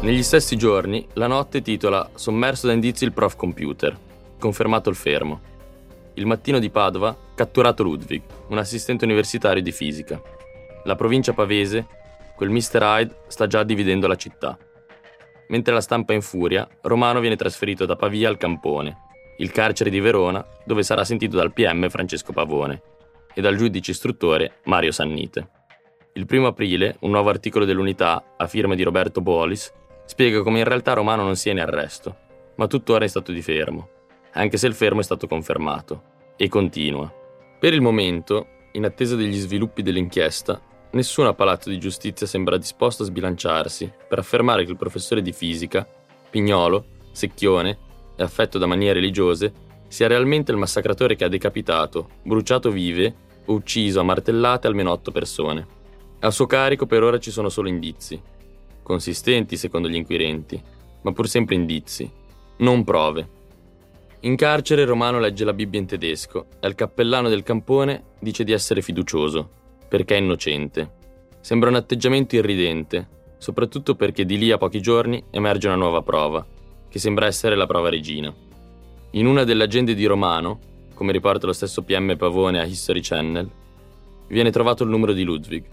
Negli 0.00 0.22
stessi 0.22 0.54
giorni, 0.54 1.04
la 1.14 1.26
notte 1.26 1.60
titola 1.60 2.08
Sommerso 2.14 2.68
da 2.68 2.72
indizi 2.72 3.02
il 3.02 3.12
prof 3.12 3.34
computer, 3.34 3.98
confermato 4.38 4.88
il 4.90 4.94
fermo. 4.94 5.40
Il 6.14 6.24
mattino 6.24 6.60
di 6.60 6.70
Padova, 6.70 7.16
catturato 7.34 7.82
Ludwig, 7.82 8.22
un 8.46 8.58
assistente 8.58 9.04
universitario 9.04 9.60
di 9.60 9.72
fisica. 9.72 10.22
La 10.84 10.94
provincia 10.94 11.32
pavese, 11.32 11.84
quel 12.36 12.50
Mr. 12.50 12.80
Hyde 12.80 13.16
sta 13.26 13.48
già 13.48 13.64
dividendo 13.64 14.06
la 14.06 14.14
città. 14.14 14.56
Mentre 15.48 15.74
la 15.74 15.80
stampa 15.80 16.12
è 16.12 16.16
in 16.16 16.22
furia, 16.22 16.68
Romano 16.82 17.18
viene 17.18 17.34
trasferito 17.34 17.84
da 17.84 17.96
Pavia 17.96 18.28
al 18.28 18.36
Campone, 18.36 18.98
il 19.38 19.50
carcere 19.50 19.90
di 19.90 19.98
Verona, 19.98 20.46
dove 20.64 20.84
sarà 20.84 21.02
sentito 21.02 21.36
dal 21.36 21.52
PM 21.52 21.88
Francesco 21.88 22.32
Pavone 22.32 22.82
e 23.34 23.40
dal 23.40 23.56
giudice 23.56 23.90
istruttore 23.90 24.60
Mario 24.66 24.92
Sannite. 24.92 25.48
Il 26.12 26.24
primo 26.24 26.46
aprile, 26.46 26.98
un 27.00 27.10
nuovo 27.10 27.30
articolo 27.30 27.64
dell'Unità, 27.64 28.34
a 28.36 28.46
firma 28.46 28.76
di 28.76 28.84
Roberto 28.84 29.20
Bolis, 29.20 29.72
spiega 30.08 30.42
come 30.42 30.60
in 30.60 30.64
realtà 30.64 30.94
Romano 30.94 31.22
non 31.22 31.36
sia 31.36 31.52
in 31.52 31.60
arresto, 31.60 32.16
ma 32.56 32.66
tuttora 32.66 33.04
in 33.04 33.10
stato 33.10 33.30
di 33.30 33.42
fermo, 33.42 33.90
anche 34.32 34.56
se 34.56 34.66
il 34.66 34.72
fermo 34.72 35.00
è 35.00 35.04
stato 35.04 35.26
confermato, 35.26 36.02
e 36.34 36.48
continua. 36.48 37.12
Per 37.60 37.74
il 37.74 37.82
momento, 37.82 38.46
in 38.72 38.86
attesa 38.86 39.16
degli 39.16 39.36
sviluppi 39.36 39.82
dell'inchiesta, 39.82 40.58
nessuno 40.92 41.28
a 41.28 41.34
Palazzo 41.34 41.68
di 41.68 41.78
Giustizia 41.78 42.26
sembra 42.26 42.56
disposto 42.56 43.02
a 43.02 43.06
sbilanciarsi 43.06 43.92
per 44.08 44.18
affermare 44.18 44.64
che 44.64 44.70
il 44.70 44.78
professore 44.78 45.20
di 45.20 45.32
fisica, 45.32 45.86
Pignolo, 46.30 46.86
secchione 47.12 47.78
e 48.16 48.22
affetto 48.22 48.56
da 48.56 48.64
manie 48.64 48.94
religiose, 48.94 49.52
sia 49.88 50.06
realmente 50.06 50.52
il 50.52 50.58
massacratore 50.58 51.16
che 51.16 51.24
ha 51.24 51.28
decapitato, 51.28 52.08
bruciato 52.22 52.70
vive 52.70 53.14
o 53.44 53.52
ucciso 53.52 54.00
a 54.00 54.04
martellate 54.04 54.66
almeno 54.66 54.90
otto 54.90 55.10
persone. 55.10 55.66
A 56.20 56.30
suo 56.30 56.46
carico 56.46 56.86
per 56.86 57.02
ora 57.02 57.18
ci 57.18 57.30
sono 57.30 57.50
solo 57.50 57.68
indizi, 57.68 58.20
consistenti 58.88 59.58
secondo 59.58 59.86
gli 59.86 59.96
inquirenti, 59.96 60.60
ma 61.02 61.12
pur 61.12 61.28
sempre 61.28 61.54
indizi, 61.54 62.10
non 62.58 62.84
prove. 62.84 63.36
In 64.20 64.34
carcere 64.34 64.86
Romano 64.86 65.20
legge 65.20 65.44
la 65.44 65.52
Bibbia 65.52 65.78
in 65.78 65.86
tedesco 65.86 66.46
e 66.58 66.66
al 66.66 66.74
cappellano 66.74 67.28
del 67.28 67.42
campone 67.42 68.14
dice 68.18 68.44
di 68.44 68.52
essere 68.52 68.80
fiducioso, 68.80 69.46
perché 69.86 70.16
è 70.16 70.20
innocente. 70.20 70.96
Sembra 71.40 71.68
un 71.68 71.76
atteggiamento 71.76 72.34
irridente, 72.34 73.06
soprattutto 73.36 73.94
perché 73.94 74.24
di 74.24 74.38
lì 74.38 74.50
a 74.50 74.56
pochi 74.56 74.80
giorni 74.80 75.22
emerge 75.30 75.66
una 75.66 75.76
nuova 75.76 76.00
prova, 76.00 76.44
che 76.88 76.98
sembra 76.98 77.26
essere 77.26 77.56
la 77.56 77.66
prova 77.66 77.90
regina. 77.90 78.34
In 79.10 79.26
una 79.26 79.44
delle 79.44 79.64
agende 79.64 79.94
di 79.94 80.06
Romano, 80.06 80.58
come 80.94 81.12
riporta 81.12 81.46
lo 81.46 81.52
stesso 81.52 81.82
PM 81.82 82.16
Pavone 82.16 82.58
a 82.58 82.64
History 82.64 83.00
Channel, 83.02 83.48
viene 84.28 84.50
trovato 84.50 84.82
il 84.82 84.88
numero 84.88 85.12
di 85.12 85.24
Ludwig. 85.24 85.64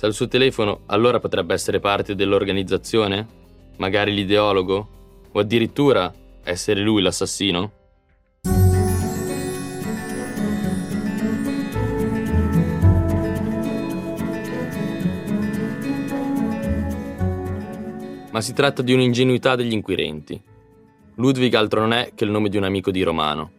Se 0.00 0.06
al 0.06 0.14
suo 0.14 0.28
telefono 0.28 0.84
allora 0.86 1.20
potrebbe 1.20 1.52
essere 1.52 1.78
parte 1.78 2.14
dell'organizzazione? 2.14 3.26
Magari 3.76 4.14
l'ideologo? 4.14 4.88
O 5.30 5.38
addirittura 5.38 6.10
essere 6.42 6.80
lui 6.80 7.02
l'assassino? 7.02 7.72
Ma 18.30 18.40
si 18.40 18.54
tratta 18.54 18.80
di 18.80 18.94
un'ingenuità 18.94 19.54
degli 19.54 19.72
inquirenti. 19.72 20.42
Ludwig 21.16 21.52
altro 21.52 21.80
non 21.80 21.92
è 21.92 22.12
che 22.14 22.24
il 22.24 22.30
nome 22.30 22.48
di 22.48 22.56
un 22.56 22.64
amico 22.64 22.90
di 22.90 23.02
Romano. 23.02 23.50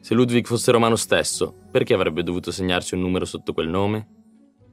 Se 0.00 0.12
Ludwig 0.12 0.44
fosse 0.44 0.70
Romano 0.70 0.96
stesso, 0.96 1.54
perché 1.70 1.94
avrebbe 1.94 2.22
dovuto 2.22 2.52
segnarsi 2.52 2.94
un 2.94 3.00
numero 3.00 3.24
sotto 3.24 3.54
quel 3.54 3.68
nome? 3.68 4.19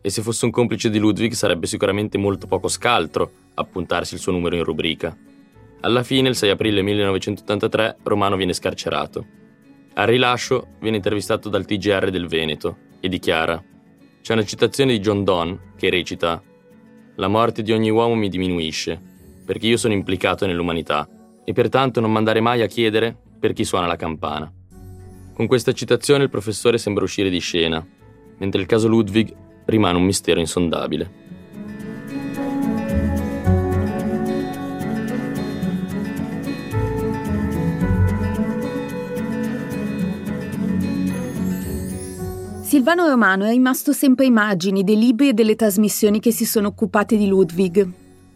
E 0.01 0.09
se 0.09 0.21
fosse 0.21 0.45
un 0.45 0.51
complice 0.51 0.89
di 0.89 0.99
Ludwig 0.99 1.33
sarebbe 1.33 1.67
sicuramente 1.67 2.17
molto 2.17 2.47
poco 2.47 2.67
scaltro 2.67 3.31
appuntarsi 3.55 4.13
il 4.13 4.19
suo 4.19 4.31
numero 4.31 4.55
in 4.55 4.63
rubrica. 4.63 5.15
Alla 5.81 6.03
fine, 6.03 6.29
il 6.29 6.35
6 6.35 6.49
aprile 6.49 6.81
1983, 6.81 7.97
Romano 8.03 8.35
viene 8.35 8.53
scarcerato. 8.53 9.25
Al 9.93 10.07
rilascio 10.07 10.67
viene 10.79 10.97
intervistato 10.97 11.49
dal 11.49 11.65
TGR 11.65 12.09
del 12.09 12.27
Veneto 12.27 12.77
e 12.99 13.09
dichiara: 13.09 13.63
C'è 14.21 14.33
una 14.33 14.43
citazione 14.43 14.93
di 14.93 14.99
John 14.99 15.23
Donne 15.23 15.73
che 15.75 15.89
recita: 15.89 16.41
La 17.15 17.27
morte 17.27 17.63
di 17.63 17.71
ogni 17.71 17.89
uomo 17.89 18.15
mi 18.15 18.29
diminuisce, 18.29 18.99
perché 19.45 19.67
io 19.67 19.77
sono 19.77 19.93
implicato 19.93 20.45
nell'umanità, 20.45 21.07
e 21.43 21.53
pertanto 21.53 21.99
non 21.99 22.11
mandare 22.11 22.41
mai 22.41 22.61
a 22.61 22.67
chiedere 22.67 23.15
per 23.39 23.53
chi 23.53 23.63
suona 23.63 23.87
la 23.87 23.95
campana. 23.95 24.51
Con 25.33 25.47
questa 25.47 25.71
citazione 25.71 26.23
il 26.23 26.29
professore 26.29 26.77
sembra 26.77 27.03
uscire 27.03 27.29
di 27.29 27.39
scena, 27.39 27.85
mentre 28.37 28.61
il 28.61 28.67
caso 28.67 28.87
Ludwig 28.87 29.33
rimane 29.67 29.97
un 29.97 30.03
mistero 30.03 30.39
insondabile. 30.39 31.25
Silvano 42.61 43.07
Romano 43.07 43.45
è 43.45 43.49
rimasto 43.51 43.93
sempre 43.93 44.25
immagini 44.25 44.83
dei 44.83 44.97
libri 44.97 45.29
e 45.29 45.33
delle 45.33 45.55
trasmissioni 45.55 46.19
che 46.19 46.31
si 46.31 46.45
sono 46.45 46.67
occupate 46.67 47.15
di 47.15 47.25
Ludwig, 47.25 47.89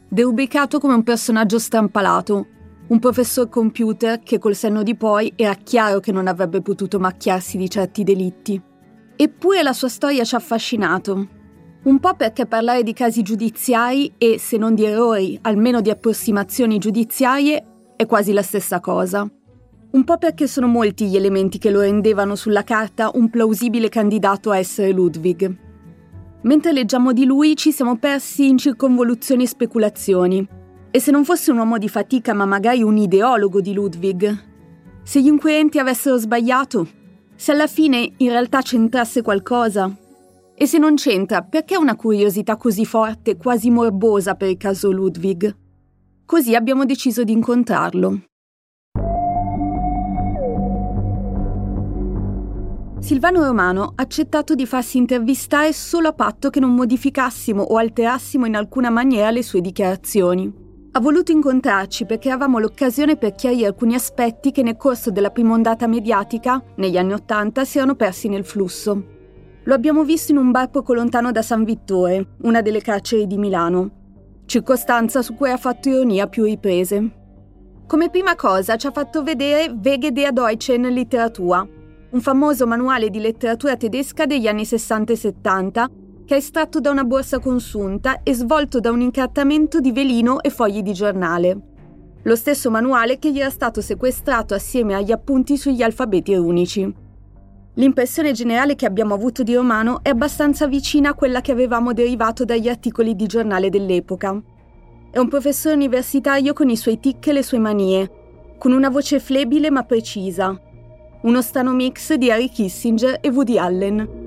derubricato 0.07 0.79
come 0.79 0.93
un 0.93 1.03
personaggio 1.03 1.59
strampalato, 1.59 2.47
un 2.87 2.99
professor 2.99 3.49
computer 3.49 4.21
che 4.21 4.39
col 4.39 4.55
senno 4.55 4.83
di 4.83 4.95
poi 4.95 5.33
era 5.35 5.53
chiaro 5.55 5.99
che 5.99 6.13
non 6.13 6.27
avrebbe 6.27 6.61
potuto 6.61 6.97
macchiarsi 6.97 7.57
di 7.57 7.69
certi 7.69 8.03
delitti. 8.03 8.70
Eppure 9.23 9.61
la 9.61 9.73
sua 9.73 9.87
storia 9.87 10.23
ci 10.23 10.33
ha 10.33 10.39
affascinato. 10.39 11.27
Un 11.83 11.99
po' 11.99 12.15
perché 12.15 12.47
parlare 12.47 12.81
di 12.81 12.91
casi 12.91 13.21
giudiziari 13.21 14.11
e, 14.17 14.39
se 14.39 14.57
non 14.57 14.73
di 14.73 14.83
errori, 14.83 15.37
almeno 15.43 15.79
di 15.79 15.91
approssimazioni 15.91 16.79
giudiziarie, 16.79 17.63
è 17.95 18.07
quasi 18.07 18.33
la 18.33 18.41
stessa 18.41 18.79
cosa. 18.79 19.29
Un 19.91 20.03
po' 20.03 20.17
perché 20.17 20.47
sono 20.47 20.65
molti 20.65 21.05
gli 21.05 21.15
elementi 21.15 21.59
che 21.59 21.69
lo 21.69 21.81
rendevano 21.81 22.33
sulla 22.33 22.63
carta 22.63 23.11
un 23.13 23.29
plausibile 23.29 23.89
candidato 23.89 24.49
a 24.49 24.57
essere 24.57 24.89
Ludwig. 24.89 25.55
Mentre 26.41 26.71
leggiamo 26.71 27.13
di 27.13 27.25
lui 27.25 27.55
ci 27.55 27.71
siamo 27.71 27.97
persi 27.97 28.47
in 28.47 28.57
circonvoluzioni 28.57 29.43
e 29.43 29.47
speculazioni, 29.47 30.47
e 30.89 30.99
se 30.99 31.11
non 31.11 31.25
fosse 31.25 31.51
un 31.51 31.59
uomo 31.59 31.77
di 31.77 31.89
fatica, 31.89 32.33
ma 32.33 32.45
magari 32.47 32.81
un 32.81 32.97
ideologo 32.97 33.61
di 33.61 33.75
Ludwig? 33.75 34.45
Se 35.03 35.21
gli 35.21 35.27
inquirenti 35.27 35.77
avessero 35.77 36.17
sbagliato? 36.17 36.99
Se 37.41 37.51
alla 37.51 37.65
fine 37.65 38.13
in 38.17 38.29
realtà 38.29 38.61
c'entrasse 38.61 39.23
qualcosa? 39.23 39.91
E 40.53 40.67
se 40.67 40.77
non 40.77 40.93
c'entra, 40.93 41.41
perché 41.41 41.75
una 41.75 41.95
curiosità 41.95 42.55
così 42.55 42.85
forte, 42.85 43.35
quasi 43.35 43.71
morbosa 43.71 44.35
per 44.35 44.49
il 44.49 44.57
caso 44.57 44.91
Ludwig? 44.91 45.51
Così 46.23 46.53
abbiamo 46.53 46.85
deciso 46.85 47.23
di 47.23 47.31
incontrarlo. 47.31 48.25
Silvano 52.99 53.43
Romano 53.43 53.85
ha 53.95 54.03
accettato 54.03 54.53
di 54.53 54.67
farsi 54.67 54.99
intervistare 54.99 55.73
solo 55.73 56.09
a 56.09 56.13
patto 56.13 56.51
che 56.51 56.59
non 56.59 56.75
modificassimo 56.75 57.63
o 57.63 57.77
alterassimo 57.77 58.45
in 58.45 58.55
alcuna 58.55 58.91
maniera 58.91 59.31
le 59.31 59.41
sue 59.41 59.61
dichiarazioni. 59.61 60.60
Ha 60.93 60.99
voluto 60.99 61.31
incontrarci 61.31 62.05
perché 62.05 62.29
avevamo 62.29 62.59
l'occasione 62.59 63.15
per 63.15 63.33
chiarire 63.33 63.67
alcuni 63.67 63.95
aspetti 63.95 64.51
che 64.51 64.61
nel 64.61 64.75
corso 64.75 65.09
della 65.09 65.29
prima 65.29 65.53
ondata 65.53 65.87
mediatica, 65.87 66.61
negli 66.75 66.97
anni 66.97 67.13
Ottanta, 67.13 67.63
si 67.63 67.77
erano 67.77 67.95
persi 67.95 68.27
nel 68.27 68.43
flusso. 68.43 69.03
Lo 69.63 69.73
abbiamo 69.73 70.03
visto 70.03 70.33
in 70.33 70.37
un 70.37 70.51
bar 70.51 70.69
poco 70.69 70.93
lontano 70.93 71.31
da 71.31 71.41
San 71.41 71.63
Vittore, 71.63 72.35
una 72.41 72.61
delle 72.61 72.81
carceri 72.81 73.25
di 73.25 73.37
Milano, 73.37 73.89
circostanza 74.45 75.21
su 75.21 75.35
cui 75.35 75.49
ha 75.49 75.55
fatto 75.55 75.87
ironia 75.87 76.27
più 76.27 76.43
riprese. 76.43 77.11
Come 77.87 78.09
prima 78.09 78.35
cosa 78.35 78.75
ci 78.75 78.87
ha 78.87 78.91
fatto 78.91 79.23
vedere 79.23 79.73
Wege 79.81 80.11
der 80.11 80.33
Deutschen 80.33 80.81
Literatur, 80.81 81.69
un 82.09 82.19
famoso 82.19 82.67
manuale 82.67 83.09
di 83.09 83.21
letteratura 83.21 83.77
tedesca 83.77 84.25
degli 84.25 84.47
anni 84.47 84.65
60 84.65 85.13
e 85.13 85.15
70 85.15 85.89
che 86.31 86.37
è 86.37 86.39
estratto 86.39 86.79
da 86.79 86.91
una 86.91 87.03
borsa 87.03 87.39
consunta 87.39 88.23
e 88.23 88.33
svolto 88.33 88.79
da 88.79 88.89
un 88.89 89.01
incartamento 89.01 89.81
di 89.81 89.91
velino 89.91 90.41
e 90.41 90.49
fogli 90.49 90.81
di 90.81 90.93
giornale. 90.93 91.59
Lo 92.21 92.37
stesso 92.37 92.71
manuale 92.71 93.19
che 93.19 93.33
gli 93.33 93.41
era 93.41 93.49
stato 93.49 93.81
sequestrato 93.81 94.53
assieme 94.53 94.93
agli 94.93 95.11
appunti 95.11 95.57
sugli 95.57 95.81
alfabeti 95.81 96.33
unici. 96.33 96.89
L'impressione 97.73 98.31
generale 98.31 98.75
che 98.75 98.85
abbiamo 98.85 99.13
avuto 99.13 99.43
di 99.43 99.55
Romano 99.55 99.99
è 100.03 100.07
abbastanza 100.07 100.67
vicina 100.67 101.09
a 101.09 101.15
quella 101.15 101.41
che 101.41 101.51
avevamo 101.51 101.91
derivato 101.91 102.45
dagli 102.45 102.69
articoli 102.69 103.13
di 103.13 103.25
giornale 103.25 103.69
dell'epoca. 103.69 104.41
È 105.11 105.17
un 105.17 105.27
professore 105.27 105.75
universitario 105.75 106.53
con 106.53 106.69
i 106.69 106.77
suoi 106.77 106.97
tic 106.97 107.27
e 107.27 107.33
le 107.33 107.43
sue 107.43 107.59
manie, 107.59 108.09
con 108.57 108.71
una 108.71 108.89
voce 108.89 109.19
flebile 109.19 109.69
ma 109.69 109.83
precisa. 109.83 110.57
Uno 111.23 111.41
strano 111.41 111.73
mix 111.73 112.13
di 112.13 112.31
Harry 112.31 112.47
Kissinger 112.47 113.17
e 113.19 113.29
Woody 113.29 113.57
Allen. 113.57 114.20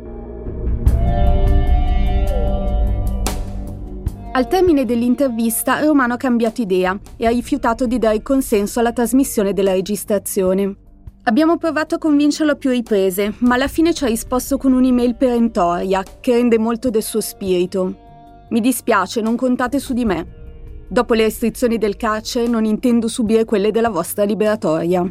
Al 4.37 4.49
termine 4.49 4.85
dell'intervista 4.85 5.78
Romano 5.78 6.14
ha 6.14 6.16
cambiato 6.16 6.61
idea 6.61 6.99
e 7.16 7.24
ha 7.24 7.30
rifiutato 7.30 7.87
di 7.87 7.99
dare 7.99 8.16
il 8.16 8.22
consenso 8.22 8.80
alla 8.80 8.93
trasmissione 8.93 9.53
della 9.53 9.70
registrazione. 9.70 10.74
Abbiamo 11.22 11.57
provato 11.57 11.95
a 11.95 11.99
convincerlo 11.99 12.51
a 12.51 12.57
più 12.57 12.70
riprese, 12.70 13.35
ma 13.39 13.55
alla 13.55 13.68
fine 13.68 13.95
ci 13.95 14.03
ha 14.03 14.09
risposto 14.09 14.57
con 14.57 14.72
un'email 14.72 15.14
perentoria 15.14 16.03
che 16.20 16.32
rende 16.32 16.59
molto 16.59 16.91
del 16.91 17.05
suo 17.05 17.20
spirito. 17.20 17.95
Mi 18.49 18.61
dispiace, 18.61 19.20
non 19.20 19.37
contate 19.37 19.78
su 19.78 19.93
di 19.93 20.05
me. 20.05 20.26
Dopo 20.89 21.14
le 21.14 21.22
restrizioni 21.22 21.78
del 21.78 21.97
carcere 21.97 22.49
non 22.49 22.64
intendo 22.64 23.07
subire 23.07 23.45
quelle 23.45 23.70
della 23.70 23.89
vostra 23.89 24.24
liberatoria. 24.24 25.09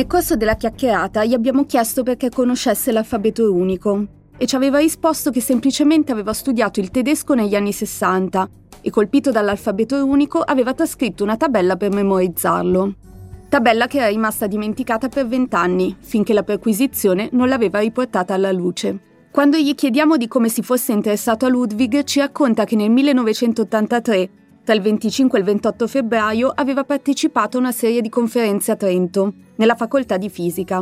Nel 0.00 0.08
corso 0.08 0.34
della 0.34 0.56
chiacchierata 0.56 1.26
gli 1.26 1.34
abbiamo 1.34 1.66
chiesto 1.66 2.02
perché 2.02 2.30
conoscesse 2.30 2.90
l'alfabeto 2.90 3.52
unico 3.52 4.06
e 4.38 4.46
ci 4.46 4.56
aveva 4.56 4.78
risposto 4.78 5.30
che 5.30 5.42
semplicemente 5.42 6.10
aveva 6.10 6.32
studiato 6.32 6.80
il 6.80 6.90
tedesco 6.90 7.34
negli 7.34 7.54
anni 7.54 7.70
60 7.70 8.48
e 8.80 8.88
colpito 8.88 9.30
dall'alfabeto 9.30 10.02
unico 10.02 10.38
aveva 10.38 10.72
trascritto 10.72 11.22
una 11.22 11.36
tabella 11.36 11.76
per 11.76 11.92
memorizzarlo. 11.92 12.94
Tabella 13.50 13.86
che 13.88 13.98
era 13.98 14.08
rimasta 14.08 14.46
dimenticata 14.46 15.10
per 15.10 15.26
vent'anni, 15.26 15.94
finché 16.00 16.32
la 16.32 16.44
perquisizione 16.44 17.28
non 17.32 17.48
l'aveva 17.48 17.80
riportata 17.80 18.32
alla 18.32 18.52
luce. 18.52 19.00
Quando 19.30 19.58
gli 19.58 19.74
chiediamo 19.74 20.16
di 20.16 20.28
come 20.28 20.48
si 20.48 20.62
fosse 20.62 20.92
interessato 20.92 21.44
a 21.44 21.50
Ludwig, 21.50 22.04
ci 22.04 22.20
racconta 22.20 22.64
che 22.64 22.74
nel 22.74 22.88
1983, 22.90 24.30
tra 24.70 24.78
il 24.78 24.84
25 24.84 25.36
e 25.36 25.40
il 25.40 25.46
28 25.48 25.88
febbraio, 25.88 26.52
aveva 26.54 26.84
partecipato 26.84 27.56
a 27.56 27.60
una 27.60 27.72
serie 27.72 28.00
di 28.00 28.08
conferenze 28.08 28.70
a 28.70 28.76
Trento 28.76 29.32
nella 29.56 29.74
facoltà 29.74 30.16
di 30.16 30.30
fisica. 30.30 30.80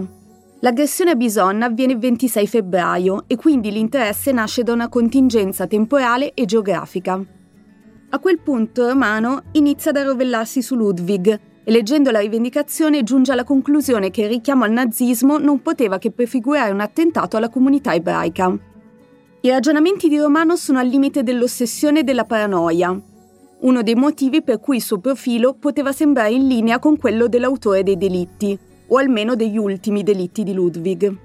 L'aggressione 0.60 1.12
a 1.12 1.14
Bison 1.14 1.62
avviene 1.62 1.94
il 1.94 1.98
26 1.98 2.46
febbraio 2.46 3.24
e 3.26 3.36
quindi 3.36 3.70
l'interesse 3.70 4.30
nasce 4.30 4.62
da 4.62 4.74
una 4.74 4.90
contingenza 4.90 5.66
temporale 5.66 6.34
e 6.34 6.44
geografica. 6.44 7.18
A 8.10 8.18
quel 8.18 8.40
punto 8.40 8.86
Romano 8.86 9.44
inizia 9.52 9.90
ad 9.90 9.96
arrovellarsi 9.96 10.60
su 10.60 10.74
Ludwig 10.74 11.40
e 11.64 11.70
leggendo 11.70 12.10
la 12.10 12.20
rivendicazione 12.20 13.02
giunge 13.02 13.32
alla 13.32 13.44
conclusione 13.44 14.10
che 14.10 14.20
il 14.20 14.28
richiamo 14.28 14.64
al 14.64 14.72
nazismo 14.72 15.38
non 15.38 15.62
poteva 15.62 15.96
che 15.96 16.10
prefigurare 16.10 16.72
un 16.72 16.80
attentato 16.80 17.38
alla 17.38 17.48
comunità 17.48 17.94
ebraica. 17.94 18.54
I 19.40 19.48
ragionamenti 19.48 20.10
di 20.10 20.18
Romano 20.18 20.56
sono 20.56 20.78
al 20.78 20.88
limite 20.88 21.22
dell'ossessione 21.22 22.00
e 22.00 22.02
della 22.02 22.24
paranoia. 22.24 23.07
Uno 23.60 23.82
dei 23.82 23.96
motivi 23.96 24.42
per 24.42 24.60
cui 24.60 24.76
il 24.76 24.82
suo 24.82 24.98
profilo 24.98 25.54
poteva 25.54 25.90
sembrare 25.90 26.30
in 26.30 26.46
linea 26.46 26.78
con 26.78 26.96
quello 26.96 27.26
dell'autore 27.26 27.82
dei 27.82 27.96
delitti, 27.96 28.56
o 28.86 28.96
almeno 28.96 29.34
degli 29.34 29.58
ultimi 29.58 30.02
delitti 30.02 30.44
di 30.44 30.52
Ludwig. 30.52 31.16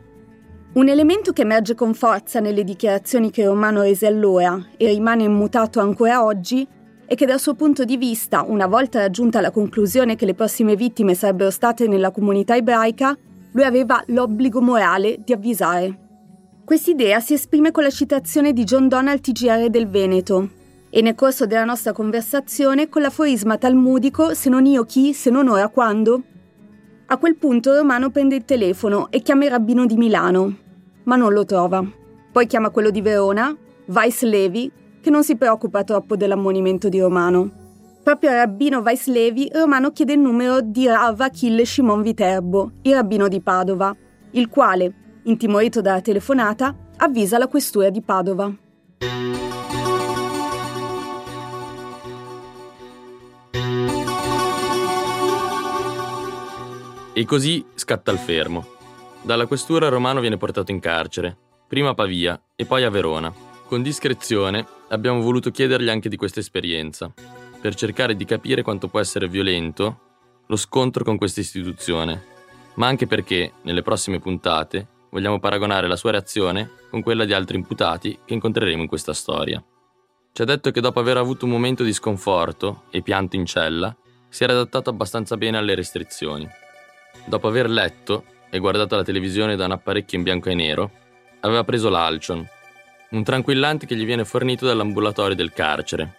Un 0.73 0.87
elemento 0.89 1.31
che 1.31 1.43
emerge 1.43 1.75
con 1.75 1.93
forza 1.93 2.39
nelle 2.39 2.63
dichiarazioni 2.63 3.29
che 3.29 3.45
Romano 3.45 3.83
rese 3.83 4.07
allora 4.07 4.59
e 4.75 4.87
rimane 4.87 5.23
immutato 5.23 5.79
ancora 5.79 6.23
oggi 6.23 6.67
è 7.05 7.13
che 7.13 7.27
dal 7.27 7.39
suo 7.39 7.53
punto 7.53 7.83
di 7.83 7.97
vista, 7.97 8.41
una 8.41 8.65
volta 8.65 8.99
raggiunta 8.99 9.39
la 9.39 9.51
conclusione 9.51 10.15
che 10.15 10.25
le 10.25 10.33
prossime 10.33 10.75
vittime 10.75 11.13
sarebbero 11.13 11.51
state 11.51 11.87
nella 11.87 12.09
comunità 12.09 12.55
ebraica, 12.55 13.15
lui 13.51 13.63
aveva 13.63 14.03
l'obbligo 14.07 14.61
morale 14.61 15.19
di 15.23 15.31
avvisare. 15.31 15.99
Quest'idea 16.65 17.19
si 17.19 17.33
esprime 17.33 17.69
con 17.69 17.83
la 17.83 17.91
citazione 17.91 18.51
di 18.51 18.63
John 18.63 18.87
Donald 18.87 19.21
TGR 19.21 19.69
del 19.69 19.87
Veneto 19.87 20.61
e 20.95 21.01
nel 21.01 21.15
corso 21.15 21.47
della 21.47 21.65
nostra 21.65 21.91
conversazione 21.91 22.87
con 22.87 23.01
l'aforisma 23.01 23.57
talmudico 23.57 24.35
se 24.35 24.47
non 24.51 24.67
io 24.67 24.83
chi, 24.83 25.11
se 25.11 25.31
non 25.31 25.47
ora 25.47 25.67
quando. 25.69 26.21
A 27.07 27.17
quel 27.17 27.35
punto 27.35 27.73
Romano 27.73 28.11
prende 28.11 28.35
il 28.35 28.45
telefono 28.45 29.09
e 29.09 29.21
chiama 29.21 29.45
il 29.45 29.49
rabbino 29.49 29.87
di 29.87 29.97
Milano, 29.97 30.55
ma 31.05 31.15
non 31.15 31.33
lo 31.33 31.45
trova. 31.45 31.83
Poi 32.31 32.45
chiama 32.45 32.69
quello 32.69 32.91
di 32.91 33.01
Verona, 33.01 33.57
Weiss 33.87 34.21
Levi, 34.21 34.71
che 35.01 35.09
non 35.09 35.23
si 35.23 35.35
preoccupa 35.35 35.83
troppo 35.83 36.15
dell'ammonimento 36.15 36.89
di 36.89 36.99
Romano. 36.99 37.49
Proprio 38.03 38.29
al 38.29 38.35
rabbino 38.35 38.81
Weiss 38.81 39.07
Levi, 39.07 39.49
Romano 39.51 39.91
chiede 39.91 40.13
il 40.13 40.19
numero 40.19 40.61
di 40.61 40.85
Rav 40.85 41.19
Achille 41.19 41.65
Shimon 41.65 42.03
Viterbo, 42.03 42.73
il 42.83 42.93
rabbino 42.93 43.27
di 43.27 43.41
Padova, 43.41 43.95
il 44.31 44.47
quale, 44.47 44.93
intimorito 45.23 45.81
dalla 45.81 46.01
telefonata, 46.01 46.75
avvisa 46.97 47.39
la 47.39 47.47
questura 47.47 47.89
di 47.89 48.01
Padova. 48.01 48.53
E 57.15 57.25
così 57.25 57.63
scatta 57.75 58.11
il 58.11 58.17
fermo. 58.17 58.65
Dalla 59.21 59.45
questura 59.45 59.87
Romano 59.87 60.19
viene 60.19 60.37
portato 60.37 60.71
in 60.71 60.79
carcere, 60.79 61.37
prima 61.67 61.89
a 61.89 61.93
Pavia 61.93 62.41
e 62.55 62.65
poi 62.65 62.83
a 62.83 62.89
Verona. 62.89 63.31
Con 63.67 63.83
discrezione 63.83 64.65
abbiamo 64.89 65.21
voluto 65.21 65.51
chiedergli 65.51 65.89
anche 65.89 66.09
di 66.09 66.17
questa 66.17 66.39
esperienza, 66.39 67.13
per 67.61 67.75
cercare 67.75 68.15
di 68.15 68.25
capire 68.25 68.63
quanto 68.63 68.87
può 68.87 68.99
essere 68.99 69.27
violento 69.27 69.99
lo 70.47 70.55
scontro 70.55 71.03
con 71.03 71.17
questa 71.17 71.39
istituzione, 71.39 72.21
ma 72.75 72.87
anche 72.87 73.05
perché, 73.05 73.53
nelle 73.61 73.83
prossime 73.83 74.19
puntate, 74.19 74.87
vogliamo 75.11 75.39
paragonare 75.39 75.87
la 75.87 75.95
sua 75.95 76.11
reazione 76.11 76.67
con 76.89 77.03
quella 77.03 77.25
di 77.25 77.33
altri 77.33 77.57
imputati 77.57 78.19
che 78.25 78.33
incontreremo 78.33 78.81
in 78.81 78.87
questa 78.87 79.13
storia. 79.13 79.63
Ci 80.31 80.41
ha 80.41 80.45
detto 80.45 80.71
che 80.71 80.81
dopo 80.81 80.99
aver 80.99 81.17
avuto 81.17 81.45
un 81.45 81.51
momento 81.51 81.83
di 81.83 81.93
sconforto 81.93 82.85
e 82.89 83.03
pianto 83.03 83.35
in 83.35 83.45
cella, 83.45 83.95
si 84.29 84.43
era 84.43 84.53
adattato 84.53 84.89
abbastanza 84.89 85.37
bene 85.37 85.57
alle 85.57 85.75
restrizioni. 85.75 86.49
Dopo 87.25 87.47
aver 87.47 87.69
letto 87.69 88.25
e 88.49 88.59
guardato 88.59 88.95
la 88.95 89.03
televisione 89.03 89.55
da 89.55 89.65
un 89.65 89.71
apparecchio 89.71 90.17
in 90.17 90.23
bianco 90.23 90.49
e 90.49 90.53
nero, 90.53 90.91
aveva 91.39 91.63
preso 91.63 91.89
l'Alcion, 91.89 92.47
un 93.09 93.23
tranquillante 93.23 93.85
che 93.85 93.95
gli 93.95 94.05
viene 94.05 94.25
fornito 94.25 94.65
dall'ambulatorio 94.65 95.35
del 95.35 95.53
carcere. 95.53 96.17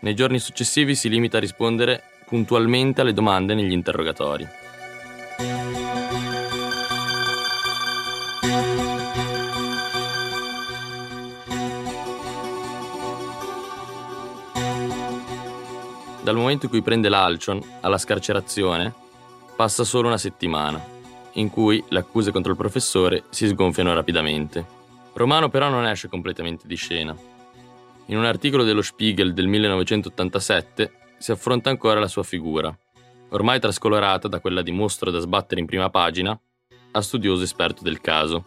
Nei 0.00 0.14
giorni 0.14 0.38
successivi 0.38 0.94
si 0.94 1.08
limita 1.08 1.36
a 1.36 1.40
rispondere 1.40 2.02
puntualmente 2.26 3.00
alle 3.00 3.12
domande 3.12 3.54
negli 3.54 3.72
interrogatori. 3.72 4.46
Dal 16.22 16.36
momento 16.36 16.64
in 16.64 16.70
cui 16.70 16.82
prende 16.82 17.10
l'Alcion 17.10 17.62
alla 17.82 17.98
scarcerazione, 17.98 19.03
Passa 19.56 19.84
solo 19.84 20.08
una 20.08 20.18
settimana, 20.18 20.82
in 21.34 21.48
cui 21.48 21.82
le 21.88 22.00
accuse 22.00 22.32
contro 22.32 22.50
il 22.50 22.58
professore 22.58 23.24
si 23.30 23.46
sgonfiano 23.46 23.94
rapidamente. 23.94 24.66
Romano 25.12 25.48
però 25.48 25.68
non 25.68 25.86
esce 25.86 26.08
completamente 26.08 26.66
di 26.66 26.74
scena. 26.74 27.16
In 28.06 28.18
un 28.18 28.24
articolo 28.24 28.64
dello 28.64 28.82
Spiegel 28.82 29.32
del 29.32 29.46
1987 29.46 30.92
si 31.18 31.30
affronta 31.30 31.70
ancora 31.70 32.00
la 32.00 32.08
sua 32.08 32.24
figura, 32.24 32.76
ormai 33.30 33.60
trascolorata 33.60 34.26
da 34.26 34.40
quella 34.40 34.60
di 34.60 34.72
mostro 34.72 35.12
da 35.12 35.20
sbattere 35.20 35.60
in 35.60 35.66
prima 35.66 35.88
pagina 35.88 36.38
a 36.90 37.00
studioso 37.00 37.44
esperto 37.44 37.82
del 37.82 38.00
caso. 38.00 38.44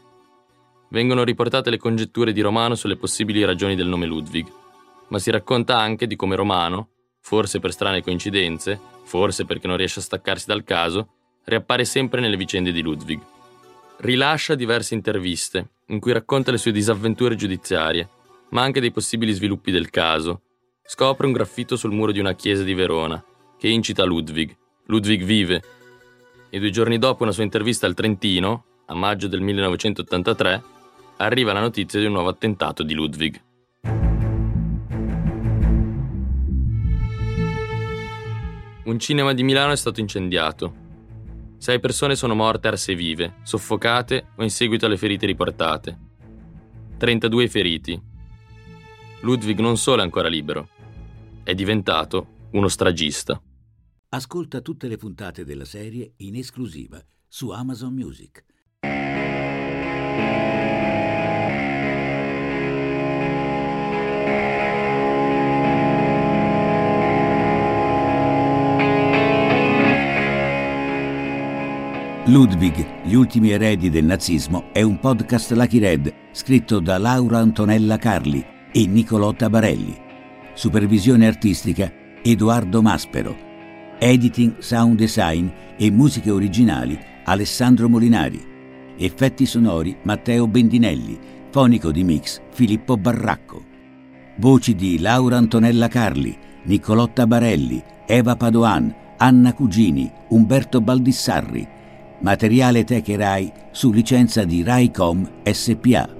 Vengono 0.89 1.24
riportate 1.24 1.70
le 1.70 1.78
congetture 1.78 2.34
di 2.34 2.41
Romano 2.41 2.76
sulle 2.76 2.97
possibili 2.97 3.45
ragioni 3.45 3.76
del 3.76 3.88
nome 3.88 4.05
Ludwig, 4.05 4.45
ma 5.08 5.20
si 5.20 5.32
racconta 5.32 5.78
anche 5.78 6.05
di 6.05 6.16
come 6.18 6.36
Romano, 6.36 6.89
forse 7.28 7.60
per 7.60 7.74
strane 7.74 8.02
coincidenze, 8.02 8.80
forse 9.04 9.44
perché 9.44 9.68
non 9.68 9.76
riesce 9.76 10.00
a 10.00 10.02
staccarsi 10.02 10.46
dal 10.46 10.64
caso, 10.64 11.10
riappare 11.44 11.84
sempre 11.84 12.22
nelle 12.22 12.38
vicende 12.38 12.72
di 12.72 12.82
Ludwig. 12.82 13.20
Rilascia 13.98 14.56
diverse 14.56 14.94
interviste 14.94 15.72
in 15.88 16.00
cui 16.00 16.14
racconta 16.14 16.52
le 16.52 16.58
sue 16.58 16.72
disavventure 16.72 17.36
giudiziarie, 17.36 18.08
ma 18.52 18.62
anche 18.62 18.80
dei 18.80 18.94
possibili 18.94 19.34
sviluppi 19.34 19.72
del 19.72 19.90
caso. 19.90 20.44
Scopre 20.86 21.26
un 21.26 21.34
graffito 21.34 21.76
sul 21.76 21.92
muro 21.92 22.14
di 22.14 22.20
una 22.20 22.34
chiesa 22.34 22.64
di 22.64 22.74
Verona 22.74 23.22
che 23.60 23.68
incita 23.68 24.06
Ludwig. 24.06 24.56
Ludwig 24.86 25.24
vive. 25.24 25.62
E 26.50 26.60
due 26.60 26.70
giorni 26.70 26.98
dopo 26.98 27.24
una 27.24 27.34
sua 27.34 27.44
intervista 27.44 27.86
al 27.88 27.94
Trentino, 27.94 28.64
a 28.86 28.96
maggio 28.96 29.28
del 29.28 29.42
1983, 29.42 30.64
arriva 31.18 31.52
la 31.52 31.60
notizia 31.60 32.00
di 32.00 32.06
un 32.06 32.14
nuovo 32.14 32.30
attentato 32.30 32.84
di 32.84 32.94
Ludwig. 32.94 33.47
Un 38.88 39.00
cinema 39.00 39.34
di 39.34 39.44
Milano 39.44 39.74
è 39.74 39.76
stato 39.76 40.00
incendiato. 40.00 40.74
Sei 41.58 41.78
persone 41.82 42.16
sono 42.16 42.36
morte 42.36 42.70
arse 42.70 42.96
vive, 42.96 43.36
soffocate 43.44 44.28
o 44.38 44.44
in 44.44 44.50
seguito 44.50 44.86
alle 44.86 44.96
ferite 44.96 45.26
riportate. 45.26 46.00
32 46.98 47.50
feriti. 47.50 48.02
Ludwig 49.20 49.60
non 49.60 49.76
solo 49.76 50.00
è 50.00 50.04
ancora 50.06 50.30
libero, 50.30 50.70
è 51.44 51.54
diventato 51.54 52.48
uno 52.52 52.70
stragista. 52.70 53.42
Ascolta 54.08 54.62
tutte 54.62 54.88
le 54.88 54.96
puntate 54.96 55.44
della 55.44 55.66
serie 55.66 56.14
in 56.20 56.38
esclusiva 56.38 57.04
su 57.28 57.50
Amazon 57.50 57.94
Music. 57.94 58.46
Ludwig, 72.30 73.06
gli 73.06 73.14
ultimi 73.14 73.52
eredi 73.52 73.90
del 73.90 74.04
nazismo 74.04 74.66
è 74.74 74.82
un 74.82 75.00
podcast 75.00 75.54
Lucky 75.54 75.80
Red 75.80 76.14
scritto 76.32 76.82
da 76.82 76.98
Laura 76.98 77.38
Antonella 77.38 77.96
Carli 77.96 78.46
e 78.70 78.86
Nicolò 78.86 79.32
Tabarelli. 79.32 79.98
Supervisione 80.54 81.26
artistica 81.26 81.90
Edoardo 82.22 82.82
Maspero. 82.82 83.34
Editing, 83.98 84.58
sound 84.58 84.98
design 84.98 85.48
e 85.78 85.90
musiche 85.90 86.30
originali 86.30 87.00
Alessandro 87.24 87.88
Molinari. 87.88 88.46
Effetti 88.98 89.46
sonori 89.46 89.96
Matteo 90.02 90.50
Bendinelli. 90.50 91.18
Fonico 91.50 91.94
di 91.94 92.04
mix 92.04 92.42
Filippo 92.52 92.98
Barracco. 92.98 93.64
Voci 94.36 94.76
di 94.76 95.00
Laura 95.00 95.38
Antonella 95.38 95.88
Carli, 95.88 96.38
Nicolò 96.64 97.08
Tabarelli, 97.08 97.82
Eva 98.06 98.36
Padoan, 98.36 98.94
Anna 99.16 99.54
Cugini, 99.54 100.12
Umberto 100.28 100.82
Baldissarri. 100.82 101.76
Materiale 102.20 102.84
Tech 102.84 103.07
Rai 103.15 103.51
su 103.72 103.91
licenza 103.91 104.43
di 104.43 104.63
Raicom 104.63 105.43
SPA. 105.43 106.16